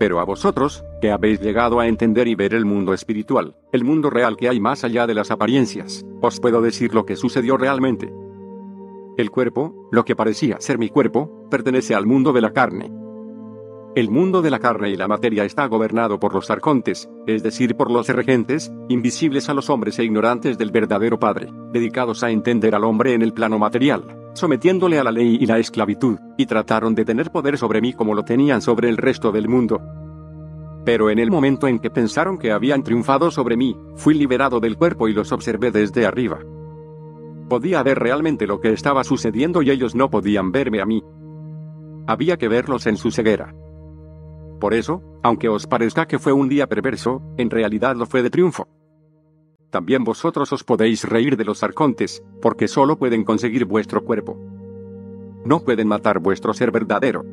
[0.00, 4.10] Pero a vosotros, que habéis llegado a entender y ver el mundo espiritual, el mundo
[4.10, 8.12] real que hay más allá de las apariencias, os puedo decir lo que sucedió realmente.
[9.16, 12.92] El cuerpo, lo que parecía ser mi cuerpo, pertenece al mundo de la carne,
[13.98, 17.74] el mundo de la carne y la materia está gobernado por los arcontes, es decir,
[17.74, 22.76] por los regentes, invisibles a los hombres e ignorantes del verdadero Padre, dedicados a entender
[22.76, 26.94] al hombre en el plano material, sometiéndole a la ley y la esclavitud, y trataron
[26.94, 29.80] de tener poder sobre mí como lo tenían sobre el resto del mundo.
[30.84, 34.76] Pero en el momento en que pensaron que habían triunfado sobre mí, fui liberado del
[34.76, 36.38] cuerpo y los observé desde arriba.
[37.48, 41.02] Podía ver realmente lo que estaba sucediendo y ellos no podían verme a mí.
[42.06, 43.52] Había que verlos en su ceguera.
[44.60, 48.30] Por eso, aunque os parezca que fue un día perverso, en realidad lo fue de
[48.30, 48.68] triunfo.
[49.70, 54.38] También vosotros os podéis reír de los arcontes, porque solo pueden conseguir vuestro cuerpo.
[55.44, 57.24] No pueden matar vuestro ser verdadero.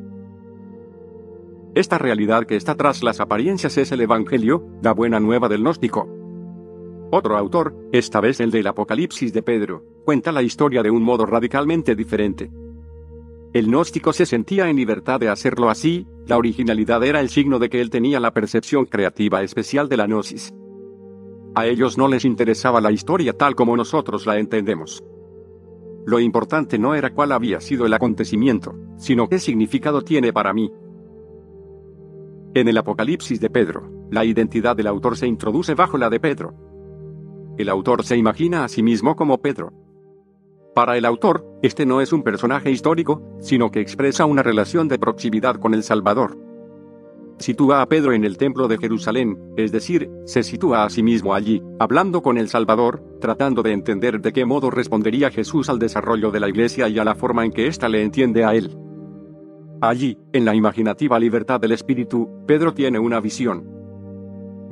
[1.74, 6.08] Esta realidad que está tras las apariencias es el Evangelio, la buena nueva del gnóstico.
[7.10, 11.26] Otro autor, esta vez el del Apocalipsis de Pedro, cuenta la historia de un modo
[11.26, 12.50] radicalmente diferente.
[13.52, 17.68] El gnóstico se sentía en libertad de hacerlo así, la originalidad era el signo de
[17.68, 20.52] que él tenía la percepción creativa especial de la gnosis.
[21.54, 25.04] A ellos no les interesaba la historia tal como nosotros la entendemos.
[26.04, 30.70] Lo importante no era cuál había sido el acontecimiento, sino qué significado tiene para mí.
[32.54, 36.54] En el Apocalipsis de Pedro, la identidad del autor se introduce bajo la de Pedro.
[37.56, 39.72] El autor se imagina a sí mismo como Pedro,
[40.76, 44.98] para el autor, este no es un personaje histórico, sino que expresa una relación de
[44.98, 46.36] proximidad con el Salvador.
[47.38, 51.32] Sitúa a Pedro en el templo de Jerusalén, es decir, se sitúa a sí mismo
[51.32, 56.30] allí, hablando con el Salvador, tratando de entender de qué modo respondería Jesús al desarrollo
[56.30, 58.76] de la iglesia y a la forma en que ésta le entiende a él.
[59.80, 63.66] Allí, en la imaginativa libertad del Espíritu, Pedro tiene una visión.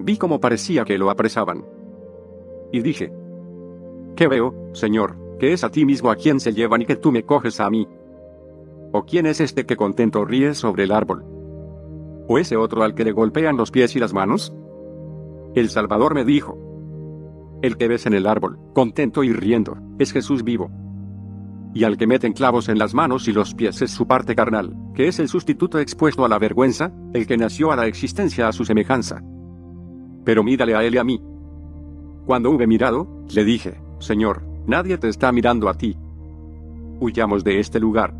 [0.00, 1.64] Vi cómo parecía que lo apresaban.
[2.72, 3.10] Y dije,
[4.16, 5.23] ¿qué veo, Señor?
[5.52, 7.86] Es a ti mismo a quien se llevan y que tú me coges a mí.
[8.92, 11.24] ¿O quién es este que contento ríe sobre el árbol?
[12.28, 14.54] ¿O ese otro al que le golpean los pies y las manos?
[15.54, 16.58] El Salvador me dijo,
[17.62, 20.70] el que ves en el árbol, contento y riendo, es Jesús vivo.
[21.74, 24.76] Y al que meten clavos en las manos y los pies es su parte carnal,
[24.94, 28.52] que es el sustituto expuesto a la vergüenza, el que nació a la existencia a
[28.52, 29.22] su semejanza.
[30.24, 31.20] Pero mírale a él y a mí.
[32.26, 35.96] Cuando hube mirado, le dije, Señor, Nadie te está mirando a ti.
[37.00, 38.14] Huyamos de este lugar.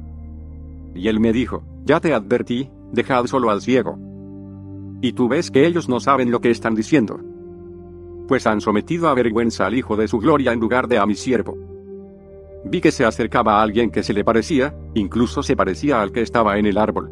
[0.95, 3.99] Y él me dijo, ya te advertí, dejad solo al ciego.
[5.01, 7.18] Y tú ves que ellos no saben lo que están diciendo.
[8.28, 11.14] Pues han sometido a vergüenza al Hijo de su gloria en lugar de a mi
[11.14, 11.57] siervo.
[12.64, 16.22] Vi que se acercaba a alguien que se le parecía, incluso se parecía al que
[16.22, 17.11] estaba en el árbol.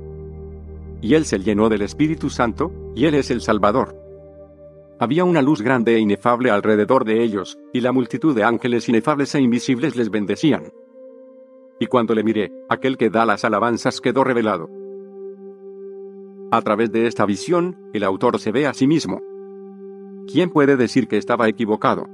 [1.02, 4.01] Y él se llenó del Espíritu Santo, y él es el Salvador.
[5.02, 9.34] Había una luz grande e inefable alrededor de ellos, y la multitud de ángeles inefables
[9.34, 10.72] e invisibles les bendecían.
[11.80, 14.70] Y cuando le miré, aquel que da las alabanzas quedó revelado.
[16.52, 19.20] A través de esta visión, el autor se ve a sí mismo.
[20.32, 22.06] ¿Quién puede decir que estaba equivocado?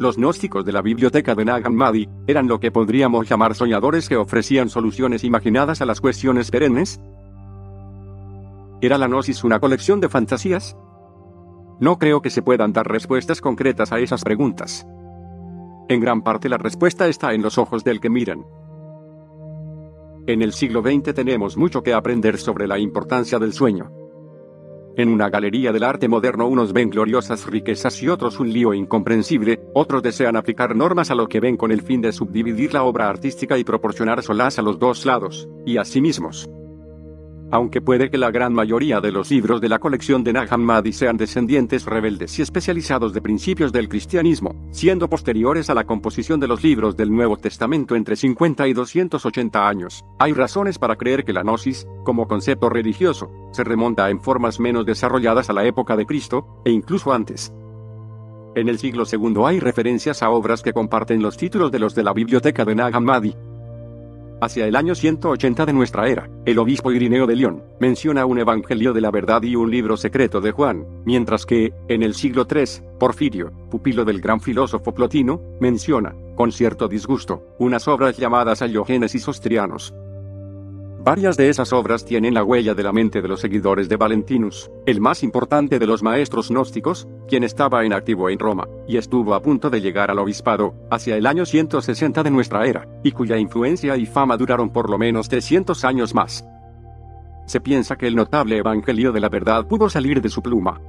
[0.00, 4.16] Los gnósticos de la biblioteca de Nag Hammadi eran lo que podríamos llamar soñadores que
[4.16, 7.00] ofrecían soluciones imaginadas a las cuestiones perennes.
[8.80, 10.76] ¿Era la gnosis una colección de fantasías?
[11.78, 14.86] No creo que se puedan dar respuestas concretas a esas preguntas.
[15.88, 18.44] En gran parte la respuesta está en los ojos del que miran.
[20.26, 23.92] En el siglo XX tenemos mucho que aprender sobre la importancia del sueño.
[24.96, 29.60] En una galería del arte moderno unos ven gloriosas riquezas y otros un lío incomprensible,
[29.74, 33.08] otros desean aplicar normas a lo que ven con el fin de subdividir la obra
[33.08, 36.48] artística y proporcionar solaz a los dos lados, y a sí mismos.
[37.56, 40.92] Aunque puede que la gran mayoría de los libros de la colección de Nag Hammadi
[40.92, 46.48] sean descendientes rebeldes y especializados de principios del cristianismo, siendo posteriores a la composición de
[46.48, 51.32] los libros del Nuevo Testamento entre 50 y 280 años, hay razones para creer que
[51.32, 56.04] la gnosis, como concepto religioso, se remonta en formas menos desarrolladas a la época de
[56.04, 57.54] Cristo, e incluso antes.
[58.54, 62.02] En el siglo II hay referencias a obras que comparten los títulos de los de
[62.02, 63.34] la biblioteca de Nag Hammadi,
[64.38, 68.92] Hacia el año 180 de nuestra era, el obispo Irineo de León menciona un Evangelio
[68.92, 72.82] de la Verdad y un libro secreto de Juan, mientras que, en el siglo III,
[72.98, 79.94] Porfirio, pupilo del gran filósofo Plotino, menciona, con cierto disgusto, unas obras llamadas Ayogénesis Ostrianos,
[81.06, 84.72] Varias de esas obras tienen la huella de la mente de los seguidores de Valentinus,
[84.86, 89.32] el más importante de los maestros gnósticos, quien estaba en activo en Roma, y estuvo
[89.32, 93.38] a punto de llegar al obispado, hacia el año 160 de nuestra era, y cuya
[93.38, 96.44] influencia y fama duraron por lo menos 300 años más.
[97.46, 100.80] Se piensa que el notable Evangelio de la Verdad pudo salir de su pluma,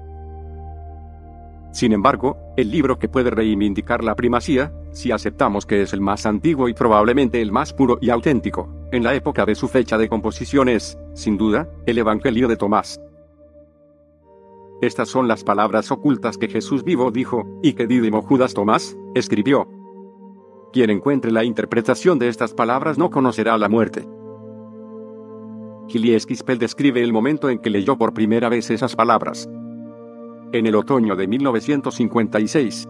[1.77, 6.25] sin embargo, el libro que puede reivindicar la primacía, si aceptamos que es el más
[6.25, 10.09] antiguo y probablemente el más puro y auténtico, en la época de su fecha de
[10.09, 12.99] composición es, sin duda, el Evangelio de Tomás.
[14.81, 19.67] Estas son las palabras ocultas que Jesús vivo dijo, y que Dídimo Judas Tomás, escribió.
[20.71, 24.07] Quien encuentre la interpretación de estas palabras no conocerá la muerte.
[25.87, 29.49] Gilies Quispel describe el momento en que leyó por primera vez esas palabras
[30.53, 32.87] en el otoño de 1956.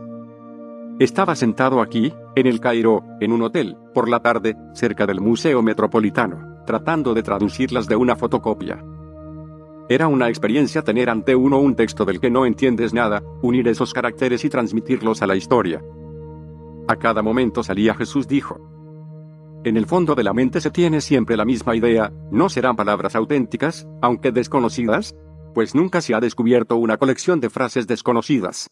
[0.99, 5.61] Estaba sentado aquí, en el Cairo, en un hotel, por la tarde, cerca del Museo
[5.61, 8.83] Metropolitano, tratando de traducirlas de una fotocopia.
[9.89, 13.93] Era una experiencia tener ante uno un texto del que no entiendes nada, unir esos
[13.93, 15.83] caracteres y transmitirlos a la historia.
[16.87, 18.59] A cada momento salía Jesús dijo.
[19.63, 23.15] En el fondo de la mente se tiene siempre la misma idea, no serán palabras
[23.15, 25.15] auténticas, aunque desconocidas,
[25.53, 28.71] pues nunca se ha descubierto una colección de frases desconocidas.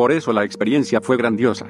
[0.00, 1.66] Por eso la experiencia fue grandiosa.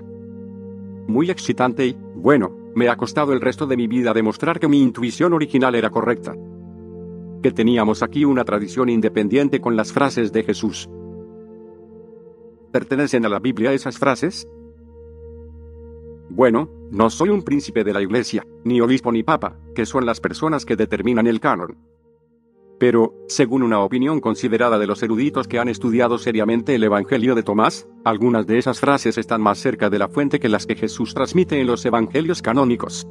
[1.09, 4.81] Muy excitante y, bueno, me ha costado el resto de mi vida demostrar que mi
[4.81, 6.37] intuición original era correcta.
[7.43, 10.89] Que teníamos aquí una tradición independiente con las frases de Jesús.
[12.71, 14.47] ¿Pertenecen a la Biblia esas frases?
[16.29, 20.21] Bueno, no soy un príncipe de la iglesia, ni obispo ni papa, que son las
[20.21, 21.90] personas que determinan el canon.
[22.81, 27.43] Pero, según una opinión considerada de los eruditos que han estudiado seriamente el Evangelio de
[27.43, 31.13] Tomás, algunas de esas frases están más cerca de la fuente que las que Jesús
[31.13, 33.07] transmite en los Evangelios canónicos.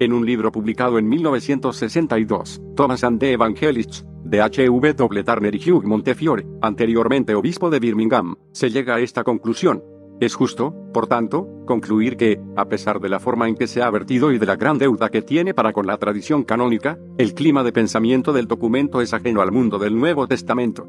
[0.00, 4.94] En un libro publicado en 1962, Thomas and the Evangelists, de H.V.
[4.94, 9.84] Turner y Hugh Montefiore, anteriormente obispo de Birmingham, se llega a esta conclusión.
[10.20, 13.90] Es justo, por tanto, concluir que, a pesar de la forma en que se ha
[13.90, 17.64] vertido y de la gran deuda que tiene para con la tradición canónica, el clima
[17.64, 20.86] de pensamiento del documento es ajeno al mundo del Nuevo Testamento.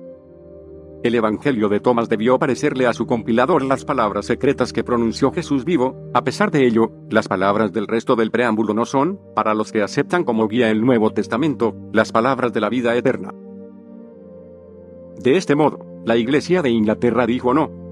[1.04, 5.66] El Evangelio de Tomás debió parecerle a su compilador las palabras secretas que pronunció Jesús
[5.66, 9.74] vivo, a pesar de ello, las palabras del resto del preámbulo no son, para los
[9.74, 13.34] que aceptan como guía el Nuevo Testamento, las palabras de la vida eterna.
[15.20, 17.83] De este modo, la Iglesia de Inglaterra dijo no,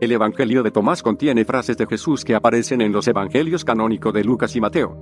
[0.00, 4.24] el Evangelio de Tomás contiene frases de Jesús que aparecen en los Evangelios canónicos de
[4.24, 4.96] Lucas y Mateo.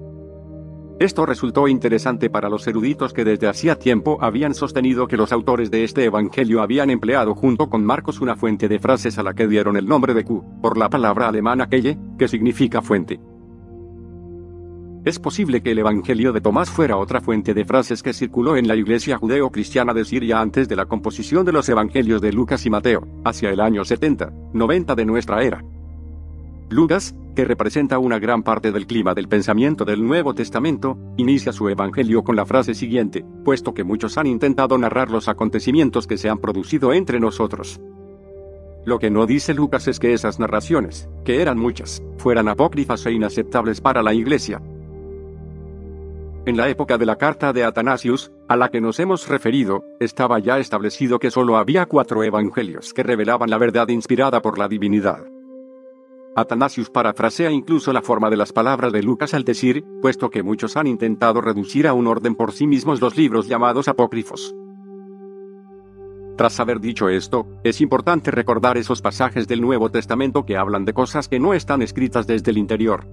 [0.98, 5.70] Esto resultó interesante para los eruditos que desde hacía tiempo habían sostenido que los autores
[5.70, 9.46] de este Evangelio habían empleado junto con Marcos una fuente de frases a la que
[9.46, 13.20] dieron el nombre de Q, por la palabra alemana Quelle, que significa fuente.
[15.08, 18.68] Es posible que el Evangelio de Tomás fuera otra fuente de frases que circuló en
[18.68, 22.68] la iglesia judeo-cristiana de Siria antes de la composición de los Evangelios de Lucas y
[22.68, 25.64] Mateo, hacia el año 70, 90 de nuestra era.
[26.68, 31.70] Lucas, que representa una gran parte del clima del pensamiento del Nuevo Testamento, inicia su
[31.70, 36.28] Evangelio con la frase siguiente, puesto que muchos han intentado narrar los acontecimientos que se
[36.28, 37.80] han producido entre nosotros.
[38.84, 43.12] Lo que no dice Lucas es que esas narraciones, que eran muchas, fueran apócrifas e
[43.12, 44.60] inaceptables para la Iglesia.
[46.46, 50.38] En la época de la carta de Atanasius, a la que nos hemos referido, estaba
[50.38, 55.26] ya establecido que solo había cuatro evangelios que revelaban la verdad inspirada por la divinidad.
[56.36, 60.76] Atanasius parafrasea incluso la forma de las palabras de Lucas al decir, puesto que muchos
[60.76, 64.54] han intentado reducir a un orden por sí mismos los libros llamados apócrifos.
[66.36, 70.94] Tras haber dicho esto, es importante recordar esos pasajes del Nuevo Testamento que hablan de
[70.94, 73.08] cosas que no están escritas desde el interior.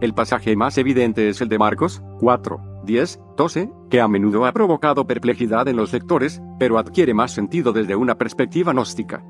[0.00, 4.52] El pasaje más evidente es el de Marcos 4, 10, 12, que a menudo ha
[4.52, 9.24] provocado perplejidad en los lectores, pero adquiere más sentido desde una perspectiva gnóstica.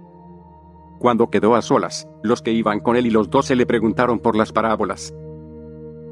[0.99, 4.37] Cuando quedó a solas, los que iban con él y los doce le preguntaron por
[4.37, 5.15] las parábolas.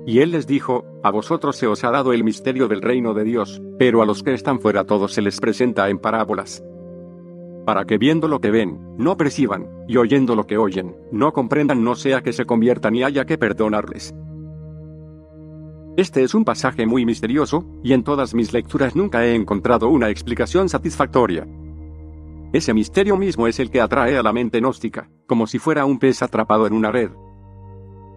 [0.06, 3.24] Y él les dijo, A vosotros se os ha dado el misterio del reino de
[3.24, 6.64] Dios, pero a los que están fuera todo se les presenta en parábolas.
[7.66, 11.84] Para que viendo lo que ven, no perciban, y oyendo lo que oyen, no comprendan
[11.84, 14.14] no sea que se conviertan y haya que perdonarles.
[15.96, 20.10] Este es un pasaje muy misterioso, y en todas mis lecturas nunca he encontrado una
[20.10, 21.48] explicación satisfactoria.
[22.52, 25.98] Ese misterio mismo es el que atrae a la mente gnóstica, como si fuera un
[25.98, 27.10] pez atrapado en una red.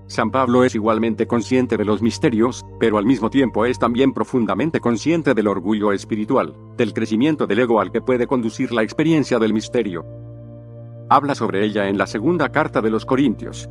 [0.08, 4.82] San Pablo es igualmente consciente de los misterios, pero al mismo tiempo es también profundamente
[4.82, 9.54] consciente del orgullo espiritual, del crecimiento del ego al que puede conducir la experiencia del
[9.54, 10.04] misterio.
[11.10, 13.70] Habla sobre ella en la segunda carta de los Corintios,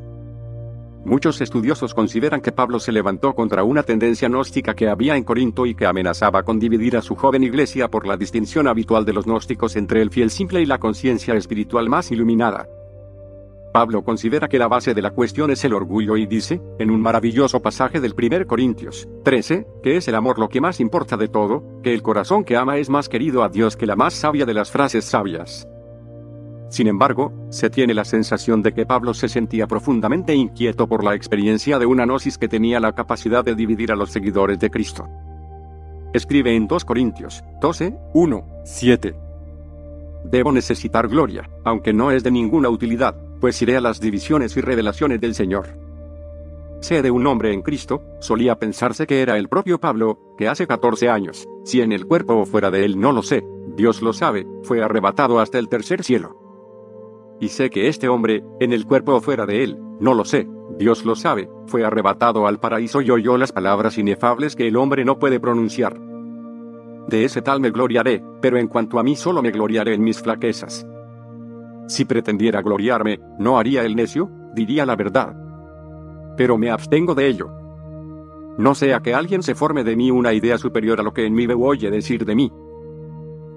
[1.09, 5.65] Muchos estudiosos consideran que Pablo se levantó contra una tendencia gnóstica que había en Corinto
[5.65, 9.25] y que amenazaba con dividir a su joven iglesia por la distinción habitual de los
[9.25, 12.69] gnósticos entre el fiel simple y la conciencia espiritual más iluminada.
[13.73, 17.01] Pablo considera que la base de la cuestión es el orgullo y dice, en un
[17.01, 21.29] maravilloso pasaje del 1 Corintios 13, que es el amor lo que más importa de
[21.29, 24.45] todo, que el corazón que ama es más querido a Dios que la más sabia
[24.45, 25.67] de las frases sabias.
[26.69, 31.15] Sin embargo, se tiene la sensación de que Pablo se sentía profundamente inquieto por la
[31.15, 35.09] experiencia de una gnosis que tenía la capacidad de dividir a los seguidores de Cristo.
[36.13, 39.15] Escribe en 2 Corintios 12, 1, 7.
[40.25, 44.61] Debo necesitar gloria, aunque no es de ninguna utilidad, pues iré a las divisiones y
[44.61, 45.69] revelaciones del Señor.
[46.81, 50.67] Sé de un hombre en Cristo, solía pensarse que era el propio Pablo, que hace
[50.67, 53.45] 14 años, si en el cuerpo o fuera de él no lo sé,
[53.77, 56.38] Dios lo sabe, fue arrebatado hasta el tercer cielo.
[57.41, 60.49] Y sé que este hombre, en el cuerpo o fuera de él, no lo sé,
[60.79, 65.05] Dios lo sabe, fue arrebatado al paraíso y oyó las palabras inefables que el hombre
[65.05, 65.99] no puede pronunciar.
[67.09, 70.21] De ese tal me gloriaré, pero en cuanto a mí solo me gloriaré en mis
[70.21, 70.87] flaquezas.
[71.89, 75.35] Si pretendiera gloriarme, no haría el necio, diría la verdad.
[76.37, 77.51] Pero me abstengo de ello.
[78.59, 81.33] No sea que alguien se forme de mí una idea superior a lo que en
[81.33, 82.53] mí me oye decir de mí,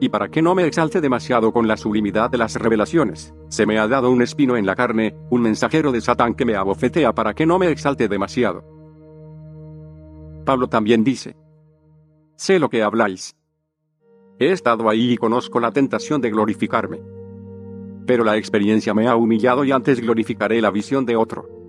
[0.01, 3.77] y para que no me exalte demasiado con la sublimidad de las revelaciones, se me
[3.77, 7.35] ha dado un espino en la carne, un mensajero de Satán que me abofetea para
[7.35, 8.63] que no me exalte demasiado.
[10.43, 11.35] Pablo también dice,
[12.35, 13.35] sé lo que habláis.
[14.39, 16.99] He estado ahí y conozco la tentación de glorificarme.
[18.07, 21.60] Pero la experiencia me ha humillado y antes glorificaré la visión de otro.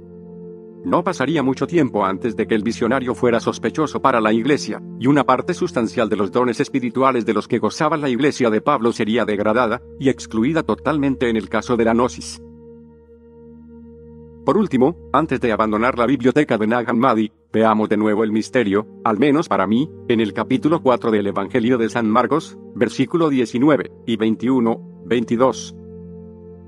[0.84, 5.06] No pasaría mucho tiempo antes de que el visionario fuera sospechoso para la iglesia, y
[5.06, 8.92] una parte sustancial de los dones espirituales de los que gozaba la iglesia de Pablo
[8.92, 12.42] sería degradada y excluida totalmente en el caso de la gnosis.
[14.44, 18.88] Por último, antes de abandonar la biblioteca de Nag Hammadi, veamos de nuevo el misterio,
[19.04, 23.92] al menos para mí, en el capítulo 4 del Evangelio de San Marcos, versículo 19
[24.04, 25.76] y 21, 22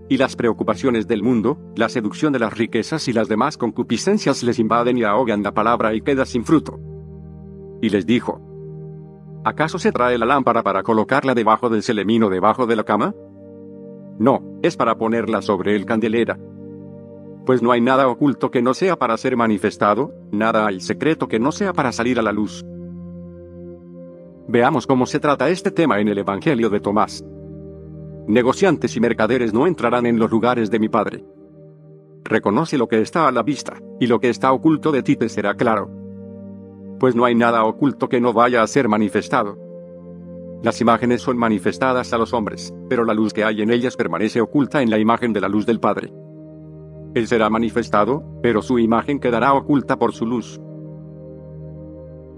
[0.09, 4.59] y las preocupaciones del mundo, la seducción de las riquezas y las demás concupiscencias les
[4.59, 6.79] invaden y ahogan la palabra y queda sin fruto.
[7.81, 8.41] Y les dijo,
[9.45, 13.15] ¿acaso se trae la lámpara para colocarla debajo del celemino debajo de la cama?
[14.19, 16.39] No, es para ponerla sobre el candelera.
[17.47, 21.39] Pues no hay nada oculto que no sea para ser manifestado, nada hay secreto que
[21.39, 22.65] no sea para salir a la luz.
[24.47, 27.25] Veamos cómo se trata este tema en el Evangelio de Tomás.
[28.27, 31.25] Negociantes y mercaderes no entrarán en los lugares de mi Padre.
[32.25, 35.29] Reconoce lo que está a la vista, y lo que está oculto de ti te
[35.29, 35.91] será claro.
[36.99, 39.59] Pues no hay nada oculto que no vaya a ser manifestado.
[40.63, 44.41] Las imágenes son manifestadas a los hombres, pero la luz que hay en ellas permanece
[44.41, 46.11] oculta en la imagen de la luz del Padre.
[47.15, 50.59] Él será manifestado, pero su imagen quedará oculta por su luz.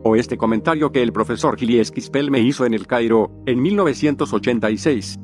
[0.03, 5.19] o este comentario que el profesor Gilles Quispel me hizo en el Cairo, en 1986.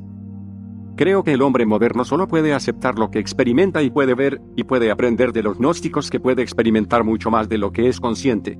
[0.95, 4.63] Creo que el hombre moderno solo puede aceptar lo que experimenta y puede ver, y
[4.63, 8.59] puede aprender de los gnósticos que puede experimentar mucho más de lo que es consciente.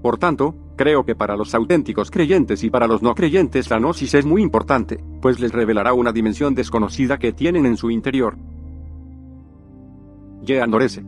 [0.00, 4.14] Por tanto, creo que para los auténticos creyentes y para los no creyentes la gnosis
[4.14, 8.36] es muy importante, pues les revelará una dimensión desconocida que tienen en su interior.
[10.42, 11.02] Jean Norese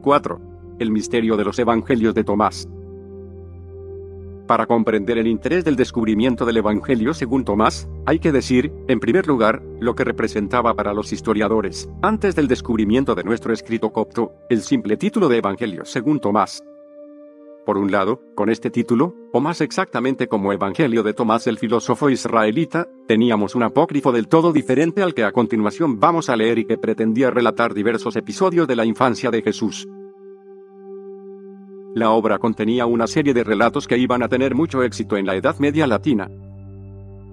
[0.00, 0.40] 4.
[0.78, 2.66] El misterio de los Evangelios de Tomás.
[4.50, 9.28] Para comprender el interés del descubrimiento del Evangelio según Tomás, hay que decir, en primer
[9.28, 14.62] lugar, lo que representaba para los historiadores, antes del descubrimiento de nuestro escrito copto, el
[14.62, 16.64] simple título de Evangelio según Tomás.
[17.64, 22.10] Por un lado, con este título, o más exactamente como Evangelio de Tomás el filósofo
[22.10, 26.64] israelita, teníamos un apócrifo del todo diferente al que a continuación vamos a leer y
[26.64, 29.86] que pretendía relatar diversos episodios de la infancia de Jesús.
[31.92, 35.34] La obra contenía una serie de relatos que iban a tener mucho éxito en la
[35.34, 36.30] Edad Media Latina.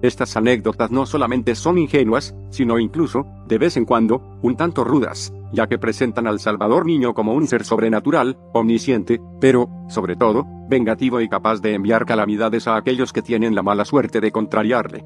[0.02, 5.32] Estas anécdotas no solamente son ingenuas, sino incluso, de vez en cuando, un tanto rudas,
[5.52, 11.20] ya que presentan al Salvador Niño como un ser sobrenatural, omnisciente, pero, sobre todo, vengativo
[11.20, 15.04] y capaz de enviar calamidades a aquellos que tienen la mala suerte de contrariarle.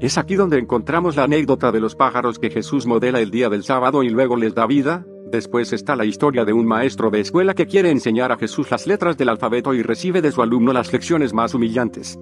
[0.00, 3.62] Es aquí donde encontramos la anécdota de los pájaros que Jesús modela el día del
[3.62, 7.54] sábado y luego les da vida, Después está la historia de un maestro de escuela
[7.54, 10.92] que quiere enseñar a Jesús las letras del alfabeto y recibe de su alumno las
[10.92, 12.18] lecciones más humillantes.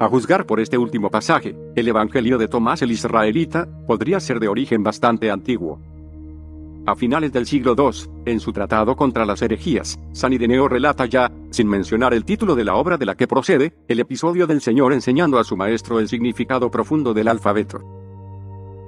[0.00, 4.48] A juzgar por este último pasaje, el Evangelio de Tomás el Israelita podría ser de
[4.48, 5.78] origen bastante antiguo.
[6.86, 11.30] A finales del siglo II, en su tratado contra las herejías, San Ireneo relata ya,
[11.50, 14.94] sin mencionar el título de la obra de la que procede, el episodio del Señor
[14.94, 17.97] enseñando a su maestro el significado profundo del alfabeto.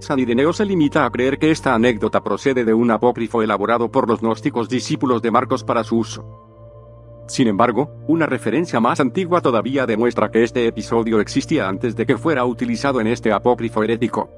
[0.01, 4.09] San Ireneo se limita a creer que esta anécdota procede de un apócrifo elaborado por
[4.09, 7.25] los gnósticos discípulos de Marcos para su uso.
[7.29, 12.17] Sin embargo, una referencia más antigua todavía demuestra que este episodio existía antes de que
[12.17, 14.31] fuera utilizado en este apócrifo herético.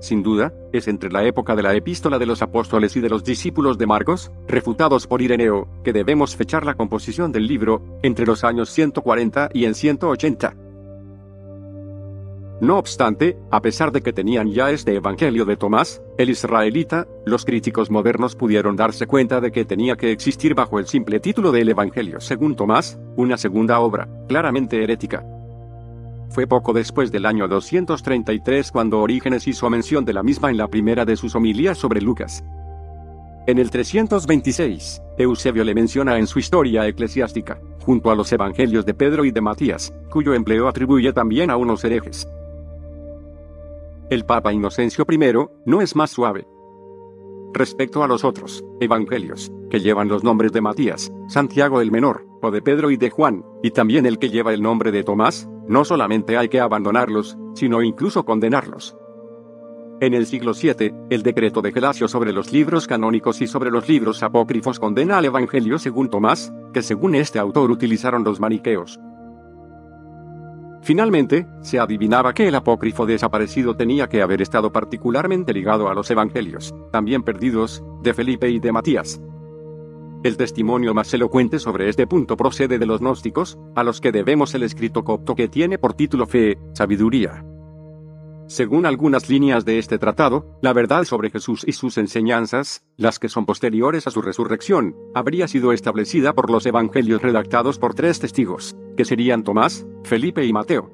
[0.00, 3.24] Sin duda, es entre la época de la epístola de los apóstoles y de los
[3.24, 8.44] discípulos de Marcos, refutados por Ireneo, que debemos fechar la composición del libro, entre los
[8.44, 10.65] años 140 y en 180.
[12.60, 17.44] No obstante, a pesar de que tenían ya este Evangelio de Tomás, el israelita, los
[17.44, 21.68] críticos modernos pudieron darse cuenta de que tenía que existir bajo el simple título del
[21.68, 25.22] Evangelio según Tomás, una segunda obra, claramente herética.
[26.30, 30.68] Fue poco después del año 233 cuando Orígenes hizo mención de la misma en la
[30.68, 32.42] primera de sus homilías sobre Lucas.
[33.46, 38.94] En el 326, Eusebio le menciona en su historia eclesiástica, junto a los evangelios de
[38.94, 42.26] Pedro y de Matías, cuyo empleo atribuye también a unos herejes.
[44.08, 45.18] El Papa Inocencio I
[45.64, 46.46] no es más suave.
[47.52, 52.52] Respecto a los otros evangelios, que llevan los nombres de Matías, Santiago el Menor, o
[52.52, 55.84] de Pedro y de Juan, y también el que lleva el nombre de Tomás, no
[55.84, 58.96] solamente hay que abandonarlos, sino incluso condenarlos.
[60.00, 63.88] En el siglo VII, el decreto de Gelasio sobre los libros canónicos y sobre los
[63.88, 69.00] libros apócrifos condena al Evangelio según Tomás, que según este autor utilizaron los maniqueos.
[70.86, 76.08] Finalmente, se adivinaba que el apócrifo desaparecido tenía que haber estado particularmente ligado a los
[76.12, 79.20] evangelios, también perdidos, de Felipe y de Matías.
[80.22, 84.54] El testimonio más elocuente sobre este punto procede de los gnósticos, a los que debemos
[84.54, 87.44] el escrito copto que tiene por título Fe, Sabiduría.
[88.46, 93.28] Según algunas líneas de este tratado, la verdad sobre Jesús y sus enseñanzas, las que
[93.28, 98.76] son posteriores a su resurrección, habría sido establecida por los evangelios redactados por tres testigos,
[98.96, 100.90] que serían Tomás, Felipe y Mateo.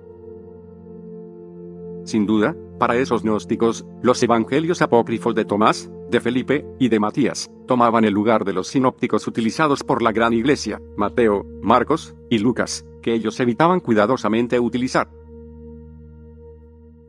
[2.05, 7.51] Sin duda, para esos gnósticos, los evangelios apócrifos de Tomás, de Felipe y de Matías
[7.67, 12.85] tomaban el lugar de los sinópticos utilizados por la gran iglesia, Mateo, Marcos y Lucas,
[13.01, 15.09] que ellos evitaban cuidadosamente utilizar.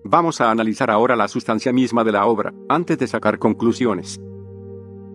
[0.06, 4.22] Vamos a analizar ahora la sustancia misma de la obra, antes de sacar conclusiones.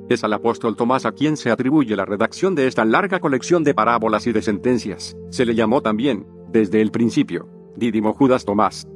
[0.08, 3.74] Es al apóstol Tomás a quien se atribuye la redacción de esta larga colección de
[3.74, 5.14] parábolas y de sentencias.
[5.30, 8.88] Se le llamó también, desde el principio, Dídimo Judas Tomás.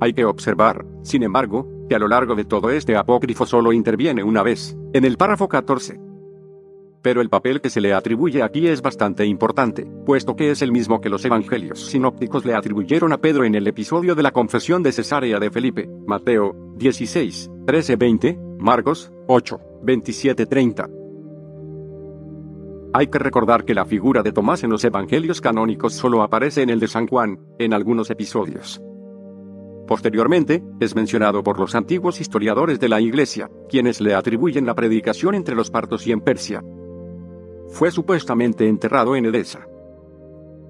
[0.00, 4.24] Hay que observar, sin embargo, que a lo largo de todo este apócrifo solo interviene
[4.24, 6.00] una vez, en el párrafo 14,
[7.02, 10.72] pero el papel que se le atribuye aquí es bastante importante, puesto que es el
[10.72, 14.82] mismo que los evangelios sinópticos le atribuyeron a Pedro en el episodio de la confesión
[14.82, 20.88] de Cesarea de Felipe, Mateo 16, 13, 20, Marcos 8, 27, 30.
[22.94, 26.70] Hay que recordar que la figura de Tomás en los evangelios canónicos solo aparece en
[26.70, 28.80] el de San Juan, en algunos episodios.
[29.86, 35.34] Posteriormente, es mencionado por los antiguos historiadores de la Iglesia, quienes le atribuyen la predicación
[35.34, 36.62] entre los partos y en Persia.
[37.70, 39.66] Fue supuestamente enterrado en Edesa.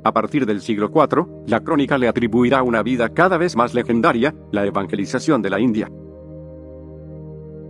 [0.04, 4.34] A partir del siglo IV, la crónica le atribuirá una vida cada vez más legendaria,
[4.52, 5.90] la evangelización de la India.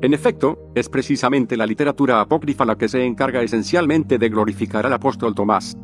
[0.01, 4.93] En efecto, es precisamente la literatura apócrifa la que se encarga esencialmente de glorificar al
[4.93, 5.77] apóstol Tomás.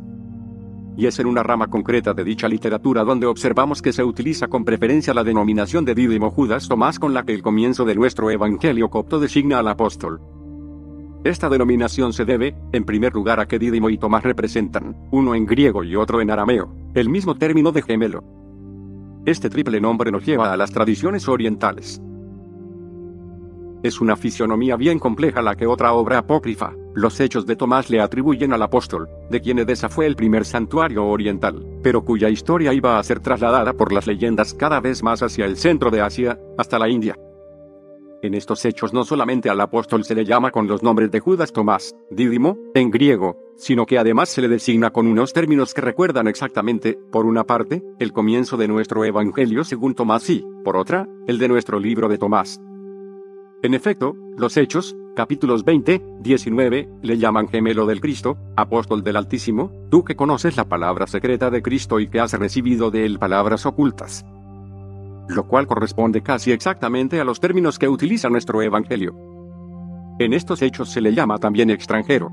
[0.97, 4.65] Y es en una rama concreta de dicha literatura donde observamos que se utiliza con
[4.65, 8.89] preferencia la denominación de Dídimo Judas Tomás con la que el comienzo de nuestro evangelio
[8.91, 10.21] copto designa al apóstol.
[11.25, 15.47] Esta denominación se debe, en primer lugar, a que Dídimo y Tomás representan, uno en
[15.47, 18.23] griego y otro en arameo, el mismo término de gemelo.
[19.25, 21.99] Este triple nombre nos lleva a las tradiciones orientales.
[23.83, 28.03] Es una fisionomía bien compleja la que otra obra apócrifa, los hechos de Tomás le
[28.03, 32.99] atribuyen al apóstol, de quien Edesa fue el primer santuario oriental, pero cuya historia iba
[32.99, 36.79] a ser trasladada por las leyendas cada vez más hacia el centro de Asia, hasta
[36.79, 37.17] la India.
[38.25, 41.53] En estos hechos no solamente al apóstol se le llama con los nombres de Judas
[41.53, 46.27] Tomás, Dídimo, en griego, sino que además se le designa con unos términos que recuerdan
[46.27, 51.37] exactamente, por una parte, el comienzo de nuestro Evangelio según Tomás y, por otra, el
[51.37, 52.63] de nuestro libro de Tomás.
[53.63, 59.71] En efecto, los Hechos, capítulos 20, 19, le llaman gemelo del Cristo, apóstol del Altísimo,
[59.91, 63.67] tú que conoces la palabra secreta de Cristo y que has recibido de él palabras
[63.67, 64.25] ocultas.
[65.29, 69.15] Lo cual corresponde casi exactamente a los términos que utiliza nuestro Evangelio.
[70.19, 72.31] En estos hechos se le llama también extranjero,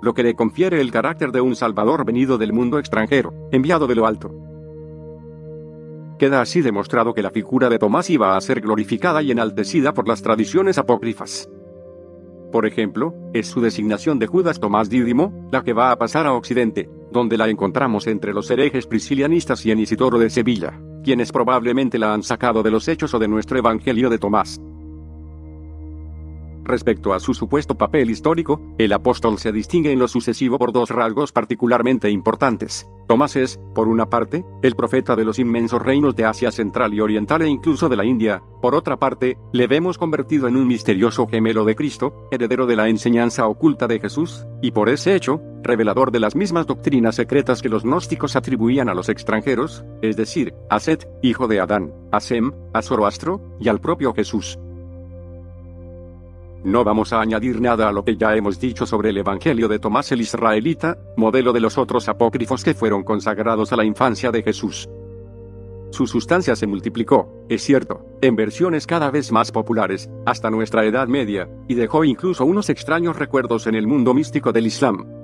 [0.00, 3.94] lo que le confiere el carácter de un Salvador venido del mundo extranjero, enviado de
[3.94, 4.30] lo alto.
[6.18, 10.08] Queda así demostrado que la figura de Tomás iba a ser glorificada y enaltecida por
[10.08, 11.48] las tradiciones apócrifas.
[12.50, 16.32] Por ejemplo, es su designación de Judas Tomás Dídimo, la que va a pasar a
[16.32, 21.98] Occidente, donde la encontramos entre los herejes priscilianistas y en Isidoro de Sevilla, quienes probablemente
[21.98, 24.60] la han sacado de los hechos o de nuestro Evangelio de Tomás.
[26.68, 30.90] Respecto a su supuesto papel histórico, el apóstol se distingue en lo sucesivo por dos
[30.90, 32.86] rasgos particularmente importantes.
[33.06, 37.00] Tomás es, por una parte, el profeta de los inmensos reinos de Asia Central y
[37.00, 41.26] Oriental e incluso de la India, por otra parte, le vemos convertido en un misterioso
[41.26, 46.10] gemelo de Cristo, heredero de la enseñanza oculta de Jesús, y por ese hecho, revelador
[46.10, 50.80] de las mismas doctrinas secretas que los gnósticos atribuían a los extranjeros, es decir, a
[50.80, 54.58] Set, hijo de Adán, a Sem, a Zoroastro, y al propio Jesús.
[56.64, 59.78] No vamos a añadir nada a lo que ya hemos dicho sobre el Evangelio de
[59.78, 64.42] Tomás el Israelita, modelo de los otros apócrifos que fueron consagrados a la infancia de
[64.42, 64.88] Jesús.
[65.90, 71.08] Su sustancia se multiplicó, es cierto, en versiones cada vez más populares, hasta nuestra Edad
[71.08, 75.17] Media, y dejó incluso unos extraños recuerdos en el mundo místico del Islam.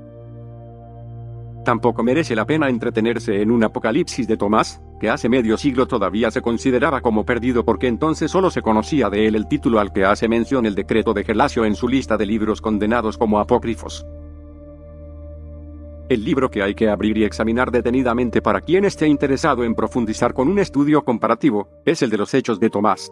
[1.65, 6.31] Tampoco merece la pena entretenerse en un apocalipsis de Tomás, que hace medio siglo todavía
[6.31, 10.05] se consideraba como perdido porque entonces solo se conocía de él el título al que
[10.05, 14.05] hace mención el decreto de Gelasio en su lista de libros condenados como apócrifos.
[16.11, 20.35] El libro que hay que abrir y examinar detenidamente para quien esté interesado en profundizar
[20.35, 23.11] con un estudio comparativo, es el de los Hechos de Tomás.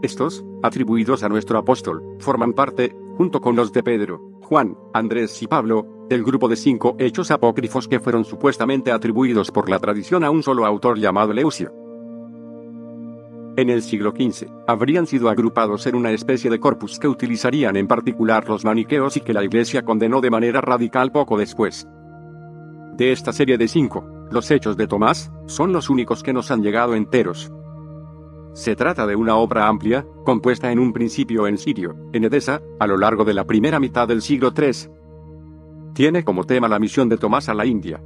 [0.00, 5.46] Estos, atribuidos a nuestro apóstol, forman parte, junto con los de Pedro, Juan, Andrés y
[5.46, 10.30] Pablo, del grupo de cinco hechos apócrifos que fueron supuestamente atribuidos por la tradición a
[10.30, 11.72] un solo autor llamado Leucio.
[13.56, 17.86] En el siglo XV, habrían sido agrupados en una especie de corpus que utilizarían en
[17.86, 21.88] particular los maniqueos y que la Iglesia condenó de manera radical poco después.
[22.98, 26.62] De esta serie de cinco, los hechos de Tomás, son los únicos que nos han
[26.62, 27.50] llegado enteros,
[28.54, 32.86] se trata de una obra amplia, compuesta en un principio en sirio, en Edesa, a
[32.86, 34.90] lo largo de la primera mitad del siglo III.
[35.94, 38.00] Tiene como tema la misión de Tomás a la India.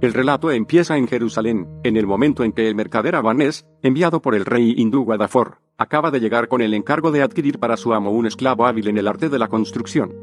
[0.00, 4.34] El relato empieza en Jerusalén, en el momento en que el mercader abanés, enviado por
[4.34, 8.10] el rey hindú Guadafor, acaba de llegar con el encargo de adquirir para su amo
[8.10, 10.14] un esclavo hábil en el arte de la construcción.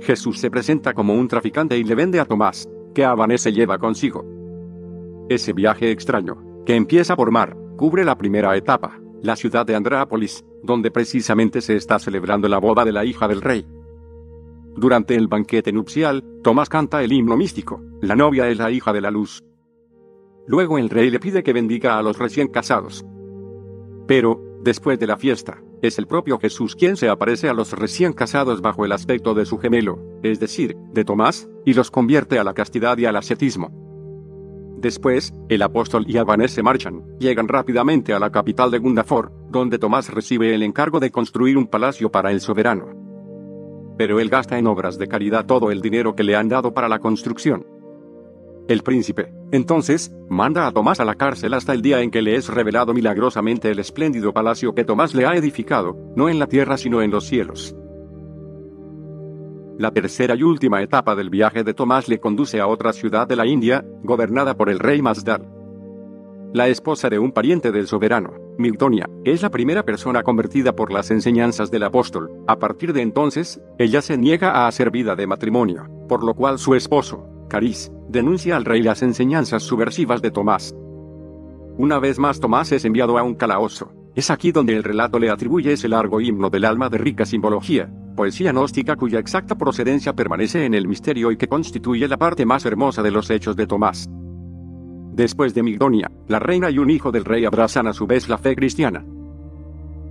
[0.00, 3.78] Jesús se presenta como un traficante y le vende a Tomás, que Abanés se lleva
[3.78, 4.24] consigo.
[5.28, 10.44] Ese viaje extraño, que empieza por mar, cubre la primera etapa, la ciudad de Andrápolis,
[10.62, 13.66] donde precisamente se está celebrando la boda de la hija del rey.
[14.76, 19.00] Durante el banquete nupcial, Tomás canta el himno místico, la novia es la hija de
[19.00, 19.42] la luz.
[20.46, 23.04] Luego el rey le pide que bendiga a los recién casados.
[24.06, 28.12] Pero, después de la fiesta, es el propio Jesús quien se aparece a los recién
[28.12, 32.44] casados bajo el aspecto de su gemelo, es decir, de Tomás, y los convierte a
[32.44, 33.70] la castidad y al ascetismo.
[34.80, 39.78] Después, el apóstol y Abanés se marchan, llegan rápidamente a la capital de Gundafor, donde
[39.78, 42.97] Tomás recibe el encargo de construir un palacio para el soberano.
[43.98, 46.88] Pero él gasta en obras de caridad todo el dinero que le han dado para
[46.88, 47.66] la construcción.
[48.68, 52.36] El príncipe, entonces, manda a Tomás a la cárcel hasta el día en que le
[52.36, 56.76] es revelado milagrosamente el espléndido palacio que Tomás le ha edificado, no en la tierra
[56.76, 57.74] sino en los cielos.
[59.78, 63.36] La tercera y última etapa del viaje de Tomás le conduce a otra ciudad de
[63.36, 65.48] la India, gobernada por el rey Masdal.
[66.52, 71.12] La esposa de un pariente del soberano, Migdonia, es la primera persona convertida por las
[71.12, 72.30] enseñanzas del apóstol.
[72.48, 76.58] A partir de entonces, ella se niega a hacer vida de matrimonio, por lo cual
[76.58, 80.74] su esposo, Caris, denuncia al rey las enseñanzas subversivas de Tomás.
[81.76, 83.92] Una vez más Tomás es enviado a un calabozo.
[84.16, 87.88] Es aquí donde el relato le atribuye ese largo himno del alma de rica simbología,
[88.16, 92.66] poesía gnóstica cuya exacta procedencia permanece en el misterio y que constituye la parte más
[92.66, 94.10] hermosa de los hechos de Tomás.
[95.18, 98.38] Después de Migdonia, la reina y un hijo del rey abrazan a su vez la
[98.38, 99.04] fe cristiana.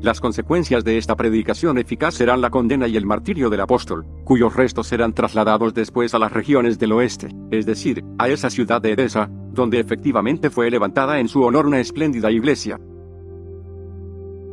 [0.01, 4.57] Las consecuencias de esta predicación eficaz serán la condena y el martirio del apóstol, cuyos
[4.57, 8.91] restos serán trasladados después a las regiones del oeste, es decir, a esa ciudad de
[8.91, 12.77] Edesa, donde efectivamente fue levantada en su honor una espléndida iglesia.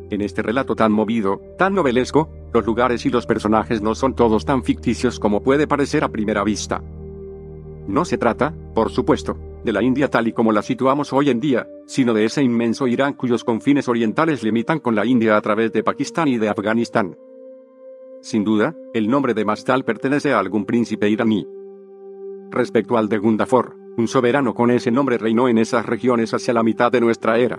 [0.08, 4.44] En este relato tan movido, tan novelesco, los lugares y los personajes no son todos
[4.44, 6.80] tan ficticios como puede parecer a primera vista.
[7.88, 11.40] No se trata, por supuesto, de la India tal y como la situamos hoy en
[11.40, 15.72] día, sino de ese inmenso Irán cuyos confines orientales limitan con la India a través
[15.72, 17.16] de Pakistán y de Afganistán.
[18.20, 21.46] Sin duda, el nombre de Mastal pertenece a algún príncipe iraní.
[22.50, 26.62] Respecto al de Gundafor, un soberano con ese nombre reinó en esas regiones hacia la
[26.62, 27.58] mitad de nuestra era.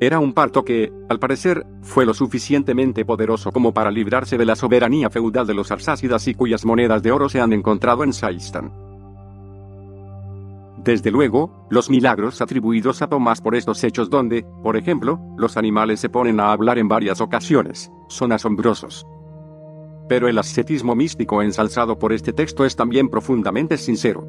[0.00, 4.54] Era un parto que, al parecer, fue lo suficientemente poderoso como para librarse de la
[4.54, 8.87] soberanía feudal de los arsácidas y cuyas monedas de oro se han encontrado en Saistán.
[10.84, 16.00] Desde luego, los milagros atribuidos a Tomás por estos hechos donde, por ejemplo, los animales
[16.00, 19.06] se ponen a hablar en varias ocasiones, son asombrosos.
[20.08, 24.26] Pero el ascetismo místico ensalzado por este texto es también profundamente sincero.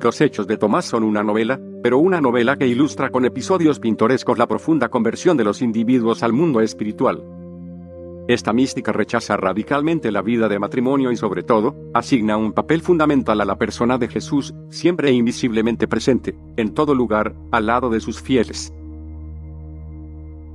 [0.00, 4.36] Los hechos de Tomás son una novela, pero una novela que ilustra con episodios pintorescos
[4.36, 7.24] la profunda conversión de los individuos al mundo espiritual.
[8.28, 13.40] Esta mística rechaza radicalmente la vida de matrimonio y sobre todo, asigna un papel fundamental
[13.40, 18.00] a la persona de Jesús, siempre e invisiblemente presente, en todo lugar, al lado de
[18.00, 18.72] sus fieles.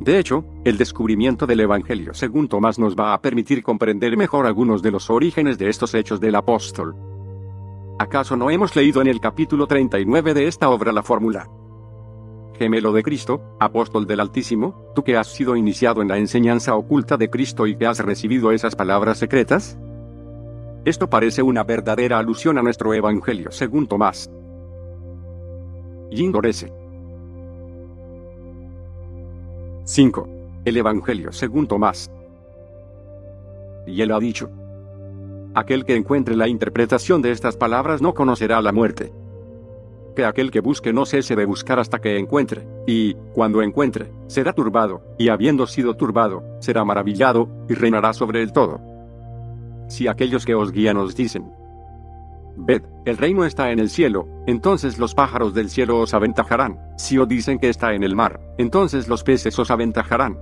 [0.01, 4.81] De hecho, el descubrimiento del Evangelio según Tomás nos va a permitir comprender mejor algunos
[4.81, 6.95] de los orígenes de estos hechos del apóstol.
[7.99, 11.47] ¿Acaso no hemos leído en el capítulo 39 de esta obra la fórmula?
[12.61, 17.17] Gemelo de Cristo, apóstol del Altísimo, tú que has sido iniciado en la enseñanza oculta
[17.17, 19.79] de Cristo y que has recibido esas palabras secretas?
[20.85, 24.29] Esto parece una verdadera alusión a nuestro Evangelio según Tomás.
[26.11, 26.71] Yindorese.
[29.83, 30.29] 5.
[30.63, 32.11] El Evangelio según Tomás.
[33.87, 34.51] Y él ha dicho.
[35.55, 39.11] Aquel que encuentre la interpretación de estas palabras no conocerá la muerte
[40.15, 44.53] que aquel que busque no cese de buscar hasta que encuentre, y, cuando encuentre, será
[44.53, 48.79] turbado, y habiendo sido turbado, será maravillado, y reinará sobre el todo.
[49.87, 51.51] Si aquellos que os guían os dicen,
[52.57, 57.17] Ved, el reino está en el cielo, entonces los pájaros del cielo os aventajarán, si
[57.17, 60.37] os dicen que está en el mar, entonces los peces os aventajarán.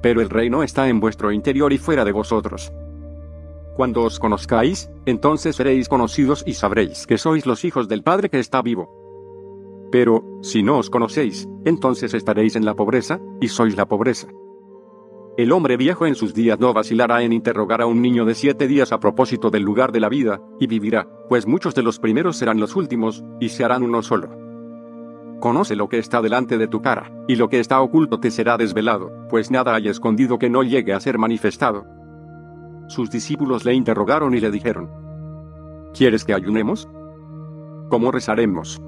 [0.00, 2.72] Pero el reino está en vuestro interior y fuera de vosotros.
[3.78, 8.40] Cuando os conozcáis, entonces seréis conocidos y sabréis que sois los hijos del Padre que
[8.40, 8.90] está vivo.
[9.92, 14.26] Pero, si no os conocéis, entonces estaréis en la pobreza, y sois la pobreza.
[15.36, 18.66] El hombre viejo en sus días no vacilará en interrogar a un niño de siete
[18.66, 22.36] días a propósito del lugar de la vida, y vivirá, pues muchos de los primeros
[22.36, 24.28] serán los últimos, y se harán uno solo.
[25.38, 28.56] Conoce lo que está delante de tu cara, y lo que está oculto te será
[28.56, 31.97] desvelado, pues nada hay escondido que no llegue a ser manifestado.
[32.88, 34.90] Sus discípulos le interrogaron y le dijeron,
[35.94, 36.88] ¿Quieres que ayunemos?
[37.90, 38.80] ¿Cómo rezaremos?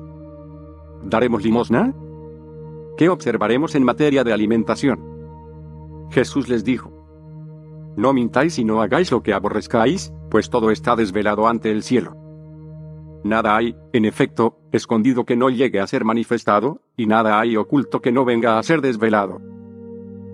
[1.02, 1.94] ¿Daremos limosna?
[2.96, 5.00] ¿Qué observaremos en materia de alimentación?
[6.10, 6.90] Jesús les dijo,
[7.96, 12.16] No mintáis y no hagáis lo que aborrezcáis, pues todo está desvelado ante el cielo.
[13.22, 18.00] Nada hay, en efecto, escondido que no llegue a ser manifestado, y nada hay oculto
[18.00, 19.49] que no venga a ser desvelado.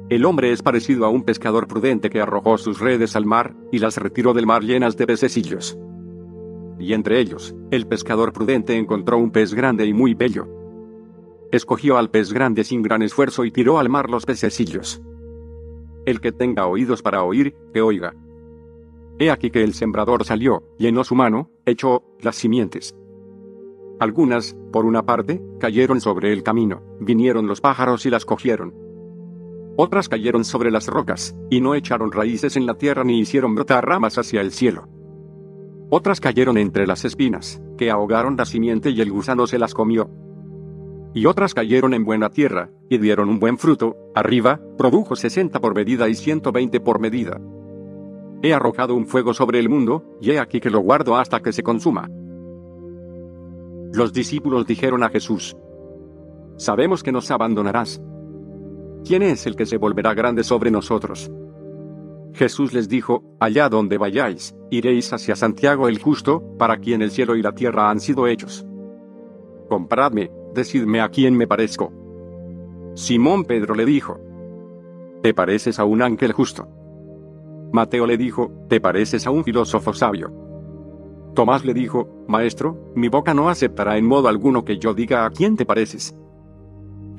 [0.08, 3.80] El hombre es parecido a un pescador prudente que arrojó sus redes al mar, y
[3.80, 5.76] las retiró del mar llenas de pececillos.
[6.78, 10.46] Y entre ellos, el pescador prudente encontró un pez grande y muy bello.
[11.50, 15.02] Escogió al pez grande sin gran esfuerzo y tiró al mar los pececillos.
[16.04, 18.14] El que tenga oídos para oír, que oiga.
[19.18, 22.94] He aquí que el sembrador salió, llenó su mano, echó las simientes.
[23.98, 28.85] Algunas, por una parte, cayeron sobre el camino, vinieron los pájaros y las cogieron
[29.76, 33.86] otras cayeron sobre las rocas, y no echaron raíces en la tierra ni hicieron brotar
[33.86, 34.88] ramas hacia el cielo.
[35.90, 40.10] Otras cayeron entre las espinas, que ahogaron la simiente y el gusano se las comió.
[41.14, 45.74] Y otras cayeron en buena tierra, y dieron un buen fruto, arriba, produjo sesenta por
[45.74, 47.40] medida y ciento veinte por medida.
[48.42, 51.52] He arrojado un fuego sobre el mundo, y he aquí que lo guardo hasta que
[51.52, 52.10] se consuma.
[53.92, 55.56] Los discípulos dijeron a Jesús,
[56.56, 58.02] Sabemos que nos abandonarás.
[59.06, 61.30] ¿Quién es el que se volverá grande sobre nosotros?
[62.32, 67.36] Jesús les dijo, Allá donde vayáis, iréis hacia Santiago el justo, para quien el cielo
[67.36, 68.66] y la tierra han sido hechos.
[69.68, 71.92] Compradme, decidme a quién me parezco.
[72.94, 74.18] Simón Pedro le dijo,
[75.22, 76.66] Te pareces a un ángel justo.
[77.72, 80.32] Mateo le dijo, Te pareces a un filósofo sabio.
[81.36, 85.30] Tomás le dijo, Maestro, mi boca no aceptará en modo alguno que yo diga a
[85.30, 86.18] quién te pareces.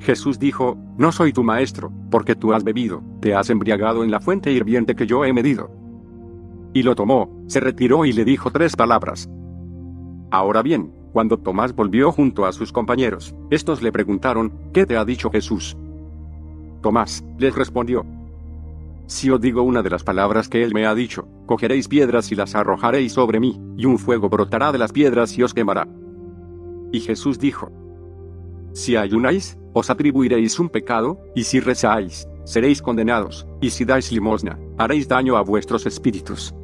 [0.00, 4.20] Jesús dijo, No soy tu maestro, porque tú has bebido, te has embriagado en la
[4.20, 5.70] fuente hirviente que yo he medido.
[6.72, 9.28] Y lo tomó, se retiró y le dijo tres palabras.
[10.30, 15.04] Ahora bien, cuando Tomás volvió junto a sus compañeros, estos le preguntaron, ¿qué te ha
[15.04, 15.76] dicho Jesús?
[16.82, 18.04] Tomás, les respondió,
[19.08, 22.34] si os digo una de las palabras que él me ha dicho, cogeréis piedras y
[22.34, 25.88] las arrojaréis sobre mí, y un fuego brotará de las piedras y os quemará.
[26.92, 27.72] Y Jesús dijo,
[28.72, 34.58] Si ayunáis, os atribuiréis un pecado, y si rezáis, seréis condenados, y si dais limosna,
[34.78, 36.54] haréis daño a vuestros espíritus.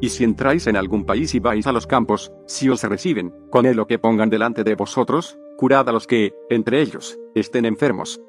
[0.00, 3.66] Y si entráis en algún país y vais a los campos, si os reciben, con
[3.66, 8.20] él lo que pongan delante de vosotros, curad a los que, entre ellos, estén enfermos.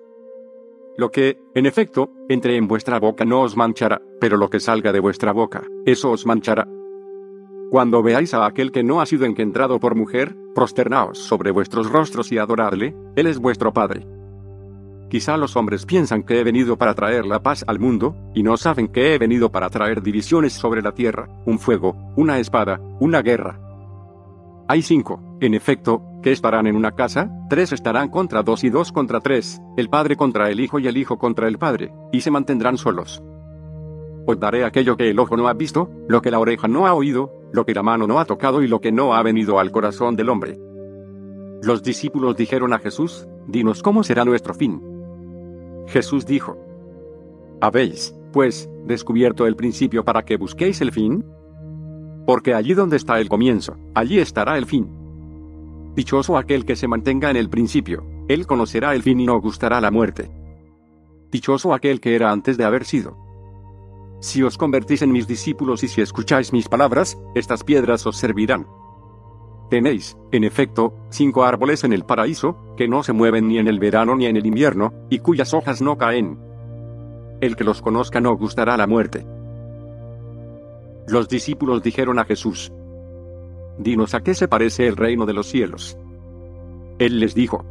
[0.98, 4.92] Lo que, en efecto, entre en vuestra boca no os manchará, pero lo que salga
[4.92, 6.68] de vuestra boca, eso os manchará.
[7.70, 12.32] Cuando veáis a aquel que no ha sido engendrado por mujer, prosternaos sobre vuestros rostros
[12.32, 14.06] y adoradle, Él es vuestro Padre.
[15.10, 18.56] Quizá los hombres piensan que he venido para traer la paz al mundo, y no
[18.56, 23.22] saben que he venido para traer divisiones sobre la tierra, un fuego, una espada, una
[23.22, 23.60] guerra.
[24.70, 28.94] Hay cinco, en efecto, que estarán en una casa, tres estarán contra dos y dos
[28.94, 32.32] contra tres, el padre contra el hijo y el hijo contra el padre, y se
[32.32, 33.22] mantendrán solos.
[34.26, 36.94] Os daré aquello que el ojo no ha visto, lo que la oreja no ha
[36.94, 39.72] oído, lo que la mano no ha tocado y lo que no ha venido al
[39.72, 40.58] corazón del hombre.
[41.64, 44.82] Los discípulos dijeron a Jesús, Dinos cómo será nuestro fin.
[45.88, 46.58] Jesús dijo,
[47.60, 51.26] ¿Habéis, pues, descubierto el principio para que busquéis el fin?
[52.26, 54.90] Porque allí donde está el comienzo, allí estará el fin.
[55.96, 59.82] Dichoso aquel que se mantenga en el principio, él conocerá el fin y no gustará
[59.82, 60.32] la muerte.
[61.32, 63.18] Dichoso aquel que era antes de haber sido.
[64.22, 68.68] Si os convertís en mis discípulos y si escucháis mis palabras, estas piedras os servirán.
[69.72, 73.80] Tenéis, en efecto, cinco árboles en el paraíso, que no se mueven ni en el
[73.80, 76.38] verano ni en el invierno, y cuyas hojas no caen.
[77.42, 79.26] El que los conozca no gustará la muerte.
[81.08, 82.72] Los discípulos dijeron a Jesús,
[83.80, 85.98] Dinos a qué se parece el reino de los cielos.
[87.00, 87.66] Él les dijo,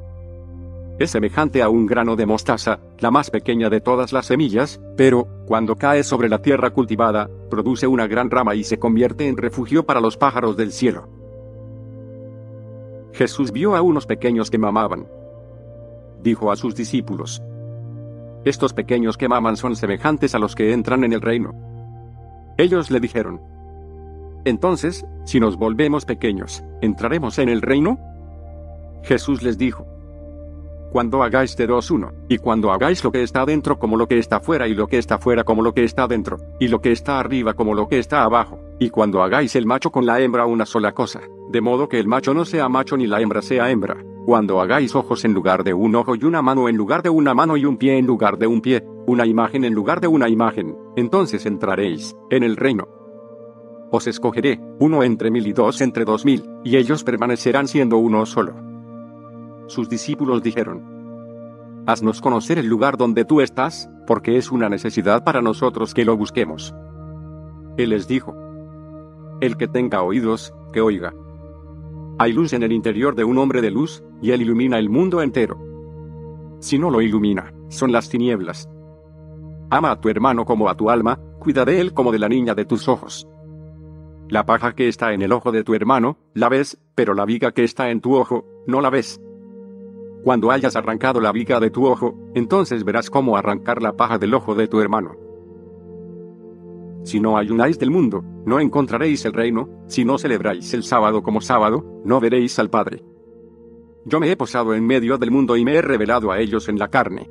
[1.01, 5.27] es semejante a un grano de mostaza, la más pequeña de todas las semillas, pero,
[5.47, 9.86] cuando cae sobre la tierra cultivada, produce una gran rama y se convierte en refugio
[9.86, 11.09] para los pájaros del cielo.
[13.14, 15.09] Jesús vio a unos pequeños que mamaban.
[16.22, 17.43] Dijo a sus discípulos,
[18.44, 21.55] Estos pequeños que maman son semejantes a los que entran en el reino.
[22.59, 23.40] Ellos le dijeron,
[24.44, 27.98] Entonces, si nos volvemos pequeños, ¿entraremos en el reino?
[29.02, 29.89] Jesús les dijo,
[30.90, 34.18] cuando hagáis de dos uno, y cuando hagáis lo que está dentro como lo que
[34.18, 36.92] está fuera y lo que está fuera como lo que está dentro, y lo que
[36.92, 40.46] está arriba como lo que está abajo, y cuando hagáis el macho con la hembra
[40.46, 43.70] una sola cosa, de modo que el macho no sea macho ni la hembra sea
[43.70, 43.96] hembra,
[44.26, 47.34] cuando hagáis ojos en lugar de un ojo y una mano en lugar de una
[47.34, 50.28] mano y un pie en lugar de un pie, una imagen en lugar de una
[50.28, 52.88] imagen, entonces entraréis en el reino.
[53.92, 58.24] Os escogeré, uno entre mil y dos entre dos mil, y ellos permanecerán siendo uno
[58.24, 58.69] solo
[59.70, 60.82] sus discípulos dijeron,
[61.86, 66.16] Haznos conocer el lugar donde tú estás, porque es una necesidad para nosotros que lo
[66.16, 66.74] busquemos.
[67.76, 68.34] Él les dijo,
[69.40, 71.14] El que tenga oídos, que oiga.
[72.18, 75.22] Hay luz en el interior de un hombre de luz, y él ilumina el mundo
[75.22, 75.56] entero.
[76.59, 78.68] Si no lo ilumina, son las tinieblas.
[79.70, 82.55] Ama a tu hermano como a tu alma, cuida de él como de la niña
[82.56, 83.26] de tus ojos.
[84.28, 87.52] La paja que está en el ojo de tu hermano, la ves, pero la viga
[87.52, 89.20] que está en tu ojo, no la ves.
[90.22, 94.34] Cuando hayas arrancado la viga de tu ojo, entonces verás cómo arrancar la paja del
[94.34, 95.16] ojo de tu hermano.
[97.05, 101.40] Si no ayunáis del mundo, no encontraréis el reino, si no celebráis el sábado como
[101.40, 103.02] sábado, no veréis al Padre.
[104.05, 106.78] Yo me he posado en medio del mundo y me he revelado a ellos en
[106.78, 107.30] la carne.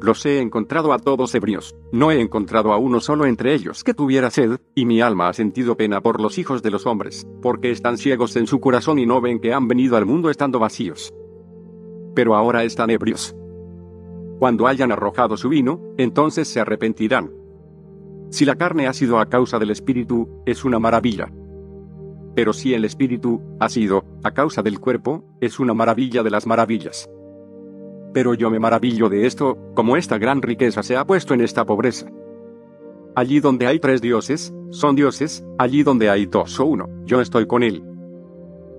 [0.00, 3.94] Los he encontrado a todos ebrios, no he encontrado a uno solo entre ellos que
[3.94, 7.70] tuviera sed, y mi alma ha sentido pena por los hijos de los hombres, porque
[7.70, 11.12] están ciegos en su corazón y no ven que han venido al mundo estando vacíos.
[12.18, 13.32] Pero ahora están ebrios.
[14.40, 17.30] Cuando hayan arrojado su vino, entonces se arrepentirán.
[18.30, 21.30] Si la carne ha sido a causa del espíritu, es una maravilla.
[22.34, 26.44] Pero si el espíritu ha sido a causa del cuerpo, es una maravilla de las
[26.44, 27.08] maravillas.
[28.12, 31.66] Pero yo me maravillo de esto, como esta gran riqueza se ha puesto en esta
[31.66, 32.10] pobreza.
[33.14, 37.46] Allí donde hay tres dioses, son dioses, allí donde hay dos o uno, yo estoy
[37.46, 37.84] con él.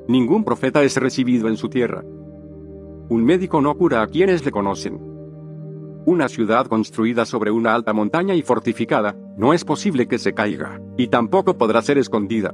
[0.09, 2.03] Ningún profeta es recibido en su tierra.
[3.09, 4.99] Un médico no cura a quienes le conocen.
[6.05, 10.79] Una ciudad construida sobre una alta montaña y fortificada, no es posible que se caiga,
[10.95, 12.53] y tampoco podrá ser escondida.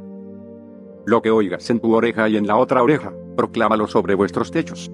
[1.05, 4.89] Lo que oigas en tu oreja y en la otra oreja, proclámalo sobre vuestros techos.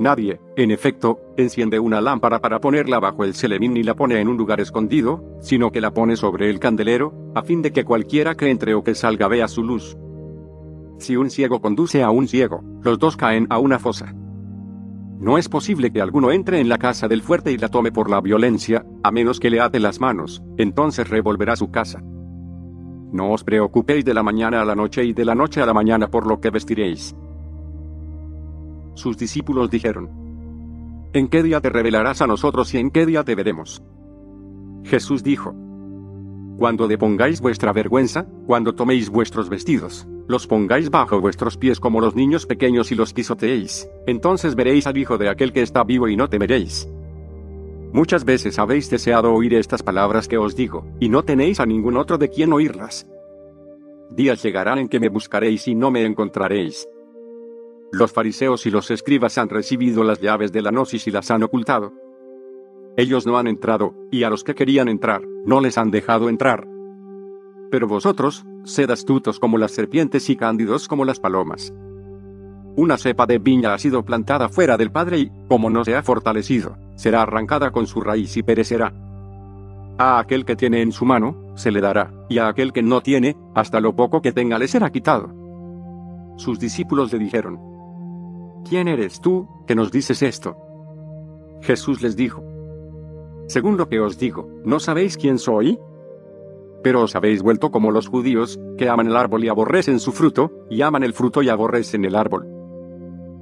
[0.00, 4.26] Nadie, en efecto, enciende una lámpara para ponerla bajo el celemín ni la pone en
[4.26, 8.34] un lugar escondido, sino que la pone sobre el candelero, a fin de que cualquiera
[8.34, 9.96] que entre o que salga vea su luz.
[10.98, 14.14] Si un ciego conduce a un ciego, los dos caen a una fosa.
[15.18, 18.08] No es posible que alguno entre en la casa del fuerte y la tome por
[18.08, 22.00] la violencia, a menos que le ate las manos, entonces revolverá su casa.
[23.12, 25.74] No os preocupéis de la mañana a la noche y de la noche a la
[25.74, 27.16] mañana por lo que vestiréis
[28.98, 30.10] sus discípulos dijeron,
[31.12, 33.82] ¿En qué día te revelarás a nosotros y en qué día te veremos?
[34.84, 35.54] Jesús dijo,
[36.58, 42.14] Cuando depongáis vuestra vergüenza, cuando toméis vuestros vestidos, los pongáis bajo vuestros pies como los
[42.14, 46.16] niños pequeños y los pisoteéis, entonces veréis al Hijo de aquel que está vivo y
[46.16, 46.88] no temeréis.
[47.92, 51.96] Muchas veces habéis deseado oír estas palabras que os digo, y no tenéis a ningún
[51.96, 53.08] otro de quien oírlas.
[54.10, 56.86] Días llegarán en que me buscaréis y no me encontraréis.
[57.90, 61.42] Los fariseos y los escribas han recibido las llaves de la gnosis y las han
[61.42, 61.94] ocultado.
[62.98, 66.68] Ellos no han entrado, y a los que querían entrar, no les han dejado entrar.
[67.70, 71.72] Pero vosotros, sed astutos como las serpientes y cándidos como las palomas.
[72.76, 76.02] Una cepa de viña ha sido plantada fuera del Padre y, como no se ha
[76.02, 78.94] fortalecido, será arrancada con su raíz y perecerá.
[79.98, 83.00] A aquel que tiene en su mano, se le dará, y a aquel que no
[83.00, 85.34] tiene, hasta lo poco que tenga le será quitado.
[86.36, 87.58] Sus discípulos le dijeron,
[88.64, 90.56] ¿Quién eres tú, que nos dices esto?
[91.62, 92.44] Jesús les dijo,
[93.48, 95.80] Según lo que os digo, ¿no sabéis quién soy?
[96.82, 100.52] Pero os habéis vuelto como los judíos, que aman el árbol y aborrecen su fruto,
[100.70, 102.46] y aman el fruto y aborrecen el árbol.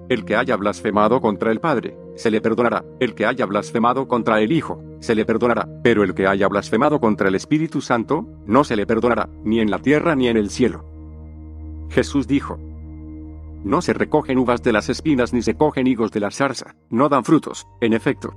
[0.08, 4.40] El que haya blasfemado contra el Padre, se le perdonará, el que haya blasfemado contra
[4.40, 8.64] el Hijo, se le perdonará, pero el que haya blasfemado contra el Espíritu Santo, no
[8.64, 10.84] se le perdonará, ni en la tierra ni en el cielo.
[11.90, 12.58] Jesús dijo,
[13.66, 17.08] no se recogen uvas de las espinas ni se cogen higos de la zarza, no
[17.08, 18.32] dan frutos, en efecto.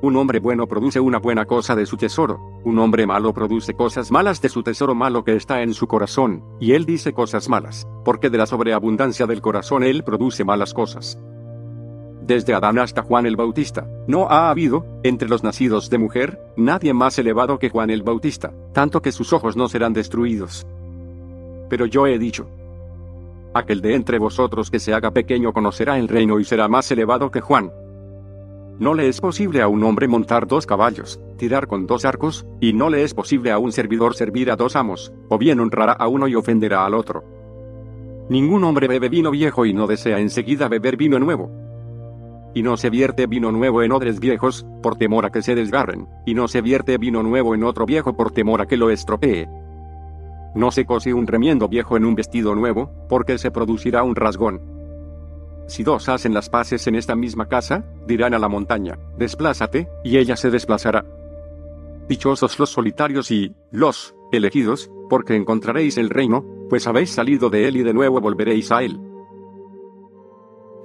[0.00, 4.12] Un hombre bueno produce una buena cosa de su tesoro, un hombre malo produce cosas
[4.12, 7.88] malas de su tesoro malo que está en su corazón, y él dice cosas malas,
[8.04, 11.18] porque de la sobreabundancia del corazón él produce malas cosas.
[12.22, 16.94] Desde Adán hasta Juan el Bautista, no ha habido, entre los nacidos de mujer, nadie
[16.94, 20.64] más elevado que Juan el Bautista, tanto que sus ojos no serán destruidos.
[21.68, 22.46] Pero yo he dicho,
[23.54, 27.30] Aquel de entre vosotros que se haga pequeño conocerá el reino y será más elevado
[27.30, 27.72] que Juan.
[28.78, 32.72] No le es posible a un hombre montar dos caballos, tirar con dos arcos, y
[32.74, 36.06] no le es posible a un servidor servir a dos amos, o bien honrará a
[36.06, 37.24] uno y ofenderá al otro.
[38.28, 41.50] Ningún hombre bebe vino viejo y no desea enseguida beber vino nuevo.
[42.54, 46.06] Y no se vierte vino nuevo en odres viejos, por temor a que se desgarren,
[46.24, 49.48] y no se vierte vino nuevo en otro viejo por temor a que lo estropee.
[50.54, 54.77] No se cose un remiendo viejo en un vestido nuevo, porque se producirá un rasgón.
[55.68, 60.16] Si dos hacen las paces en esta misma casa, dirán a la montaña, desplázate, y
[60.16, 61.04] ella se desplazará.
[62.08, 67.76] Dichosos los solitarios y, los, elegidos, porque encontraréis el reino, pues habéis salido de él
[67.76, 68.98] y de nuevo volveréis a él.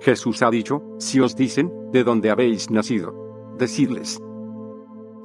[0.02, 3.56] Jesús ha dicho, si os dicen, ¿de dónde habéis nacido?
[3.58, 4.20] Decidles,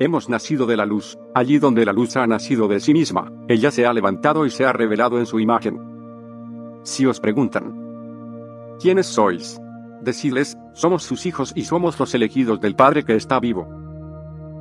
[0.01, 3.73] Hemos nacido de la luz, allí donde la luz ha nacido de sí misma, ella
[3.73, 5.81] se ha levantado y se ha revelado en su imagen.
[6.85, 7.88] Si os preguntan,
[8.81, 9.61] ¿quiénes sois?
[10.03, 13.69] Decidles, somos sus hijos y somos los elegidos del Padre que está vivo.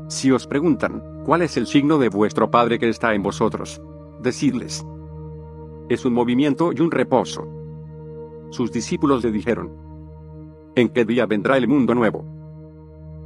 [0.10, 3.81] Si os preguntan, ¿cuál es el signo de vuestro Padre que está en vosotros?
[4.22, 4.85] Decidles,
[5.89, 7.48] es un movimiento y un reposo.
[8.49, 9.72] Sus discípulos le dijeron,
[10.76, 12.26] ¿en qué día vendrá el mundo nuevo?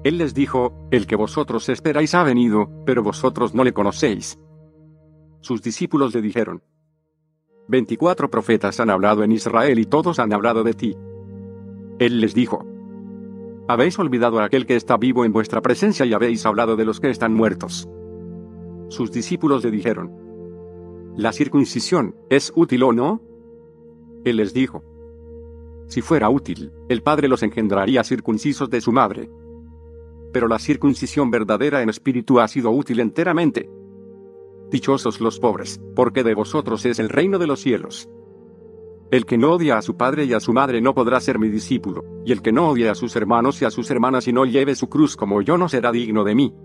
[0.04, 4.38] Él les dijo, El que vosotros esperáis ha venido, pero vosotros no le conocéis.
[5.42, 6.64] Sus discípulos le dijeron,
[7.72, 10.98] Veinticuatro profetas han hablado en Israel y todos han hablado de ti.
[12.00, 12.66] Él les dijo,
[13.70, 17.00] Habéis olvidado a aquel que está vivo en vuestra presencia y habéis hablado de los
[17.00, 17.88] que están muertos.
[18.90, 20.12] Sus discípulos le dijeron,
[21.16, 23.22] ¿la circuncisión es útil o no?
[24.26, 24.84] Él les dijo,
[25.88, 29.30] si fuera útil, el Padre los engendraría circuncisos de su madre.
[30.34, 33.70] Pero la circuncisión verdadera en espíritu ha sido útil enteramente.
[34.72, 38.10] Dichosos los pobres, porque de vosotros es el reino de los cielos.
[39.12, 41.50] El que no odia a su padre y a su madre no podrá ser mi
[41.50, 44.46] discípulo, y el que no odia a sus hermanos y a sus hermanas y no
[44.46, 46.56] lleve su cruz como yo no será digno de mí.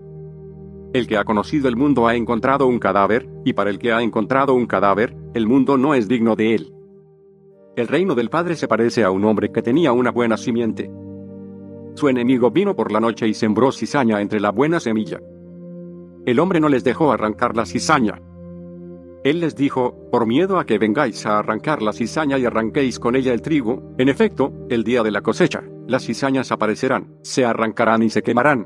[0.93, 4.01] El que ha conocido el mundo ha encontrado un cadáver, y para el que ha
[4.01, 6.73] encontrado un cadáver, el mundo no es digno de él.
[7.75, 10.89] El reino del Padre se parece a un hombre que tenía una buena simiente.
[11.95, 15.19] Su enemigo vino por la noche y sembró cizaña entre la buena semilla.
[16.27, 18.21] El hombre no les dejó arrancar la cizaña,
[19.23, 23.15] él les dijo, por miedo a que vengáis a arrancar la cizaña y arranquéis con
[23.15, 28.03] ella el trigo, en efecto, el día de la cosecha, las cizañas aparecerán, se arrancarán
[28.03, 28.65] y se quemarán.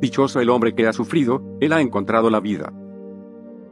[0.00, 2.70] Dichoso el hombre que ha sufrido, él ha encontrado la vida.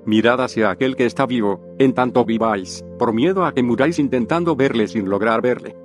[0.07, 4.57] Mirad hacia aquel que está vivo, en tanto viváis, por miedo a que muráis intentando
[4.57, 5.77] verle sin lograr verle.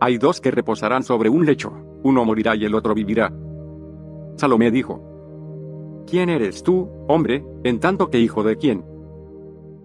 [0.00, 1.72] Hay dos que reposarán sobre un lecho,
[2.02, 3.32] uno morirá y el otro vivirá.
[4.34, 5.15] Salomé dijo,
[6.06, 8.84] ¿Quién eres tú, hombre, en tanto que hijo de quién?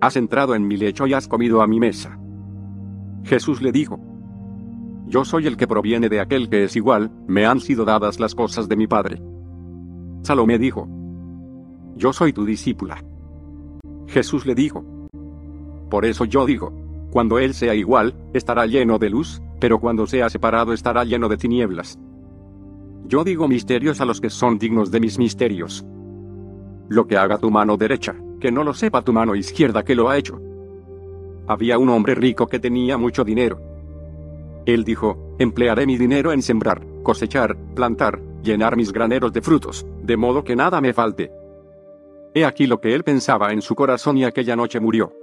[0.01, 2.19] Has entrado en mi lecho y has comido a mi mesa.
[3.23, 3.99] Jesús le dijo,
[5.07, 8.35] Yo soy el que proviene de aquel que es igual, me han sido dadas las
[8.35, 9.19] cosas de mi Padre.
[10.21, 10.87] Salomé dijo,
[11.95, 13.03] Yo soy tu discípula.
[14.05, 14.83] Jesús le dijo,
[15.89, 16.71] Por eso yo digo,
[17.09, 21.37] cuando Él sea igual, estará lleno de luz, pero cuando sea separado estará lleno de
[21.37, 21.99] tinieblas.
[23.07, 25.83] Yo digo misterios a los que son dignos de mis misterios.
[26.91, 30.09] Lo que haga tu mano derecha, que no lo sepa tu mano izquierda que lo
[30.09, 30.41] ha hecho.
[31.47, 33.61] Había un hombre rico que tenía mucho dinero.
[34.65, 40.17] Él dijo, emplearé mi dinero en sembrar, cosechar, plantar, llenar mis graneros de frutos, de
[40.17, 41.31] modo que nada me falte.
[42.33, 45.13] He aquí lo que él pensaba en su corazón y aquella noche murió.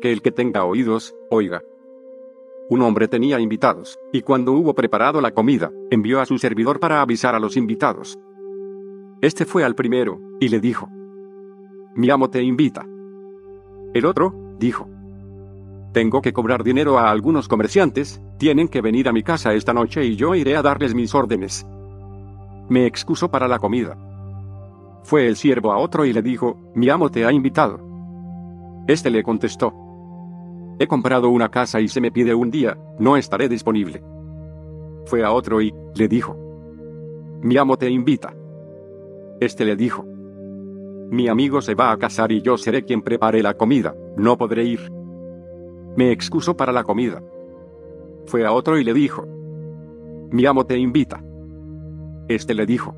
[0.00, 1.62] Que el que tenga oídos, oiga.
[2.70, 7.02] Un hombre tenía invitados, y cuando hubo preparado la comida, envió a su servidor para
[7.02, 8.18] avisar a los invitados.
[9.22, 10.88] Este fue al primero, y le dijo,
[11.94, 12.84] mi amo te invita.
[13.94, 14.88] El otro, dijo.
[15.92, 20.04] Tengo que cobrar dinero a algunos comerciantes, tienen que venir a mi casa esta noche
[20.04, 21.64] y yo iré a darles mis órdenes.
[22.68, 23.96] Me excuso para la comida.
[25.04, 27.78] Fue el siervo a otro y le dijo, mi amo te ha invitado.
[28.88, 29.72] Este le contestó,
[30.80, 34.02] he comprado una casa y se me pide un día, no estaré disponible.
[35.06, 36.36] Fue a otro y, le dijo,
[37.40, 38.34] mi amo te invita.
[39.42, 40.04] Este le dijo,
[41.10, 44.62] mi amigo se va a casar y yo seré quien prepare la comida, no podré
[44.62, 44.92] ir.
[45.96, 47.20] Me excuso para la comida.
[48.26, 49.26] Fue a otro y le dijo,
[50.30, 51.24] mi amo te invita.
[52.28, 52.94] Este le dijo,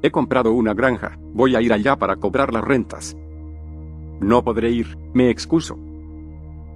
[0.00, 3.14] he comprado una granja, voy a ir allá para cobrar las rentas.
[4.22, 5.78] No podré ir, me excuso.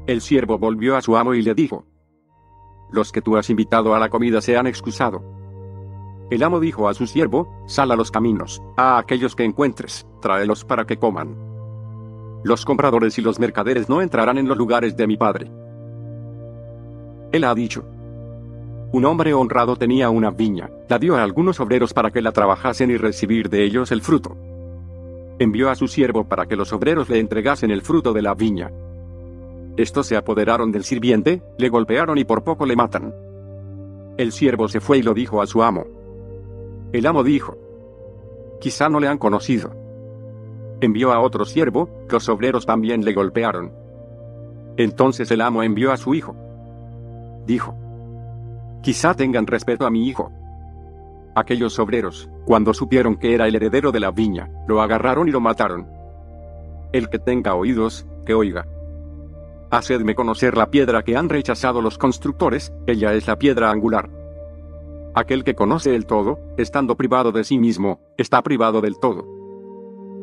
[0.06, 1.86] El siervo volvió a su amo y le dijo,
[2.92, 5.37] los que tú has invitado a la comida se han excusado.
[6.30, 10.64] El amo dijo a su siervo, sal a los caminos, a aquellos que encuentres, tráelos
[10.64, 11.34] para que coman.
[12.44, 15.50] Los compradores y los mercaderes no entrarán en los lugares de mi padre.
[17.32, 17.84] Él ha dicho.
[18.92, 22.90] Un hombre honrado tenía una viña, la dio a algunos obreros para que la trabajasen
[22.90, 24.36] y recibir de ellos el fruto.
[25.38, 28.70] Envió a su siervo para que los obreros le entregasen el fruto de la viña.
[29.76, 33.14] Estos se apoderaron del sirviente, le golpearon y por poco le matan.
[34.16, 35.97] El siervo se fue y lo dijo a su amo.
[36.92, 37.56] El amo dijo,
[38.60, 39.74] quizá no le han conocido.
[40.80, 43.72] Envió a otro siervo, los obreros también le golpearon.
[44.78, 46.34] Entonces el amo envió a su hijo.
[47.46, 47.74] Dijo,
[48.82, 50.32] quizá tengan respeto a mi hijo.
[51.34, 55.40] Aquellos obreros, cuando supieron que era el heredero de la viña, lo agarraron y lo
[55.40, 55.86] mataron.
[56.92, 58.66] El que tenga oídos, que oiga.
[59.70, 64.17] Hacedme conocer la piedra que han rechazado los constructores, ella es la piedra angular.
[65.18, 69.26] Aquel que conoce el todo, estando privado de sí mismo, está privado del todo.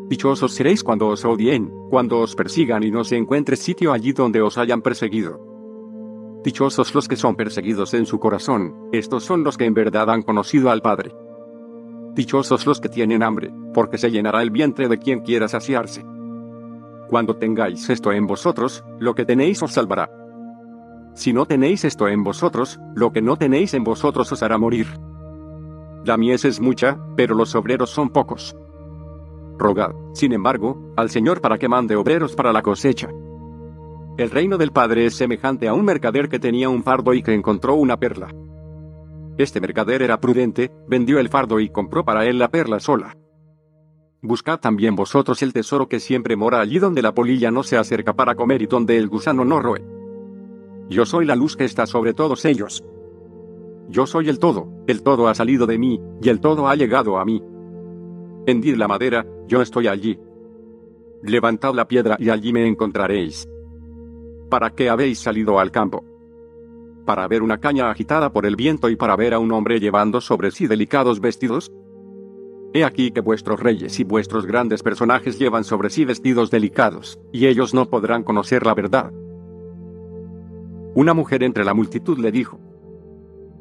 [0.08, 4.42] Dichosos seréis cuando os odien, cuando os persigan y no se encuentre sitio allí donde
[4.42, 6.40] os hayan perseguido.
[6.46, 10.22] Dichosos los que son perseguidos en su corazón, estos son los que en verdad han
[10.22, 11.14] conocido al Padre.
[12.14, 16.06] Dichosos los que tienen hambre, porque se llenará el vientre de quien quiera saciarse.
[17.10, 20.25] Cuando tengáis esto en vosotros, lo que tenéis os salvará.
[21.16, 24.88] Si no tenéis esto en vosotros, lo que no tenéis en vosotros os hará morir.
[26.04, 28.56] La mies es mucha, pero los obreros son pocos.
[29.58, 33.10] Rogad, sin embargo, al Señor para que mande obreros para la cosecha.
[34.18, 37.34] El reino del Padre es semejante a un mercader que tenía un fardo y que
[37.34, 38.28] encontró una perla.
[39.38, 43.16] Este mercader era prudente, vendió el fardo y compró para él la perla sola.
[44.22, 48.14] Buscad también vosotros el tesoro que siempre mora allí donde la polilla no se acerca
[48.14, 49.95] para comer y donde el gusano no roe.
[50.90, 52.84] Yo soy la luz que está sobre todos ellos.
[53.90, 57.18] Yo soy el todo, el todo ha salido de mí, y el todo ha llegado
[57.18, 57.42] a mí.
[58.46, 60.20] Hendid la madera, yo estoy allí.
[61.24, 63.48] Levantad la piedra y allí me encontraréis.
[64.50, 66.04] ¿Para qué habéis salido al campo?
[67.06, 70.22] ¿Para ver una caña agitada por el viento y para ver a un hombre llevando
[70.22, 71.72] sobre sí delicados vestidos?
[72.74, 77.48] He aquí que vuestros reyes y vuestros grandes personajes llevan sobre sí vestidos delicados, y
[77.48, 79.12] ellos no podrán conocer la verdad.
[80.96, 82.58] Una mujer entre la multitud le dijo,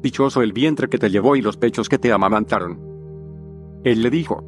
[0.01, 2.79] Dichoso el vientre que te llevó y los pechos que te amamantaron.
[3.83, 4.41] Él le dijo,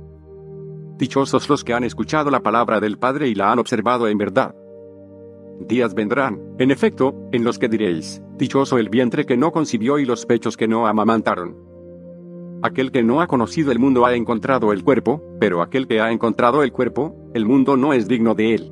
[0.98, 4.56] Dichosos los que han escuchado la palabra del Padre y la han observado en verdad.
[5.68, 10.06] Días vendrán, en efecto, en los que diréis, Dichoso el vientre que no concibió y
[10.06, 11.58] los pechos que no amamantaron.
[12.64, 16.14] Aquel que no ha conocido el mundo ha encontrado el cuerpo, pero aquel que ha
[16.14, 18.72] encontrado el cuerpo, el mundo no es digno de él.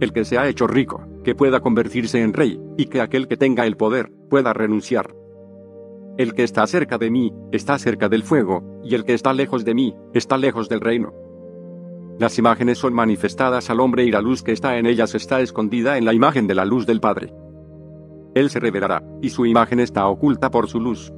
[0.00, 3.36] El que se ha hecho rico, que pueda convertirse en rey, y que aquel que
[3.36, 5.14] tenga el poder, pueda renunciar.
[6.18, 9.64] El que está cerca de mí, está cerca del fuego, y el que está lejos
[9.64, 11.12] de mí, está lejos del reino.
[12.18, 15.96] Las imágenes son manifestadas al hombre y la luz que está en ellas está escondida
[15.96, 17.32] en la imagen de la luz del Padre.
[18.34, 21.12] Él se revelará, y su imagen está oculta por su luz.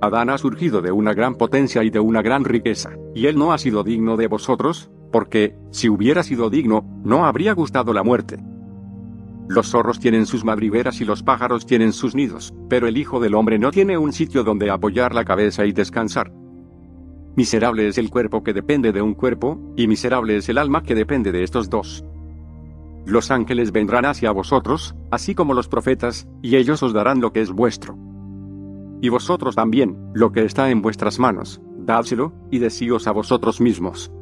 [0.00, 3.52] Adán ha surgido de una gran potencia y de una gran riqueza, y él no
[3.52, 8.38] ha sido digno de vosotros, porque, si hubiera sido digno, no habría gustado la muerte.
[9.48, 13.34] Los zorros tienen sus madrigueras y los pájaros tienen sus nidos, pero el Hijo del
[13.34, 16.30] Hombre no tiene un sitio donde apoyar la cabeza y descansar.
[17.34, 20.94] Miserable es el cuerpo que depende de un cuerpo, y miserable es el alma que
[20.94, 22.04] depende de estos dos.
[23.06, 27.40] Los ángeles vendrán hacia vosotros, así como los profetas, y ellos os darán lo que
[27.40, 27.96] es vuestro.
[29.00, 34.12] Y vosotros también, lo que está en vuestras manos, dádselo, y decíos a vosotros mismos.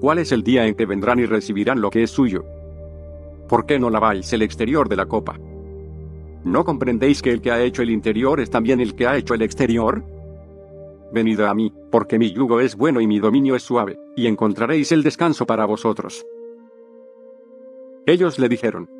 [0.00, 2.44] ¿Cuál es el día en que vendrán y recibirán lo que es suyo?
[3.48, 5.38] ¿Por qué no laváis el exterior de la copa?
[6.44, 9.34] ¿No comprendéis que el que ha hecho el interior es también el que ha hecho
[9.34, 10.04] el exterior?
[11.12, 14.92] Venid a mí, porque mi yugo es bueno y mi dominio es suave, y encontraréis
[14.92, 16.26] el descanso para vosotros.
[18.06, 18.90] Ellos le dijeron,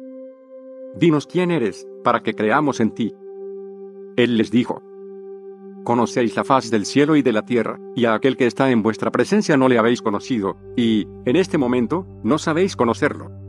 [0.94, 3.14] Dinos quién eres, para que creamos en ti.
[4.16, 4.82] Él les dijo,
[5.84, 8.82] Conocéis la faz del cielo y de la tierra, y a aquel que está en
[8.82, 13.43] vuestra presencia no le habéis conocido, y, en este momento, no sabéis conocerlo.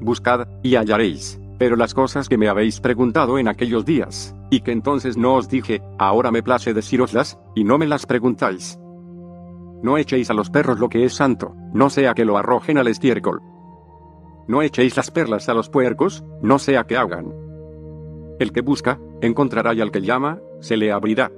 [0.00, 4.72] Buscad, y hallaréis, pero las cosas que me habéis preguntado en aquellos días, y que
[4.72, 8.78] entonces no os dije, ahora me place decíroslas, y no me las preguntáis.
[9.82, 12.88] No echéis a los perros lo que es santo, no sea que lo arrojen al
[12.88, 13.40] estiércol.
[14.46, 17.32] No echéis las perlas a los puercos, no sea que hagan.
[18.38, 21.30] El que busca, encontrará y al que llama, se le abrirá.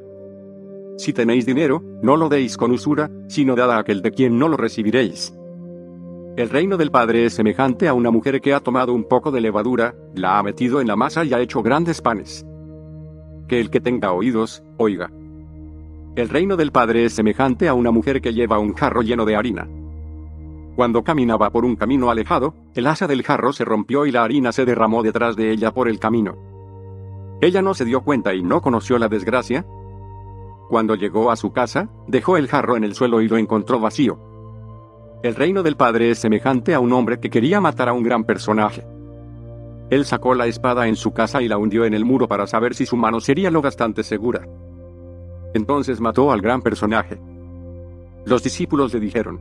[0.96, 4.48] Si tenéis dinero, no lo deis con usura, sino dad a aquel de quien no
[4.48, 5.34] lo recibiréis.
[6.36, 9.40] El reino del Padre es semejante a una mujer que ha tomado un poco de
[9.40, 12.46] levadura, la ha metido en la masa y ha hecho grandes panes.
[13.48, 15.10] Que el que tenga oídos, oiga.
[16.14, 19.34] El reino del Padre es semejante a una mujer que lleva un jarro lleno de
[19.34, 19.68] harina.
[20.76, 24.52] Cuando caminaba por un camino alejado, el asa del jarro se rompió y la harina
[24.52, 26.36] se derramó detrás de ella por el camino.
[27.40, 29.66] Ella no se dio cuenta y no conoció la desgracia.
[30.68, 34.29] Cuando llegó a su casa, dejó el jarro en el suelo y lo encontró vacío.
[35.22, 38.24] El reino del Padre es semejante a un hombre que quería matar a un gran
[38.24, 38.86] personaje.
[39.90, 42.74] Él sacó la espada en su casa y la hundió en el muro para saber
[42.74, 44.46] si su mano sería lo bastante segura.
[45.52, 47.20] Entonces mató al gran personaje.
[48.24, 49.40] Los discípulos le dijeron,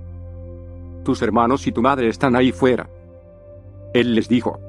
[1.05, 2.89] Tus hermanos y tu madre están ahí fuera.
[3.93, 4.59] Él les dijo,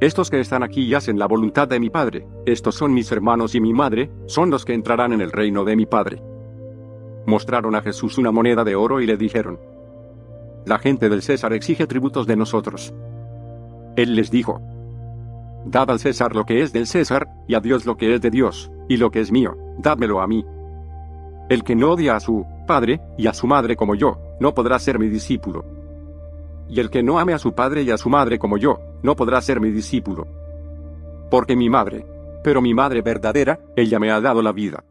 [0.00, 3.60] estos que están aquí hacen la voluntad de mi Padre, estos son mis hermanos y
[3.60, 6.22] mi madre, son los que entrarán en el reino de mi Padre.
[7.26, 9.58] Mostraron a Jesús una moneda de oro y le dijeron,
[10.68, 12.92] La gente del César exige tributos de nosotros.
[13.96, 14.60] Él les dijo,
[15.64, 18.28] Dad al César lo que es del César, y a Dios lo que es de
[18.28, 20.44] Dios, y lo que es mío, dádmelo a mí.
[21.48, 24.78] El que no odia a su padre y a su madre como yo, no podrá
[24.78, 25.64] ser mi discípulo.
[26.68, 29.16] Y el que no ame a su padre y a su madre como yo, no
[29.16, 30.26] podrá ser mi discípulo.
[31.30, 32.04] Porque mi madre,
[32.44, 34.84] pero mi madre verdadera, ella me ha dado la vida.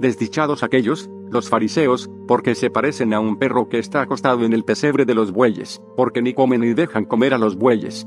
[0.00, 4.64] Desdichados aquellos, los fariseos, porque se parecen a un perro que está acostado en el
[4.64, 8.06] pesebre de los bueyes, porque ni comen ni dejan comer a los bueyes.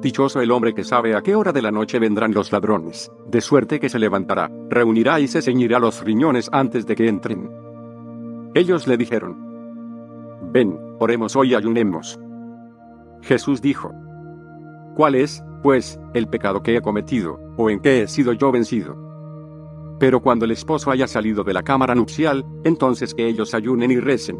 [0.00, 3.40] Dichoso el hombre que sabe a qué hora de la noche vendrán los ladrones, de
[3.40, 7.50] suerte que se levantará, reunirá y se ceñirá los riñones antes de que entren.
[8.54, 9.36] Ellos le dijeron,
[10.52, 12.18] Ven, oremos hoy y ayunemos.
[13.22, 13.92] Jesús dijo,
[14.96, 19.09] ¿Cuál es, pues, el pecado que he cometido, o en qué he sido yo vencido?
[20.00, 24.00] Pero cuando el esposo haya salido de la cámara nupcial, entonces que ellos ayunen y
[24.00, 24.38] recen.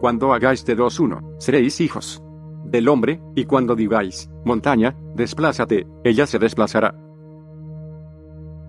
[0.00, 2.22] Cuando hagáis de dos uno, seréis hijos
[2.64, 6.94] del hombre, y cuando digáis, montaña, desplázate, ella se desplazará.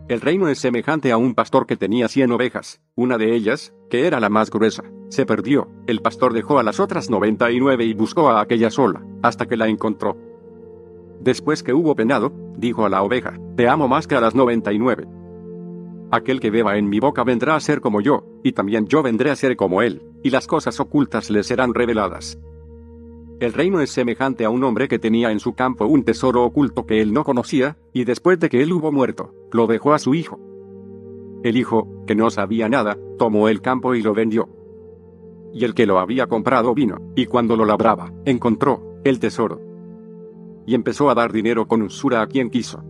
[0.08, 4.08] El reino es semejante a un pastor que tenía cien ovejas, una de ellas, que
[4.08, 7.86] era la más gruesa, se perdió, el pastor dejó a las otras noventa y nueve
[7.86, 10.18] y buscó a aquella sola, hasta que la encontró.
[11.20, 14.74] Después que hubo penado, dijo a la oveja, Te amo más que a las noventa
[14.74, 15.08] y nueve.
[16.12, 19.32] Aquel que beba en mi boca vendrá a ser como yo, y también yo vendré
[19.32, 22.38] a ser como él, y las cosas ocultas le serán reveladas.
[23.40, 26.86] El reino es semejante a un hombre que tenía en su campo un tesoro oculto
[26.86, 30.14] que él no conocía, y después de que él hubo muerto, lo dejó a su
[30.14, 30.38] hijo.
[31.44, 34.50] El hijo, que no sabía nada, tomó el campo y lo vendió.
[35.54, 39.62] Y el que lo había comprado vino, y cuando lo labraba, encontró el tesoro.
[40.68, 42.84] Y empezó a dar dinero con usura a quien quiso.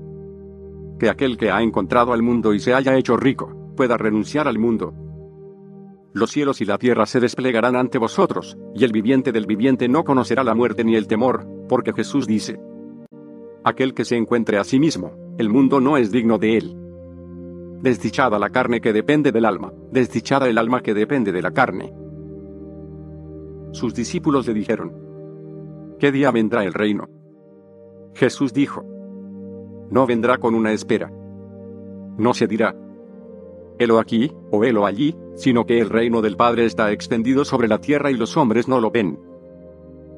[1.02, 4.60] Que aquel que ha encontrado al mundo y se haya hecho rico, pueda renunciar al
[4.60, 4.94] mundo,
[6.14, 10.04] los cielos y la tierra se desplegarán ante vosotros, y el viviente del viviente no
[10.04, 12.60] conocerá la muerte ni el temor, porque Jesús dice,
[13.64, 16.78] Aquel que se encuentre a sí mismo, el mundo no es digno de él.
[17.82, 21.92] Desdichada la carne que depende del alma, desdichada el alma que depende de la carne.
[23.72, 24.94] Sus discípulos le dijeron,
[25.98, 27.10] ¿Qué día vendrá el reino?
[28.14, 28.86] Jesús dijo,
[29.92, 31.12] No vendrá con una espera.
[32.18, 32.76] No se dirá,
[33.78, 37.80] helo aquí, o helo allí, sino que el reino del Padre está extendido sobre la
[37.80, 39.20] tierra y los hombres no lo ven.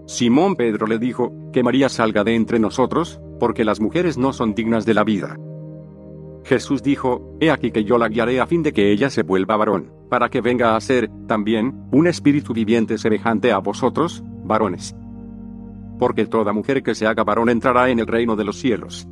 [0.05, 4.53] Simón Pedro le dijo, que María salga de entre nosotros, porque las mujeres no son
[4.53, 5.37] dignas de la vida.
[6.43, 9.55] Jesús dijo, He aquí que yo la guiaré a fin de que ella se vuelva
[9.55, 14.93] varón, para que venga a ser, también, un espíritu viviente semejante a vosotros, varones.
[15.97, 19.07] Porque toda mujer que se haga varón entrará en el reino de los cielos.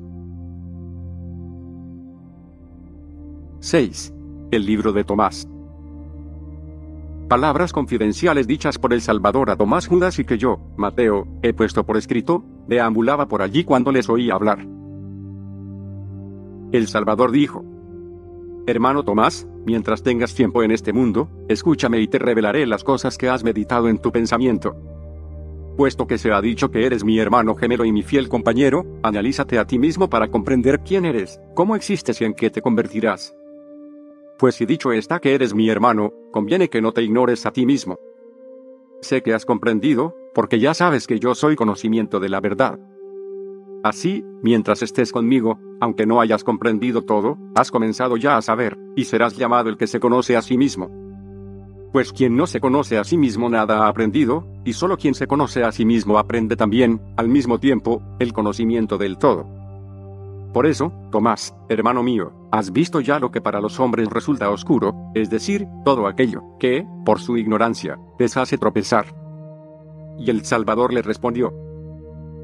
[3.64, 4.12] 6.
[4.50, 5.48] El libro de Tomás.
[7.30, 11.86] Palabras confidenciales dichas por el Salvador a Tomás Judas y que yo, Mateo, he puesto
[11.86, 14.66] por escrito, deambulaba por allí cuando les oí hablar.
[16.72, 17.64] El Salvador dijo,
[18.66, 23.30] Hermano Tomás, mientras tengas tiempo en este mundo, escúchame y te revelaré las cosas que
[23.30, 24.76] has meditado en tu pensamiento.
[25.78, 29.60] Puesto que se ha dicho que eres mi hermano gemelo y mi fiel compañero, analízate
[29.60, 33.36] a ti mismo para comprender quién eres, cómo existes y en qué te convertirás.
[34.42, 37.68] Pues si dicho está que eres mi hermano, conviene que no te ignores a ti
[37.68, 38.00] mismo.
[39.00, 42.80] Sé que has comprendido, porque ya sabes que yo soy conocimiento de la verdad.
[43.84, 49.04] Así, mientras estés conmigo, aunque no hayas comprendido todo, has comenzado ya a saber, y
[49.04, 50.90] serás llamado el que se conoce a sí mismo.
[51.94, 55.28] Pues quien no se conoce a sí mismo nada ha aprendido, y solo quien se
[55.28, 59.61] conoce a sí mismo aprende también, al mismo tiempo, el conocimiento del todo.
[60.54, 64.94] Por eso, Tomás, hermano mío, has visto ya lo que para los hombres resulta oscuro,
[65.16, 69.16] es decir, todo aquello que, por su ignorancia, les hace tropezar.
[70.20, 71.54] Y el Salvador le respondió,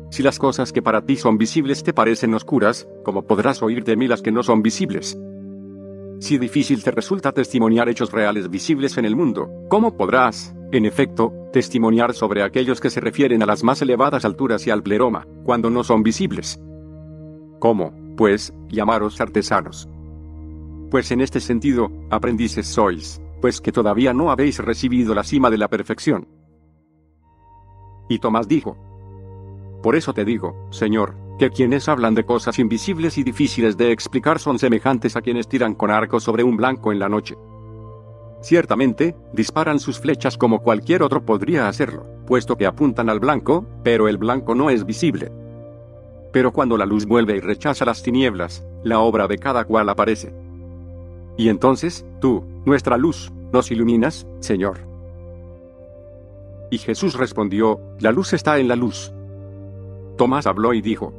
[0.10, 3.98] Si las cosas que para ti son visibles te parecen oscuras, ¿cómo podrás oír de
[3.98, 5.20] mí las que no son visibles?
[6.20, 11.34] Si difícil te resulta testimoniar hechos reales visibles en el mundo, ¿cómo podrás, en efecto,
[11.52, 15.70] testimoniar sobre aquellos que se refieren a las más elevadas alturas y al pleroma, cuando
[15.70, 16.58] no son visibles?
[17.60, 19.90] ¿Cómo, pues, llamaros artesanos?
[20.92, 25.58] Pues en este sentido, aprendices sois, pues que todavía no habéis recibido la cima de
[25.58, 26.28] la perfección.
[28.10, 28.78] Y Tomás dijo,
[29.82, 34.40] Por eso te digo, Señor, que quienes hablan de cosas invisibles y difíciles de explicar
[34.40, 37.36] son semejantes a quienes tiran con arco sobre un blanco en la noche.
[38.42, 44.08] Ciertamente, disparan sus flechas como cualquier otro podría hacerlo, puesto que apuntan al blanco, pero
[44.08, 45.32] el blanco no es visible.
[46.38, 50.32] Pero cuando la luz vuelve y rechaza las tinieblas, la obra de cada cual aparece.
[51.36, 54.78] Y entonces, tú, nuestra luz, nos iluminas, Señor.
[56.70, 59.12] Y Jesús respondió, La luz está en la luz.
[60.16, 61.12] Tomás habló y dijo,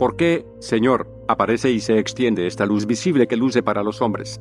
[0.00, 4.40] ¿Por qué, Señor, aparece y se extiende esta luz visible que luce para los hombres?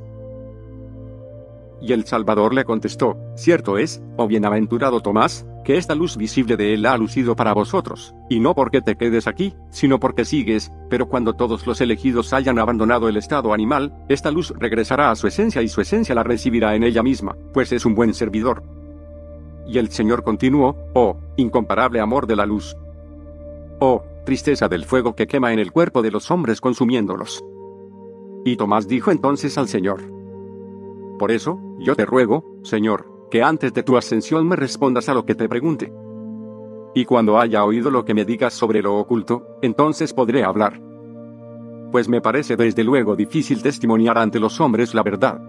[1.80, 6.74] Y el Salvador le contestó, Cierto es, oh bienaventurado Tomás, que esta luz visible de
[6.74, 11.08] él ha lucido para vosotros, y no porque te quedes aquí, sino porque sigues, pero
[11.08, 15.62] cuando todos los elegidos hayan abandonado el estado animal, esta luz regresará a su esencia
[15.62, 18.64] y su esencia la recibirá en ella misma, pues es un buen servidor.
[19.68, 22.76] Y el Señor continuó, oh, incomparable amor de la luz.
[23.80, 27.44] Oh, tristeza del fuego que quema en el cuerpo de los hombres consumiéndolos.
[28.46, 30.02] Y Tomás dijo entonces al Señor,
[31.20, 35.26] por eso, yo te ruego, Señor, que antes de tu ascensión me respondas a lo
[35.26, 35.94] que te pregunte.
[36.96, 40.82] Y cuando haya oído lo que me digas sobre lo oculto, entonces podré hablar.
[41.92, 45.42] pues me parece desde luego difícil testimoniar ante los hombres la verdad.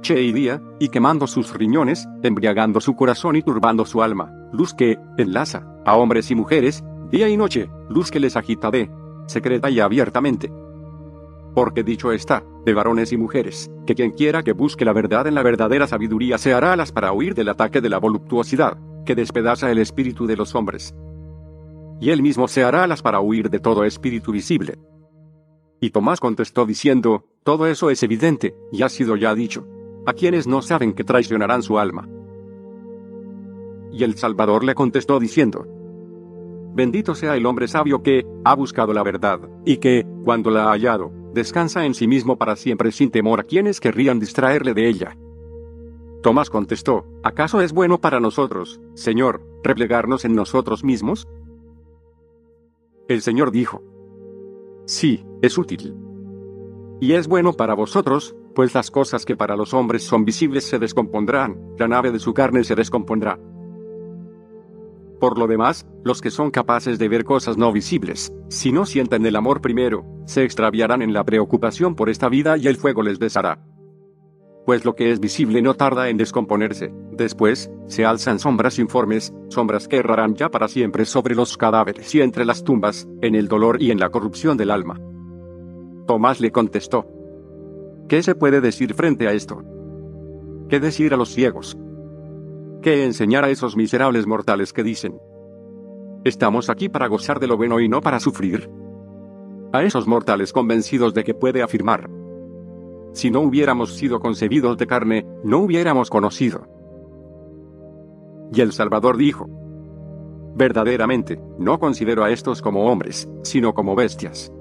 [0.00, 4.72] Che y día, y quemando sus riñones, embriagando su corazón y turbando su alma, luz
[4.72, 8.90] que, enlaza, a hombres y mujeres, día y noche, luz que les agita de,
[9.26, 10.50] secreta y abiertamente.
[11.54, 15.34] Porque dicho está, de varones y mujeres, que quien quiera que busque la verdad en
[15.34, 18.76] la verdadera sabiduría se hará alas para huir del ataque de la voluptuosidad,
[19.06, 20.94] que despedaza el espíritu de los hombres.
[22.00, 24.78] Y él mismo se hará alas para huir de todo espíritu visible.
[25.80, 29.66] Y Tomás contestó diciendo, todo eso es evidente, y ha sido ya dicho.
[30.06, 32.08] A quienes no saben que traicionarán su alma.
[33.92, 35.66] Y el Salvador le contestó diciendo,
[36.74, 40.70] Bendito sea el hombre sabio que ha buscado la verdad, y que, cuando la ha
[40.72, 45.16] hallado, descansa en sí mismo para siempre sin temor a quienes querrían distraerle de ella.
[46.22, 51.28] Tomás contestó, ¿acaso es bueno para nosotros, Señor, replegarnos en nosotros mismos?
[53.08, 53.82] El Señor dijo,
[54.86, 55.94] Sí, es útil.
[57.00, 60.78] Y es bueno para vosotros, pues las cosas que para los hombres son visibles se
[60.78, 63.38] descompondrán, la nave de su carne se descompondrá.
[65.24, 69.24] Por lo demás, los que son capaces de ver cosas no visibles, si no sienten
[69.24, 73.18] el amor primero, se extraviarán en la preocupación por esta vida y el fuego les
[73.18, 73.64] deshará.
[74.66, 79.88] Pues lo que es visible no tarda en descomponerse, después, se alzan sombras informes, sombras
[79.88, 83.80] que errarán ya para siempre sobre los cadáveres y entre las tumbas, en el dolor
[83.80, 85.00] y en la corrupción del alma.
[86.06, 87.06] Tomás le contestó.
[88.10, 89.62] ¿Qué se puede decir frente a esto?
[90.68, 91.78] ¿Qué decir a los ciegos?
[92.84, 95.18] Que enseñar a esos miserables mortales que dicen,
[96.22, 98.70] estamos aquí para gozar de lo bueno y no para sufrir.
[99.72, 102.10] A esos mortales convencidos de que puede afirmar,
[103.14, 106.68] si no hubiéramos sido concebidos de carne, no hubiéramos conocido.
[108.52, 109.46] Y el Salvador dijo,
[110.54, 114.52] verdaderamente, no considero a estos como hombres, sino como bestias.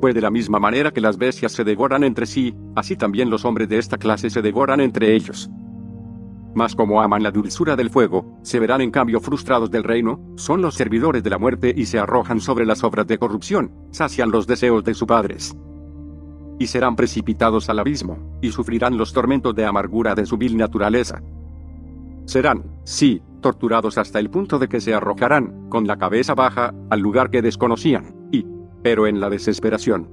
[0.00, 3.44] Pues de la misma manera que las bestias se devoran entre sí, así también los
[3.44, 5.50] hombres de esta clase se devoran entre ellos.
[6.58, 10.60] Mas como aman la dulzura del fuego, se verán en cambio frustrados del reino, son
[10.60, 14.48] los servidores de la muerte y se arrojan sobre las obras de corrupción, sacian los
[14.48, 15.56] deseos de sus padres.
[16.58, 21.22] Y serán precipitados al abismo, y sufrirán los tormentos de amargura de su vil naturaleza.
[22.24, 26.98] Serán, sí, torturados hasta el punto de que se arrojarán, con la cabeza baja, al
[26.98, 28.44] lugar que desconocían, y,
[28.82, 30.10] pero en la desesperación.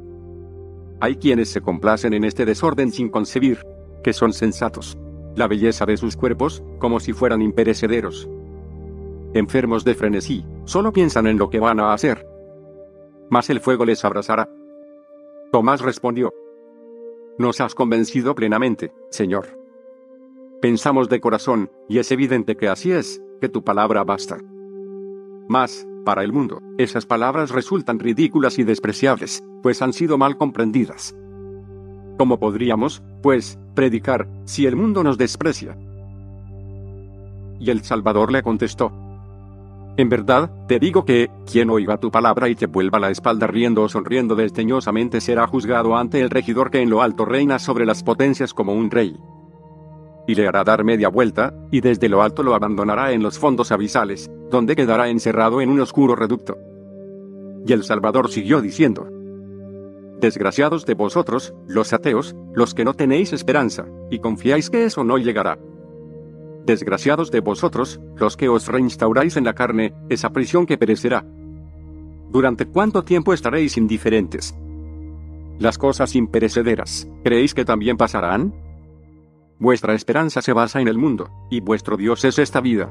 [1.01, 3.65] Hay quienes se complacen en este desorden sin concebir,
[4.03, 4.95] que son sensatos
[5.35, 8.29] la belleza de sus cuerpos, como si fueran imperecederos.
[9.33, 12.25] Enfermos de frenesí, solo piensan en lo que van a hacer.
[13.29, 14.49] Mas el fuego les abrazará.
[15.51, 16.33] Tomás respondió.
[17.37, 19.59] Nos has convencido plenamente, Señor.
[20.61, 24.37] Pensamos de corazón, y es evidente que así es, que tu palabra basta.
[25.47, 31.15] Mas, para el mundo, esas palabras resultan ridículas y despreciables, pues han sido mal comprendidas.
[32.17, 35.77] ¿Cómo podríamos, pues, predicar, si el mundo nos desprecia?
[37.59, 38.91] Y el Salvador le contestó,
[39.97, 43.83] En verdad, te digo que, quien oiga tu palabra y te vuelva la espalda riendo
[43.83, 48.03] o sonriendo desdeñosamente será juzgado ante el regidor que en lo alto reina sobre las
[48.03, 49.17] potencias como un rey.
[50.27, 53.71] Y le hará dar media vuelta, y desde lo alto lo abandonará en los fondos
[53.71, 56.57] abisales, donde quedará encerrado en un oscuro reducto.
[57.65, 59.07] Y el Salvador siguió diciendo,
[60.19, 65.17] Desgraciados de vosotros, los ateos, los que no tenéis esperanza, y confiáis que eso no
[65.17, 65.59] llegará.
[66.65, 71.25] Desgraciados de vosotros, los que os reinstauráis en la carne, esa prisión que perecerá.
[72.31, 74.55] ¿Durante cuánto tiempo estaréis indiferentes?
[75.59, 78.53] Las cosas imperecederas, ¿creéis que también pasarán?
[79.59, 82.89] Vuestra esperanza se basa en el mundo, y vuestro Dios es esta vida.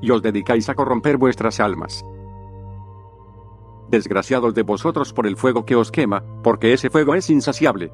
[0.00, 2.04] Y os dedicáis a corromper vuestras almas.
[3.94, 7.92] Desgraciados de vosotros por el fuego que os quema, porque ese fuego es insaciable.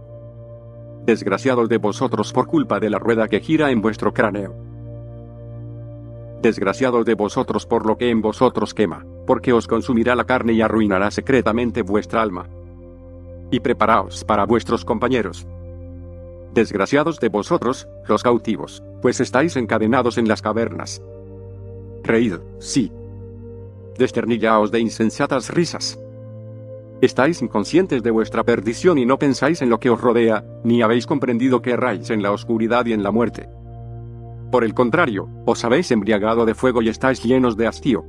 [1.05, 4.55] Desgraciados de vosotros por culpa de la rueda que gira en vuestro cráneo.
[6.41, 10.63] Desgraciados de vosotros por lo que en vosotros quema, porque os consumirá la carne y
[10.63, 12.49] arruinará secretamente vuestra alma.
[13.51, 15.47] Y preparaos para vuestros compañeros.
[16.55, 21.03] Desgraciados de vosotros, los cautivos, pues estáis encadenados en las cavernas.
[22.03, 22.91] Reíd, sí,
[24.01, 26.01] desternillaos de insensatas risas.
[27.01, 31.07] Estáis inconscientes de vuestra perdición y no pensáis en lo que os rodea, ni habéis
[31.07, 33.49] comprendido que erráis en la oscuridad y en la muerte.
[34.51, 38.05] Por el contrario, os habéis embriagado de fuego y estáis llenos de hastío.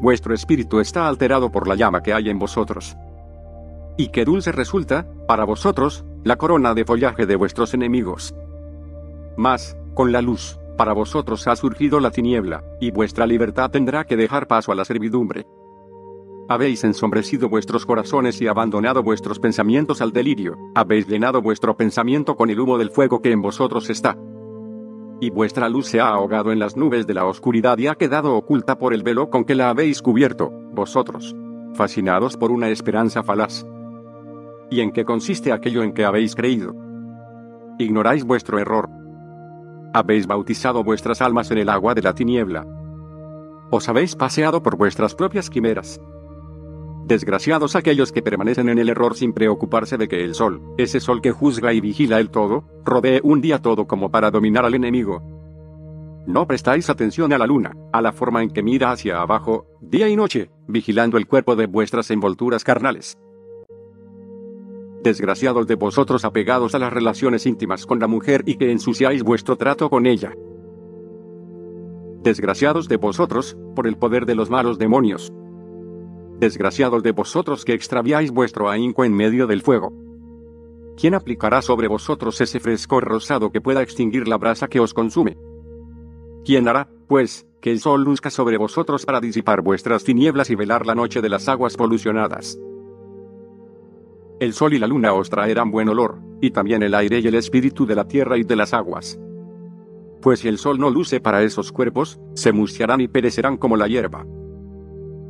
[0.00, 2.96] Vuestro espíritu está alterado por la llama que hay en vosotros.
[3.96, 8.34] Y qué dulce resulta, para vosotros, la corona de follaje de vuestros enemigos.
[9.36, 14.16] Mas, con la luz, para vosotros ha surgido la tiniebla, y vuestra libertad tendrá que
[14.16, 15.46] dejar paso a la servidumbre.
[16.48, 22.48] Habéis ensombrecido vuestros corazones y abandonado vuestros pensamientos al delirio, habéis llenado vuestro pensamiento con
[22.48, 24.16] el humo del fuego que en vosotros está.
[25.20, 28.34] Y vuestra luz se ha ahogado en las nubes de la oscuridad y ha quedado
[28.34, 31.36] oculta por el velo con que la habéis cubierto, vosotros,
[31.74, 33.66] fascinados por una esperanza falaz.
[34.70, 36.74] ¿Y en qué consiste aquello en que habéis creído?
[37.78, 38.99] Ignoráis vuestro error.
[39.92, 42.64] Habéis bautizado vuestras almas en el agua de la tiniebla.
[43.70, 46.00] Os habéis paseado por vuestras propias quimeras.
[47.06, 51.20] Desgraciados aquellos que permanecen en el error sin preocuparse de que el sol, ese sol
[51.20, 55.22] que juzga y vigila el todo, rodee un día todo como para dominar al enemigo.
[56.26, 60.08] No prestáis atención a la luna, a la forma en que mira hacia abajo, día
[60.08, 63.18] y noche, vigilando el cuerpo de vuestras envolturas carnales.
[65.02, 69.56] Desgraciados de vosotros apegados a las relaciones íntimas con la mujer y que ensuciáis vuestro
[69.56, 70.34] trato con ella.
[72.22, 75.32] Desgraciados de vosotros, por el poder de los malos demonios,
[76.40, 79.92] Desgraciados de vosotros que extraviáis vuestro ahínco en medio del fuego.
[80.96, 85.36] ¿Quién aplicará sobre vosotros ese frescor rosado que pueda extinguir la brasa que os consume?
[86.42, 90.86] ¿Quién hará, pues, que el sol luzca sobre vosotros para disipar vuestras tinieblas y velar
[90.86, 92.58] la noche de las aguas polucionadas?
[94.40, 97.34] El sol y la luna os traerán buen olor, y también el aire y el
[97.34, 99.20] espíritu de la tierra y de las aguas.
[100.22, 103.86] Pues si el sol no luce para esos cuerpos, se mustiarán y perecerán como la
[103.86, 104.24] hierba.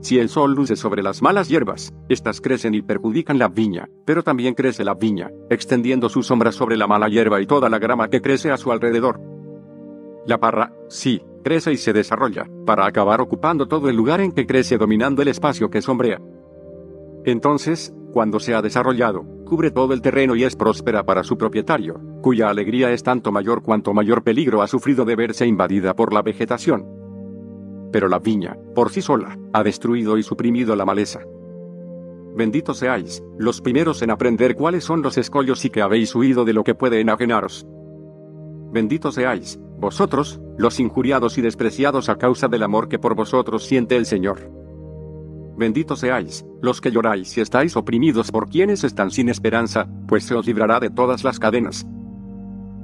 [0.01, 4.23] Si el sol luce sobre las malas hierbas, éstas crecen y perjudican la viña, pero
[4.23, 8.11] también crece la viña, extendiendo su sombra sobre la mala hierba y toda la grama
[8.11, 9.21] que crece a su alrededor.
[10.25, 14.47] La parra, sí, crece y se desarrolla, para acabar ocupando todo el lugar en que
[14.47, 16.21] crece dominando el espacio que sombrea.
[17.25, 22.01] Entonces, cuando se ha desarrollado, cubre todo el terreno y es próspera para su propietario,
[22.23, 26.23] cuya alegría es tanto mayor cuanto mayor peligro ha sufrido de verse invadida por la
[26.23, 27.01] vegetación
[27.91, 31.21] pero la viña, por sí sola, ha destruido y suprimido la maleza.
[32.37, 36.53] Benditos seáis, los primeros en aprender cuáles son los escollos y que habéis huido de
[36.53, 37.67] lo que puede enajenaros.
[38.73, 43.97] Benditos seáis, vosotros, los injuriados y despreciados a causa del amor que por vosotros siente
[43.97, 44.60] el Señor.
[45.61, 50.35] Benditos seáis, los que lloráis y estáis oprimidos por quienes están sin esperanza, pues se
[50.35, 51.87] os librará de todas las cadenas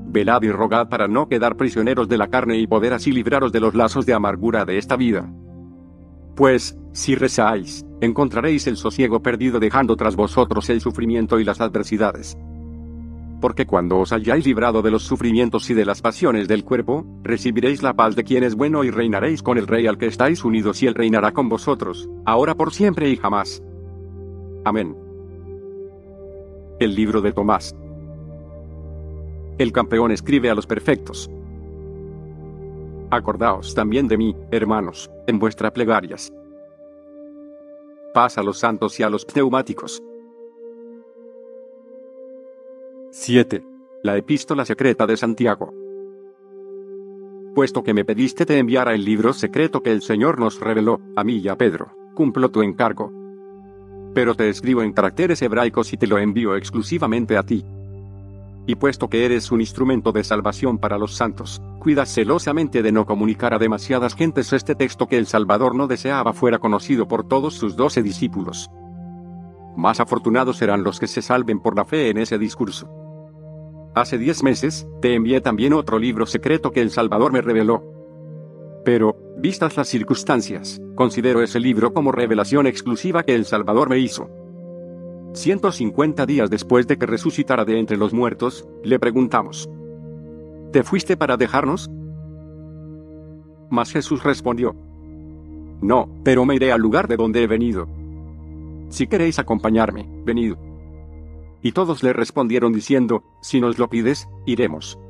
[0.08, 3.60] velad y rogad para no quedar prisioneros de la carne y poder así libraros de
[3.60, 5.30] los lazos de amargura de esta vida.
[6.34, 12.38] Pues, si rezáis, encontraréis el sosiego perdido dejando tras vosotros el sufrimiento y las adversidades.
[13.40, 17.82] Porque cuando os hayáis librado de los sufrimientos y de las pasiones del cuerpo, recibiréis
[17.82, 20.82] la paz de quien es bueno y reinaréis con el Rey al que estáis unidos
[20.82, 23.62] y él reinará con vosotros, ahora por siempre y jamás.
[24.64, 24.96] Amén.
[26.80, 27.74] El libro de Tomás.
[29.58, 31.30] El campeón escribe a los perfectos.
[33.10, 36.32] Acordaos también de mí, hermanos, en vuestras plegarias.
[38.12, 40.02] Paz a los santos y a los pneumáticos.
[43.18, 43.64] 7.
[44.02, 45.72] La epístola secreta de Santiago.
[47.54, 51.24] Puesto que me pediste te enviara el libro secreto que el Señor nos reveló, a
[51.24, 53.10] mí y a Pedro, cumplo tu encargo.
[54.14, 57.64] Pero te escribo en caracteres hebraicos y te lo envío exclusivamente a ti,
[58.66, 63.06] y puesto que eres un instrumento de salvación para los santos, cuida celosamente de no
[63.06, 67.54] comunicar a demasiadas gentes este texto que el Salvador no deseaba fuera conocido por todos
[67.54, 68.70] sus doce discípulos.
[69.74, 73.05] Más afortunados serán los que se salven por la fe en ese discurso.
[73.96, 77.82] Hace diez meses, te envié también otro libro secreto que el Salvador me reveló.
[78.84, 84.28] Pero, vistas las circunstancias, considero ese libro como revelación exclusiva que el Salvador me hizo.
[85.32, 89.66] 150 días después de que resucitara de entre los muertos, le preguntamos,
[90.72, 91.90] ¿Te fuiste para dejarnos?
[93.70, 94.76] Mas Jesús respondió,
[95.80, 97.88] No, pero me iré al lugar de donde he venido.
[98.90, 100.52] Si queréis acompañarme, venid.
[101.66, 105.00] Y todos le respondieron diciendo, Si nos lo pides, iremos.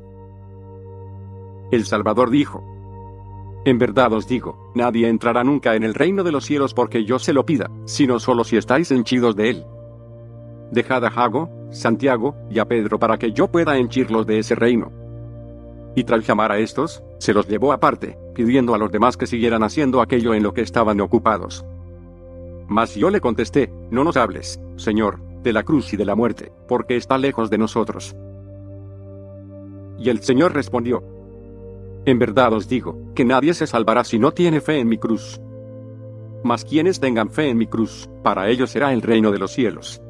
[1.69, 2.63] El Salvador dijo,
[3.63, 7.19] En verdad os digo, nadie entrará nunca en el reino de los cielos porque yo
[7.19, 9.65] se lo pida, sino solo si estáis henchidos de él.
[10.71, 14.91] Dejad a Jago, Santiago y a Pedro para que yo pueda henchirlos de ese reino.
[15.95, 19.61] Y tras llamar a estos, se los llevó aparte, pidiendo a los demás que siguieran
[19.61, 21.63] haciendo aquello en lo que estaban ocupados.
[22.67, 26.51] Mas yo le contesté, no nos hables, Señor, de la cruz y de la muerte,
[26.67, 28.17] porque está lejos de nosotros.
[29.97, 31.01] Y el Señor respondió,
[32.05, 35.39] En verdad os digo, que nadie se salvará si no tiene fe en mi cruz.
[36.43, 40.01] Mas quienes tengan fe en mi cruz, para ellos será el reino de los cielos.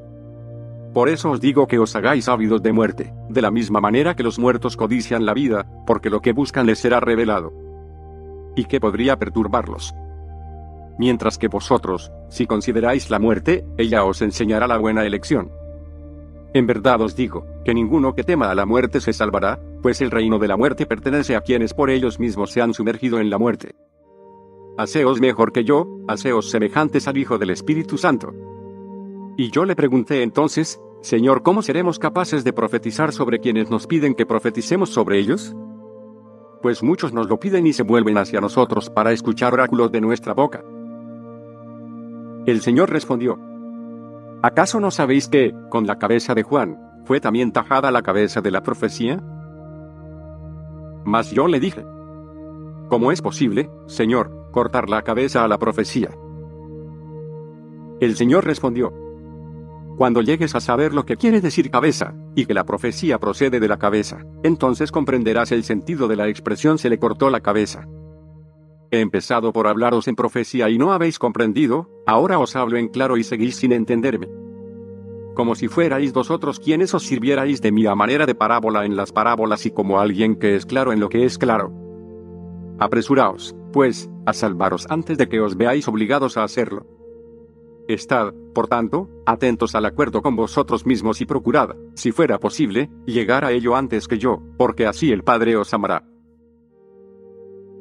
[0.91, 4.23] Por eso os digo que os hagáis ávidos de muerte, de la misma manera que
[4.23, 7.53] los muertos codician la vida, porque lo que buscan les será revelado.
[8.55, 9.93] ¿Y qué podría perturbarlos?
[10.97, 15.51] Mientras que vosotros, si consideráis la muerte, ella os enseñará la buena elección.
[16.53, 20.11] En verdad os digo, que ninguno que tema a la muerte se salvará, pues el
[20.11, 23.37] reino de la muerte pertenece a quienes por ellos mismos se han sumergido en la
[23.37, 23.75] muerte.
[24.77, 28.33] Haceos mejor que yo, haceos semejantes al Hijo del Espíritu Santo.
[29.35, 34.15] Y yo le pregunté entonces, Señor, ¿cómo seremos capaces de profetizar sobre quienes nos piden
[34.15, 35.55] que profeticemos sobre ellos?
[36.61, 40.33] Pues muchos nos lo piden y se vuelven hacia nosotros para escuchar oráculos de nuestra
[40.33, 40.63] boca.
[42.47, 43.37] El Señor respondió,
[44.41, 48.51] ¿acaso no sabéis que, con la cabeza de Juan, fue también tajada la cabeza de
[48.51, 49.21] la profecía?
[51.03, 51.83] Mas yo le dije,
[52.87, 56.09] ¿cómo es posible, Señor, cortar la cabeza a la profecía?
[57.99, 58.93] El Señor respondió,
[59.97, 63.67] cuando llegues a saber lo que quiere decir cabeza, y que la profecía procede de
[63.67, 67.89] la cabeza, entonces comprenderás el sentido de la expresión se le cortó la cabeza.
[68.89, 73.17] He empezado por hablaros en profecía y no habéis comprendido, ahora os hablo en claro
[73.17, 74.29] y seguís sin entenderme.
[75.35, 79.11] Como si fuerais vosotros quienes os sirvierais de mí a manera de parábola en las
[79.11, 81.71] parábolas y como alguien que es claro en lo que es claro.
[82.79, 86.85] Apresuraos, pues, a salvaros antes de que os veáis obligados a hacerlo.
[87.87, 93.45] Estad, por tanto, atentos al acuerdo con vosotros mismos y procurad, si fuera posible, llegar
[93.45, 96.03] a ello antes que yo, porque así el Padre os amará.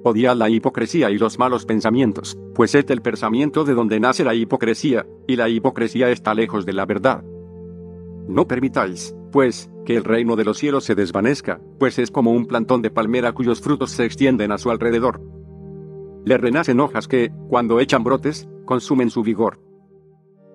[0.09, 4.37] Odiad la hipocresía y los malos pensamientos, pues es el pensamiento de donde nace la
[4.37, 7.25] hipocresía, y la hipocresía está lejos de la verdad.
[8.29, 12.47] No permitáis, pues, que el reino de los cielos se desvanezca, pues es como un
[12.47, 15.21] plantón de palmera cuyos frutos se extienden a su alrededor.
[16.25, 19.59] Le renacen hojas que, cuando echan brotes, consumen su vigor.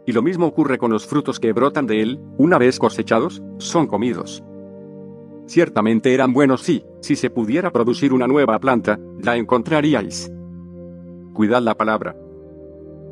[0.07, 3.87] Y lo mismo ocurre con los frutos que brotan de él, una vez cosechados, son
[3.87, 4.45] comidos.
[5.51, 10.31] Ciertamente eran buenos sí, si se pudiera producir una nueva planta, la encontraríais.
[11.33, 12.15] Cuidad la palabra.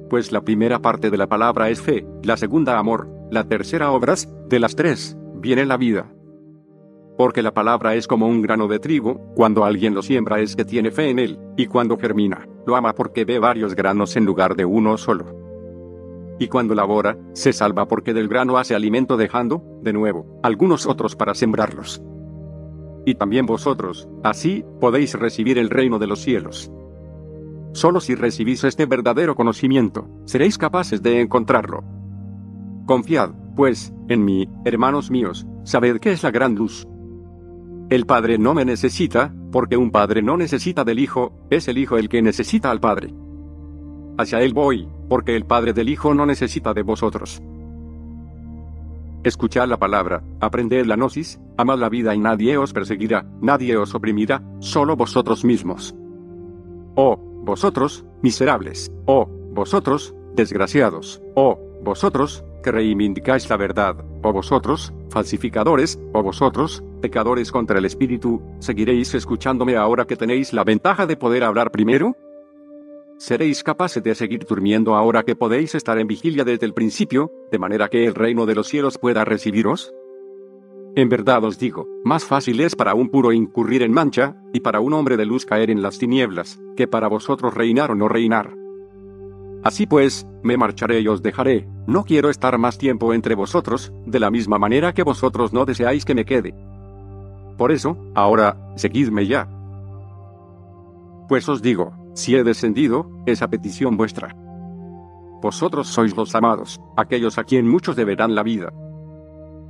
[0.09, 4.29] Pues la primera parte de la palabra es fe, la segunda amor, la tercera obras,
[4.47, 6.13] de las tres, viene la vida.
[7.17, 10.63] Porque la palabra es como un grano de trigo, cuando alguien lo siembra es que
[10.63, 14.55] tiene fe en él, y cuando germina, lo ama porque ve varios granos en lugar
[14.55, 15.37] de uno solo
[16.41, 21.17] y cuando labora, se salva porque del grano hace alimento dejando, de nuevo, algunos otros
[21.17, 22.01] para sembrarlos.
[23.05, 26.71] Y también vosotros, así, podéis recibir el reino de los cielos.
[27.73, 31.83] Solo si recibís este verdadero conocimiento, seréis capaces de encontrarlo.
[32.85, 36.87] Confiad, pues, en mí, hermanos míos, sabed que es la gran luz.
[37.89, 41.97] El Padre no me necesita, porque un Padre no necesita del Hijo, es el Hijo
[41.97, 43.13] el que necesita al Padre.
[44.17, 47.41] Hacia Él voy, porque el Padre del Hijo no necesita de vosotros.
[49.21, 53.93] Escuchad la palabra, aprended la gnosis, amad la vida y nadie os perseguirá, nadie os
[53.93, 55.93] oprimirá, solo vosotros mismos.
[56.95, 65.99] Oh, vosotros, miserables, oh, vosotros, desgraciados, oh, vosotros, que reivindicáis la verdad, oh vosotros, falsificadores,
[66.13, 71.43] oh vosotros, pecadores contra el Espíritu, ¿seguiréis escuchándome ahora que tenéis la ventaja de poder
[71.43, 72.15] hablar primero?
[73.19, 77.59] ¿Seréis capaces de seguir durmiendo ahora que podéis estar en vigilia desde el principio, de
[77.59, 79.93] manera que el reino de los cielos pueda recibiros?
[80.95, 84.79] En verdad os digo, más fácil es para un puro incurrir en mancha, y para
[84.79, 88.55] un hombre de luz caer en las tinieblas, que para vosotros reinar o no reinar.
[89.65, 94.21] Así pues, me marcharé y os dejaré, no quiero estar más tiempo entre vosotros, de
[94.21, 96.55] la misma manera que vosotros no deseáis que me quede.
[97.57, 99.49] Por eso, ahora, seguidme ya.
[101.27, 104.35] Pues os digo, si he descendido, es a petición vuestra.
[105.41, 108.73] Vosotros sois los amados, aquellos a quien muchos deberán la vida.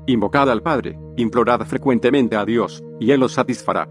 [0.07, 3.87] Invocad al Padre, implorad frecuentemente a Dios, y Él os satisfará.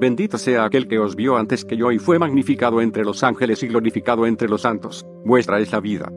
[0.00, 3.62] Bendito sea aquel que os vio antes que yo y fue magnificado entre los ángeles
[3.62, 6.10] y glorificado entre los santos, vuestra es la vida.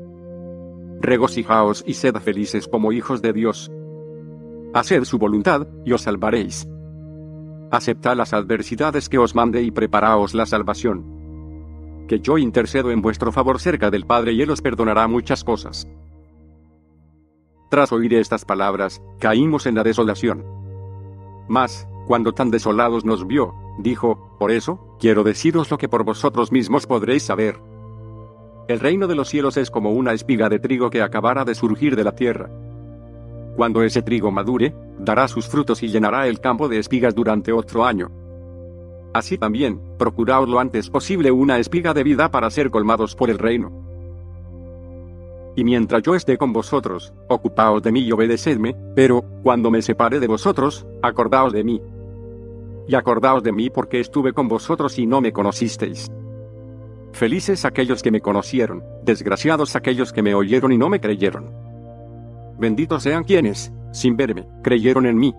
[0.99, 3.71] Regocijaos y sed felices como hijos de Dios.
[4.73, 6.67] Haced su voluntad, y os salvaréis.
[7.69, 11.16] Aceptad las adversidades que os mande y preparaos la salvación
[12.07, 15.87] que yo intercedo en vuestro favor cerca del Padre y Él os perdonará muchas cosas.
[17.69, 20.43] Tras oír estas palabras, caímos en la desolación.
[21.49, 26.51] Mas, cuando tan desolados nos vio, dijo, por eso, quiero deciros lo que por vosotros
[26.51, 27.59] mismos podréis saber.
[28.67, 31.95] El reino de los cielos es como una espiga de trigo que acabara de surgir
[31.95, 32.49] de la tierra.
[33.55, 37.85] Cuando ese trigo madure, dará sus frutos y llenará el campo de espigas durante otro
[37.85, 38.11] año.
[39.13, 43.37] Así también, procuraos lo antes posible una espiga de vida para ser colmados por el
[43.37, 43.71] reino.
[45.55, 50.19] Y mientras yo esté con vosotros, ocupaos de mí y obedecedme, pero, cuando me separe
[50.19, 51.81] de vosotros, acordaos de mí.
[52.87, 56.11] Y acordaos de mí porque estuve con vosotros y no me conocisteis.
[57.11, 61.49] Felices aquellos que me conocieron, desgraciados aquellos que me oyeron y no me creyeron.
[62.59, 65.33] Benditos sean quienes, sin verme, creyeron en mí.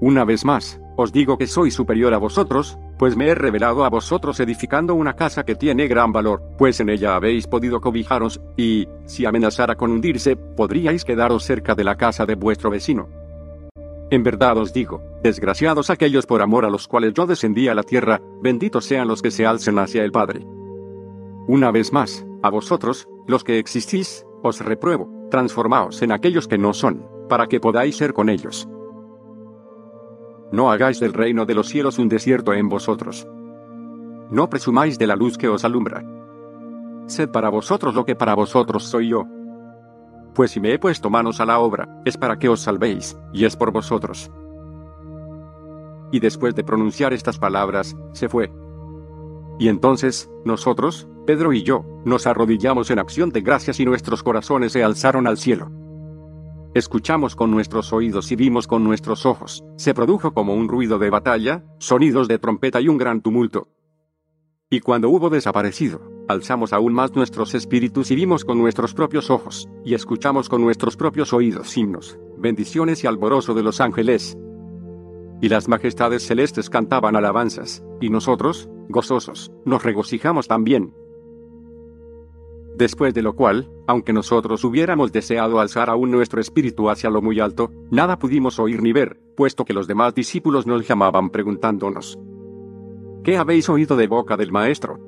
[0.00, 3.88] Una vez más, os digo que soy superior a vosotros, pues me he revelado a
[3.88, 8.88] vosotros edificando una casa que tiene gran valor, pues en ella habéis podido cobijaros, y,
[9.06, 13.08] si amenazara con hundirse, podríais quedaros cerca de la casa de vuestro vecino.
[14.10, 17.84] En verdad os digo, desgraciados aquellos por amor a los cuales yo descendí a la
[17.84, 20.44] tierra, benditos sean los que se alcen hacia el Padre.
[21.46, 26.74] Una vez más, a vosotros, los que existís, os repruebo, transformaos en aquellos que no
[26.74, 28.68] son, para que podáis ser con ellos.
[30.50, 33.26] No hagáis del reino de los cielos un desierto en vosotros.
[34.30, 36.04] No presumáis de la luz que os alumbra.
[37.06, 39.24] Sed para vosotros lo que para vosotros soy yo.
[40.34, 43.44] Pues si me he puesto manos a la obra, es para que os salvéis, y
[43.44, 44.30] es por vosotros.
[46.12, 48.52] Y después de pronunciar estas palabras, se fue.
[49.58, 54.72] Y entonces, nosotros, Pedro y yo, nos arrodillamos en acción de gracias y nuestros corazones
[54.72, 55.70] se alzaron al cielo.
[56.74, 59.64] Escuchamos con nuestros oídos y vimos con nuestros ojos.
[59.76, 63.68] Se produjo como un ruido de batalla, sonidos de trompeta y un gran tumulto.
[64.68, 69.66] Y cuando hubo desaparecido, alzamos aún más nuestros espíritus y vimos con nuestros propios ojos,
[69.82, 74.36] y escuchamos con nuestros propios oídos himnos, bendiciones y alborozo de los ángeles.
[75.40, 80.92] Y las majestades celestes cantaban alabanzas, y nosotros, gozosos, nos regocijamos también.
[82.78, 87.40] Después de lo cual, aunque nosotros hubiéramos deseado alzar aún nuestro espíritu hacia lo muy
[87.40, 92.16] alto, nada pudimos oír ni ver, puesto que los demás discípulos nos llamaban preguntándonos,
[93.24, 95.00] ¿qué habéis oído de boca del Maestro?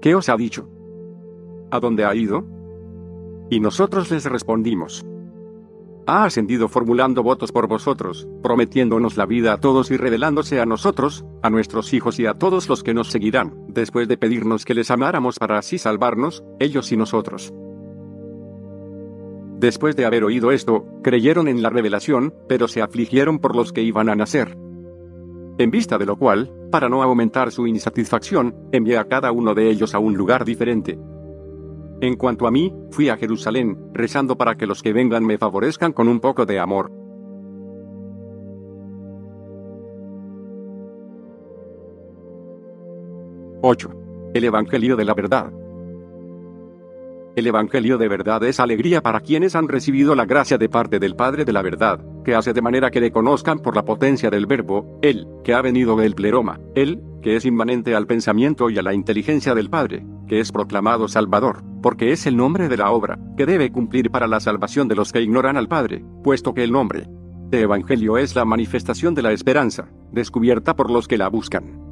[0.00, 0.70] ¿Qué os ha dicho?
[1.72, 2.46] ¿A dónde ha ido?
[3.50, 5.04] Y nosotros les respondimos,
[6.08, 11.26] ha ascendido formulando votos por vosotros, prometiéndonos la vida a todos y revelándose a nosotros,
[11.42, 14.90] a nuestros hijos y a todos los que nos seguirán, después de pedirnos que les
[14.90, 17.52] amáramos para así salvarnos, ellos y nosotros.
[19.58, 23.82] Después de haber oído esto, creyeron en la revelación, pero se afligieron por los que
[23.82, 24.56] iban a nacer.
[25.58, 29.68] En vista de lo cual, para no aumentar su insatisfacción, envié a cada uno de
[29.68, 30.98] ellos a un lugar diferente,
[32.00, 35.92] en cuanto a mí, fui a Jerusalén, rezando para que los que vengan me favorezcan
[35.92, 36.92] con un poco de amor.
[43.62, 44.30] ¡8!
[44.34, 45.52] El Evangelio de la Verdad.
[47.38, 51.14] El Evangelio de verdad es alegría para quienes han recibido la gracia de parte del
[51.14, 54.46] Padre de la verdad, que hace de manera que le conozcan por la potencia del
[54.46, 58.82] verbo, Él, que ha venido del pleroma, Él, que es inmanente al pensamiento y a
[58.82, 63.20] la inteligencia del Padre, que es proclamado Salvador, porque es el nombre de la obra,
[63.36, 66.72] que debe cumplir para la salvación de los que ignoran al Padre, puesto que el
[66.72, 67.06] nombre
[67.50, 71.87] de Evangelio es la manifestación de la esperanza, descubierta por los que la buscan.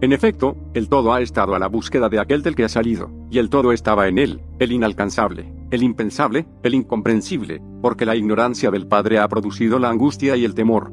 [0.00, 3.10] En efecto, el todo ha estado a la búsqueda de aquel del que ha salido,
[3.30, 8.70] y el todo estaba en él, el inalcanzable, el impensable, el incomprensible, porque la ignorancia
[8.70, 10.92] del Padre ha producido la angustia y el temor.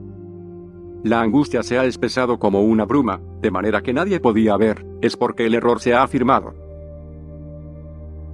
[1.03, 5.15] La angustia se ha espesado como una bruma, de manera que nadie podía ver, es
[5.15, 6.55] porque el error se ha afirmado.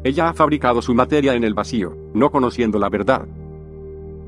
[0.05, 3.27] Ella ha fabricado su materia en el vacío, no conociendo la verdad.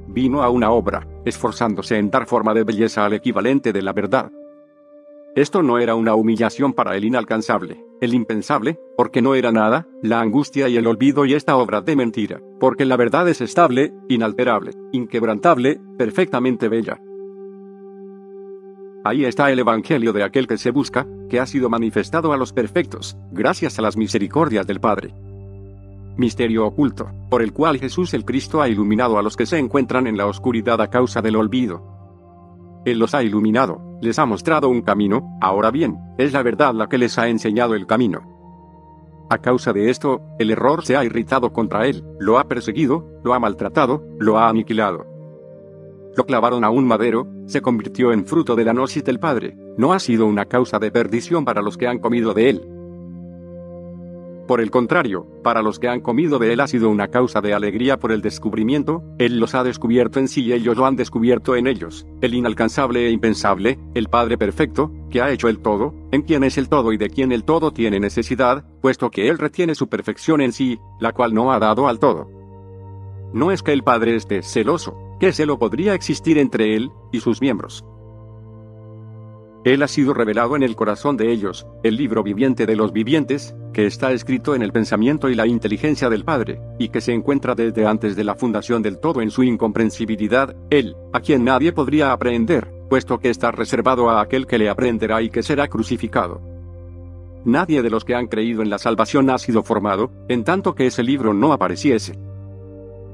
[0.10, 4.30] Vino a una obra, esforzándose en dar forma de belleza al equivalente de la verdad
[5.36, 10.22] esto no era una humillación para el inalcanzable, el impensable, porque no era nada, la
[10.22, 14.74] angustia y el olvido y esta obra de mentira, porque la verdad es estable, inalterable,
[14.92, 17.02] inquebrantable, perfectamente bella.
[19.04, 22.54] Ahí está el Evangelio de aquel que se busca, que ha sido manifestado a los
[22.54, 25.16] perfectos, gracias a las misericordias del Padre.
[26.16, 30.06] Misterio oculto, por el cual Jesús el Cristo ha iluminado a los que se encuentran
[30.06, 31.84] en la oscuridad a causa del olvido.
[32.86, 36.88] Él los ha iluminado, les ha mostrado un camino, ahora bien, es la verdad la
[36.88, 38.22] que les ha enseñado el camino.
[39.30, 43.34] A causa de esto, el error se ha irritado contra él, lo ha perseguido, lo
[43.34, 45.06] ha maltratado, lo ha aniquilado.
[46.16, 49.94] Lo clavaron a un madero, se convirtió en fruto de la gnosis del Padre, no
[49.94, 52.68] ha sido una causa de perdición para los que han comido de él,
[54.48, 57.54] por el contrario, para los que han comido de él ha sido una causa de
[57.54, 61.56] alegría por el descubrimiento, él los ha descubierto en sí y ellos lo han descubierto
[61.56, 66.24] en ellos, el inalcanzable e impensable, el Padre perfecto, que ha hecho el todo, en
[66.24, 69.76] quien es el todo y de quien el todo tiene necesidad, puesto que él retiene
[69.76, 72.30] su perfección en sí, la cual no ha dado al todo.
[73.34, 77.40] No es que el Padre esté celoso, que celo podría existir entre él y sus
[77.40, 77.86] miembros.
[79.64, 83.56] Él ha sido revelado en el corazón de ellos, el libro viviente de los vivientes,
[83.72, 87.56] que está escrito en el pensamiento y la inteligencia del Padre, y que se encuentra
[87.56, 92.12] desde antes de la fundación del todo en su incomprensibilidad, Él, a quien nadie podría
[92.12, 96.42] aprender, puesto que está reservado a aquel que le aprenderá y que será crucificado.
[97.46, 100.88] nadie de los que han creído en la salvación ha sido formado, en tanto que
[100.88, 102.18] ese libro no apareciese.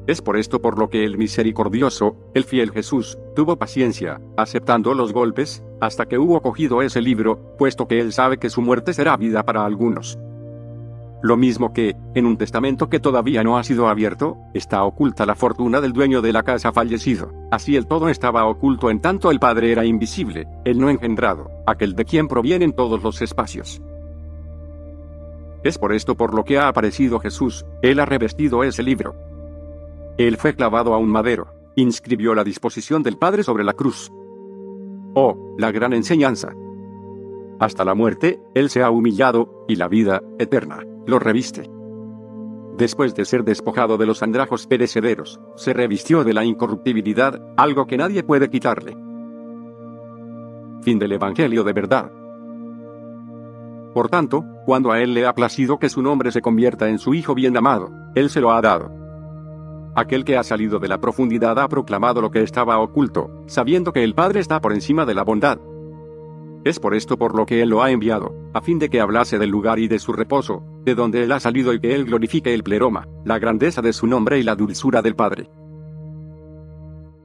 [0.09, 5.13] Es por esto por lo que el misericordioso, el fiel Jesús, tuvo paciencia, aceptando los
[5.13, 9.15] golpes, hasta que hubo cogido ese libro, puesto que él sabe que su muerte será
[9.17, 10.17] vida para algunos.
[11.21, 15.35] Lo mismo que, en un testamento que todavía no ha sido abierto, está oculta la
[15.35, 17.31] fortuna del dueño de la casa fallecido.
[17.51, 21.93] Así el todo estaba oculto en tanto el Padre era invisible, el no engendrado, aquel
[21.93, 23.79] de quien provienen todos los espacios.
[25.63, 29.28] Es por esto por lo que ha aparecido Jesús, él ha revestido ese libro.
[30.19, 31.47] Él fue clavado a un madero,
[31.77, 34.11] inscribió la disposición del Padre sobre la cruz.
[35.13, 36.53] Oh, la gran enseñanza.
[37.57, 41.71] Hasta la muerte, Él se ha humillado, y la vida, eterna, lo reviste.
[42.77, 47.97] Después de ser despojado de los andrajos perecederos, se revistió de la incorruptibilidad, algo que
[47.97, 48.97] nadie puede quitarle.
[50.81, 52.11] Fin del Evangelio de verdad.
[53.93, 57.13] Por tanto, cuando a Él le ha placido que su nombre se convierta en su
[57.13, 58.98] Hijo bien amado, Él se lo ha dado.
[59.99, 64.01] Aquel que ha salido de la profundidad ha proclamado lo que estaba oculto, sabiendo que
[64.01, 65.59] el Padre está por encima de la bondad,
[66.63, 69.37] es por esto por lo que Él lo ha enviado, a fin de que hablase
[69.39, 72.53] del lugar y de su reposo, de donde Él ha salido y que Él glorifique
[72.53, 75.49] el pleroma, la grandeza de su nombre y la dulzura del Padre.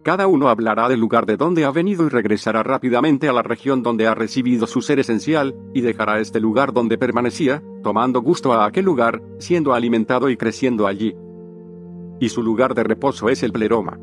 [0.02, 3.84] Cada uno hablará del lugar de donde ha venido y regresará rápidamente a la región
[3.84, 8.66] donde ha recibido su ser esencial, y dejará este lugar donde permanecía, tomando gusto a
[8.66, 11.14] aquel lugar, siendo alimentado y creciendo allí.
[12.20, 13.98] Y su lugar de reposo es el pleroma.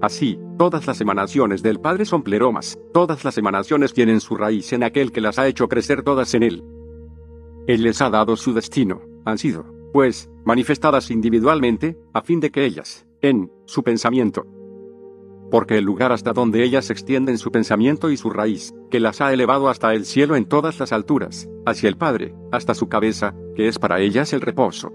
[0.00, 4.82] Así, todas las emanaciones del Padre son pleromas, todas las emanaciones tienen su raíz en
[4.82, 6.64] aquel que las ha hecho crecer todas en Él.
[7.68, 12.64] Él les ha dado su destino, han sido, pues, manifestadas individualmente, a fin de que
[12.64, 14.44] ellas, en, su pensamiento,
[15.52, 19.34] porque el lugar hasta donde ellas extienden su pensamiento y su raíz, que las ha
[19.34, 23.68] elevado hasta el cielo en todas las alturas, hacia el Padre, hasta su cabeza, que
[23.68, 24.90] es para ellas el reposo.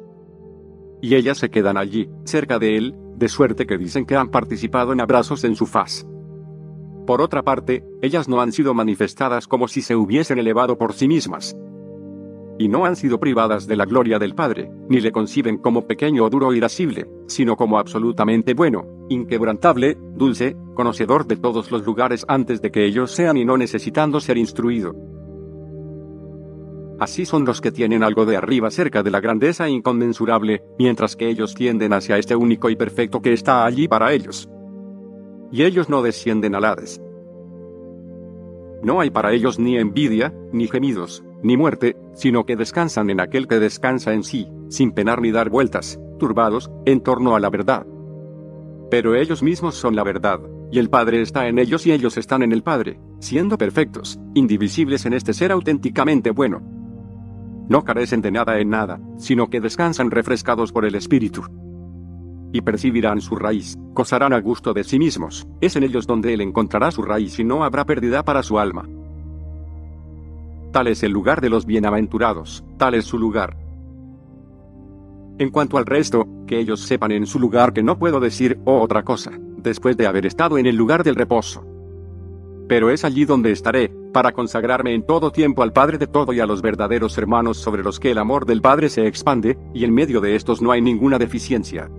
[1.01, 4.93] Y ellas se quedan allí, cerca de Él, de suerte que dicen que han participado
[4.93, 6.05] en abrazos en su faz.
[7.05, 11.07] Por otra parte, ellas no han sido manifestadas como si se hubiesen elevado por sí
[11.07, 11.55] mismas.
[12.59, 16.25] Y no han sido privadas de la gloria del Padre, ni le conciben como pequeño
[16.25, 22.61] o duro irascible, sino como absolutamente bueno, inquebrantable, dulce, conocedor de todos los lugares antes
[22.61, 24.95] de que ellos sean y no necesitando ser instruido.
[26.99, 31.29] Así son los que tienen algo de arriba cerca de la grandeza inconmensurable, mientras que
[31.29, 34.49] ellos tienden hacia este único y perfecto que está allí para ellos.
[35.51, 36.99] Y ellos no descienden al Hades.
[38.81, 43.47] No hay para ellos ni envidia, ni gemidos, ni muerte, sino que descansan en aquel
[43.47, 47.85] que descansa en sí, sin penar ni dar vueltas, turbados, en torno a la verdad.
[48.89, 50.39] Pero ellos mismos son la verdad,
[50.71, 55.05] y el Padre está en ellos y ellos están en el Padre, siendo perfectos, indivisibles
[55.05, 56.76] en este ser auténticamente bueno.
[57.69, 61.43] No carecen de nada en nada, sino que descansan refrescados por el Espíritu.
[62.53, 66.41] Y percibirán su raíz, gozarán a gusto de sí mismos, es en ellos donde Él
[66.41, 68.87] encontrará su raíz y no habrá pérdida para su alma.
[70.71, 73.57] Tal es el lugar de los bienaventurados, tal es su lugar.
[75.39, 78.81] En cuanto al resto, que ellos sepan en su lugar que no puedo decir oh,
[78.81, 81.65] otra cosa, después de haber estado en el lugar del reposo.
[82.67, 86.39] Pero es allí donde estaré, para consagrarme en todo tiempo al Padre de todo y
[86.39, 89.93] a los verdaderos hermanos sobre los que el amor del Padre se expande, y en
[89.93, 91.89] medio de estos no hay ninguna deficiencia.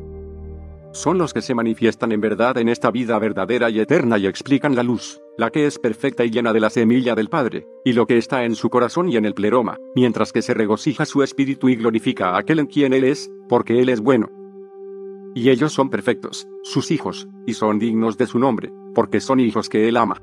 [0.93, 4.75] Son los que se manifiestan en verdad en esta vida verdadera y eterna y explican
[4.75, 8.07] la luz, la que es perfecta y llena de la semilla del Padre, y lo
[8.07, 11.69] que está en su corazón y en el pleroma, mientras que se regocija su espíritu
[11.69, 14.31] y glorifica a aquel en quien Él es, porque Él es bueno.
[15.35, 19.69] Y ellos son perfectos, sus hijos, y son dignos de su nombre, porque son hijos
[19.69, 20.21] que Él ama.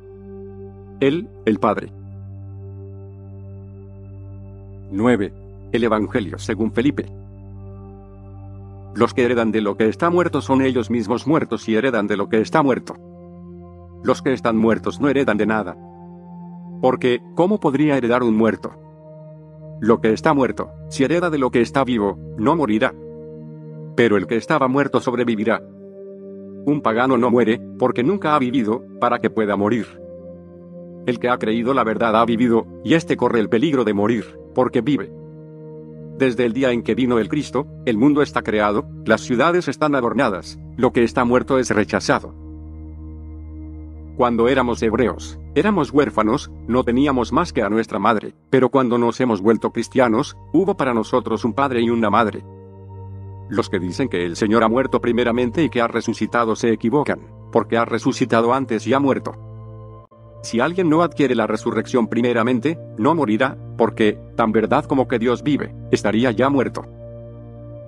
[1.01, 1.91] Él, el Padre.
[4.91, 5.33] 9.
[5.73, 7.05] El Evangelio según Felipe.
[8.95, 12.15] Los que heredan de lo que está muerto son ellos mismos muertos y heredan de
[12.15, 12.95] lo que está muerto.
[14.03, 15.75] Los que están muertos no heredan de nada.
[16.81, 18.73] Porque, ¿cómo podría heredar un muerto?
[19.81, 22.93] Lo que está muerto, si hereda de lo que está vivo, no morirá.
[23.97, 25.61] Pero el que estaba muerto sobrevivirá.
[26.65, 30.04] Un pagano no muere, porque nunca ha vivido, para que pueda morir.
[31.05, 34.39] El que ha creído la verdad ha vivido, y éste corre el peligro de morir,
[34.55, 35.11] porque vive.
[36.17, 39.95] Desde el día en que vino el Cristo, el mundo está creado, las ciudades están
[39.95, 42.33] adornadas, lo que está muerto es rechazado.
[44.17, 49.19] Cuando éramos hebreos, éramos huérfanos, no teníamos más que a nuestra madre, pero cuando nos
[49.19, 52.45] hemos vuelto cristianos, hubo para nosotros un padre y una madre.
[53.49, 57.19] Los que dicen que el Señor ha muerto primeramente y que ha resucitado se equivocan,
[57.51, 59.33] porque ha resucitado antes y ha muerto.
[60.45, 65.41] Si alguien no adquiere la resurrección primeramente, no morirá, porque, tan verdad como que Dios
[65.41, 66.85] vive, estaría ya muerto.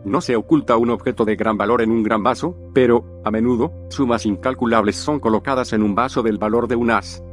[0.03, 3.71] No se oculta un objeto de gran valor en un gran vaso, pero, a menudo,
[3.89, 7.23] sumas incalculables son colocadas en un vaso del valor de un as.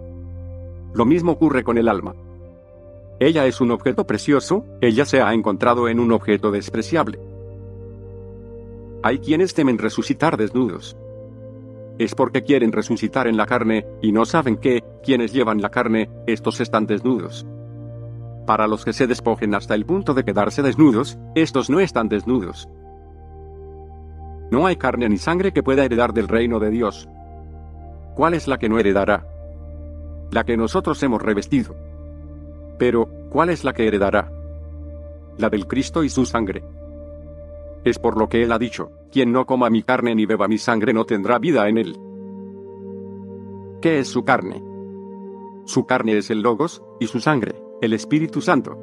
[0.93, 2.15] Lo mismo ocurre con el alma.
[3.19, 7.19] Ella es un objeto precioso, ella se ha encontrado en un objeto despreciable.
[9.03, 10.99] Hay quienes temen resucitar desnudos.
[11.99, 16.11] Es porque quieren resucitar en la carne, y no saben que, quienes llevan la carne,
[16.27, 17.47] estos están desnudos.
[18.47, 22.69] Para los que se despojen hasta el punto de quedarse desnudos, estos no están desnudos.
[24.51, 27.09] No hay carne ni sangre que pueda heredar del reino de Dios.
[28.15, 29.27] ¿Cuál es la que no heredará?
[30.31, 31.75] La que nosotros hemos revestido.
[32.79, 34.31] Pero, ¿cuál es la que heredará?
[35.39, 36.63] La del Cristo y su sangre.
[37.85, 40.59] Es por lo que él ha dicho, quien no coma mi carne ni beba mi
[40.59, 41.97] sangre no tendrá vida en él.
[43.81, 44.61] ¿Qué es su carne?
[45.67, 48.77] Su carne es el Logos, y su sangre, el Espíritu Santo.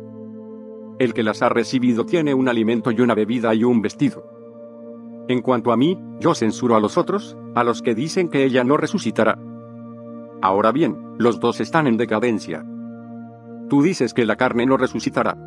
[0.99, 4.23] El que las ha recibido tiene un alimento y una bebida y un vestido.
[5.27, 8.63] En cuanto a mí, yo censuro a los otros, a los que dicen que ella
[8.63, 9.37] no resucitará.
[10.41, 12.65] Ahora bien, los dos están en decadencia.
[13.69, 15.37] Tú dices que la carne no resucitará.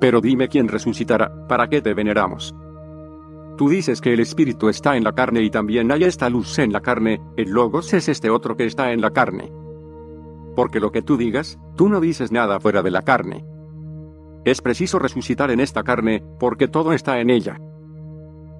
[0.00, 2.54] Pero dime quién resucitará, ¿para qué te veneramos?
[3.56, 6.72] Tú dices que el espíritu está en la carne y también hay esta luz en
[6.72, 9.52] la carne, el logos es este otro que está en la carne.
[10.56, 13.44] Porque lo que tú digas, tú no dices nada fuera de la carne.
[14.44, 17.60] Es preciso resucitar en esta carne, porque todo está en ella.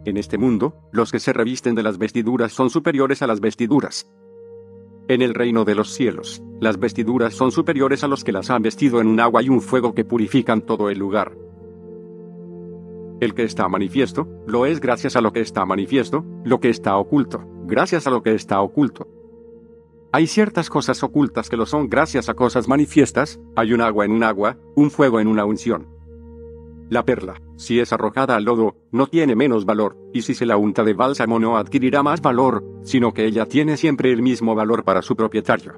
[0.05, 4.11] En este mundo, los que se revisten de las vestiduras son superiores a las vestiduras.
[5.09, 8.63] En el reino de los cielos, las vestiduras son superiores a los que las han
[8.63, 11.33] vestido en un agua y un fuego que purifican todo el lugar.
[13.23, 16.97] El que está manifiesto, lo es gracias a lo que está manifiesto, lo que está
[16.97, 19.07] oculto, gracias a lo que está oculto.
[20.11, 24.11] Hay ciertas cosas ocultas que lo son gracias a cosas manifiestas, hay un agua en
[24.11, 25.87] un agua, un fuego en una unción.
[26.91, 30.57] La perla, si es arrojada al lodo, no tiene menos valor, y si se la
[30.57, 34.83] unta de bálsamo no adquirirá más valor, sino que ella tiene siempre el mismo valor
[34.83, 35.75] para su propietario.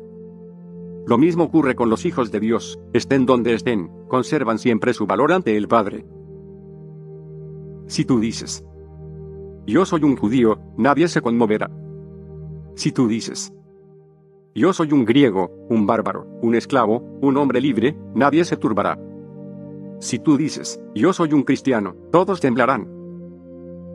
[1.07, 5.31] Lo mismo ocurre con los hijos de Dios, estén donde estén, conservan siempre su valor
[5.31, 6.07] ante el Padre.
[7.87, 8.65] Si tú dices,
[9.67, 11.71] yo soy un judío, nadie se conmoverá.
[12.75, 13.53] Si tú dices,
[14.55, 18.99] yo soy un griego, un bárbaro, un esclavo, un hombre libre, nadie se turbará.
[20.01, 22.89] Si tú dices, yo soy un cristiano, todos temblarán.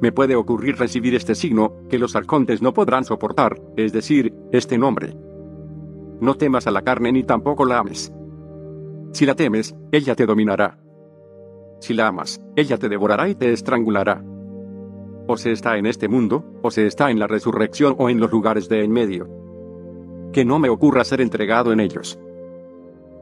[0.01, 4.77] Me puede ocurrir recibir este signo, que los arcontes no podrán soportar, es decir, este
[4.77, 5.15] nombre.
[6.21, 8.11] No temas a la carne ni tampoco la ames.
[9.11, 10.79] Si la temes, ella te dominará.
[11.79, 14.23] Si la amas, ella te devorará y te estrangulará.
[15.27, 18.31] O se está en este mundo, o se está en la resurrección o en los
[18.31, 19.29] lugares de en medio.
[20.33, 22.19] Que no me ocurra ser entregado en ellos.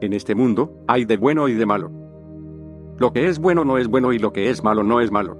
[0.00, 1.90] En este mundo, hay de bueno y de malo.
[2.98, 5.36] Lo que es bueno no es bueno y lo que es malo no es malo.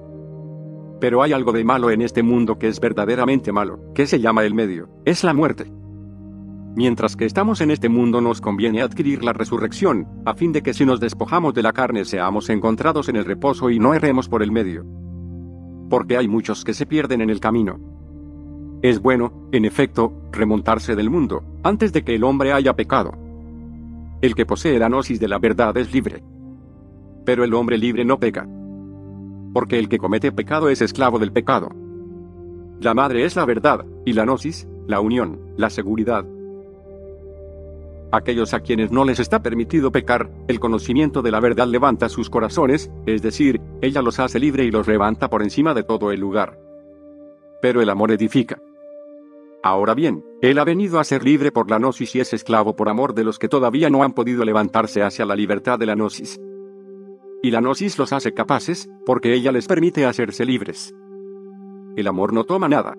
[1.01, 4.45] Pero hay algo de malo en este mundo que es verdaderamente malo, que se llama
[4.45, 5.73] el medio, es la muerte.
[6.77, 10.75] Mientras que estamos en este mundo nos conviene adquirir la resurrección, a fin de que
[10.75, 14.43] si nos despojamos de la carne seamos encontrados en el reposo y no erremos por
[14.43, 14.85] el medio.
[15.91, 17.79] Porque hay muchos que se pierden en el camino.
[18.83, 23.13] Es bueno, en efecto, remontarse del mundo, antes de que el hombre haya pecado.
[24.21, 26.23] El que posee la gnosis de la verdad es libre
[27.29, 28.49] pero el hombre libre no peca.
[29.53, 31.69] Porque el que comete pecado es esclavo del pecado.
[32.81, 36.25] La madre es la verdad, y la gnosis, la unión, la seguridad.
[38.11, 42.31] Aquellos a quienes no les está permitido pecar, el conocimiento de la verdad levanta sus
[42.31, 46.21] corazones, es decir, ella los hace libre y los levanta por encima de todo el
[46.21, 46.59] lugar.
[47.61, 48.63] Pero el amor edifica.
[49.63, 52.89] Ahora bien, él ha venido a ser libre por la gnosis y es esclavo por
[52.89, 56.41] amor de los que todavía no han podido levantarse hacia la libertad de la gnosis.
[57.43, 60.95] Y la gnosis los hace capaces, porque ella les permite hacerse libres.
[61.97, 62.97] El amor no toma nada.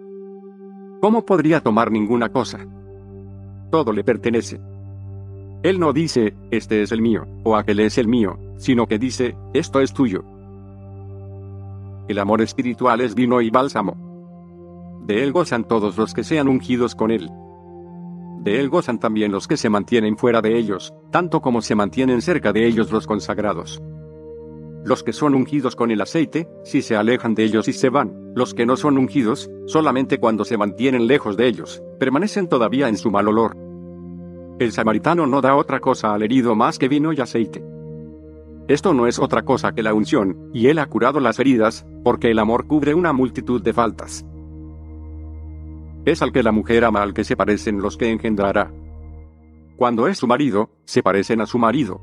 [1.01, 2.67] ¿Cómo podría tomar ninguna cosa?
[3.71, 4.59] Todo le pertenece.
[5.61, 9.35] Él no dice, este es el mío, o aquel es el mío, sino que dice,
[9.53, 10.23] esto es tuyo.
[12.07, 15.01] El amor espiritual es vino y bálsamo.
[15.05, 17.29] De él gozan todos los que sean ungidos con él.
[18.41, 22.21] De él gozan también los que se mantienen fuera de ellos, tanto como se mantienen
[22.21, 23.81] cerca de ellos los consagrados.
[24.85, 28.31] Los que son ungidos con el aceite, si se alejan de ellos y se van,
[28.33, 32.95] los que no son ungidos, solamente cuando se mantienen lejos de ellos, permanecen todavía en
[32.95, 33.68] su mal olor.
[34.59, 37.63] El samaritano no da otra cosa al herido más que vino y aceite.
[38.67, 42.29] Esto no es otra cosa que la unción, y él ha curado las heridas, porque
[42.29, 44.25] el amor cubre una multitud de faltas.
[46.03, 48.69] Es al que la mujer ama al que se parecen los que engendrará.
[49.77, 52.01] Cuando es su marido, se parecen a su marido.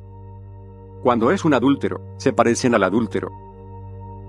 [1.03, 3.46] Cuando es un adúltero, se parecen al adúltero.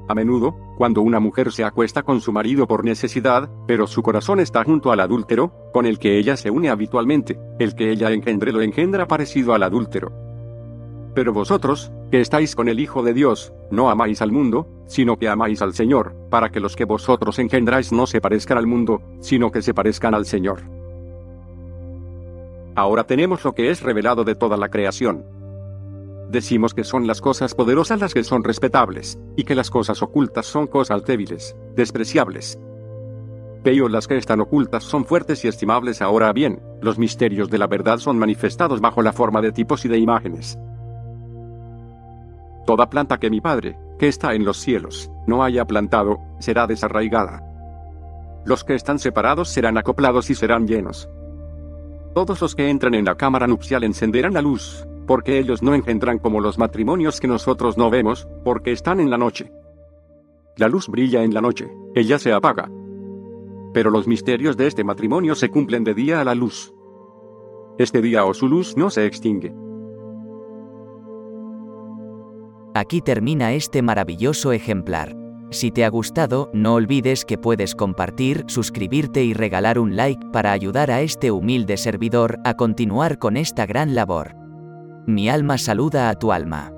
[0.07, 4.39] A menudo, cuando una mujer se acuesta con su marido por necesidad, pero su corazón
[4.39, 8.53] está junto al adúltero, con el que ella se une habitualmente, el que ella engendre
[8.53, 10.11] lo engendra parecido al adúltero.
[11.13, 15.27] Pero vosotros, que estáis con el Hijo de Dios, no amáis al mundo, sino que
[15.27, 19.51] amáis al Señor, para que los que vosotros engendráis no se parezcan al mundo, sino
[19.51, 20.61] que se parezcan al Señor.
[22.75, 25.25] Ahora tenemos lo que es revelado de toda la creación.
[26.29, 30.45] Decimos que son las cosas poderosas las que son respetables, y que las cosas ocultas
[30.45, 32.59] son cosas débiles, despreciables.
[33.63, 37.67] Pero las que están ocultas son fuertes y estimables ahora bien, los misterios de la
[37.67, 40.59] verdad son manifestados bajo la forma de tipos y de imágenes.
[42.65, 47.41] Toda planta que mi Padre, que está en los cielos, no haya plantado, será desarraigada.
[48.45, 51.09] Los que están separados serán acoplados y serán llenos.
[52.13, 56.19] Todos los que entran en la cámara nupcial encenderán la luz, porque ellos no engendran
[56.19, 59.51] como los matrimonios que nosotros no vemos, porque están en la noche.
[60.57, 62.69] La luz brilla en la noche, ella se apaga.
[63.73, 66.73] Pero los misterios de este matrimonio se cumplen de día a la luz.
[67.77, 69.53] Este día o su luz no se extingue.
[72.73, 75.15] Aquí termina este maravilloso ejemplar.
[75.49, 80.51] Si te ha gustado, no olvides que puedes compartir, suscribirte y regalar un like para
[80.51, 84.46] ayudar a este humilde servidor a continuar con esta gran labor.
[85.07, 86.76] Mi alma saluda a tu alma.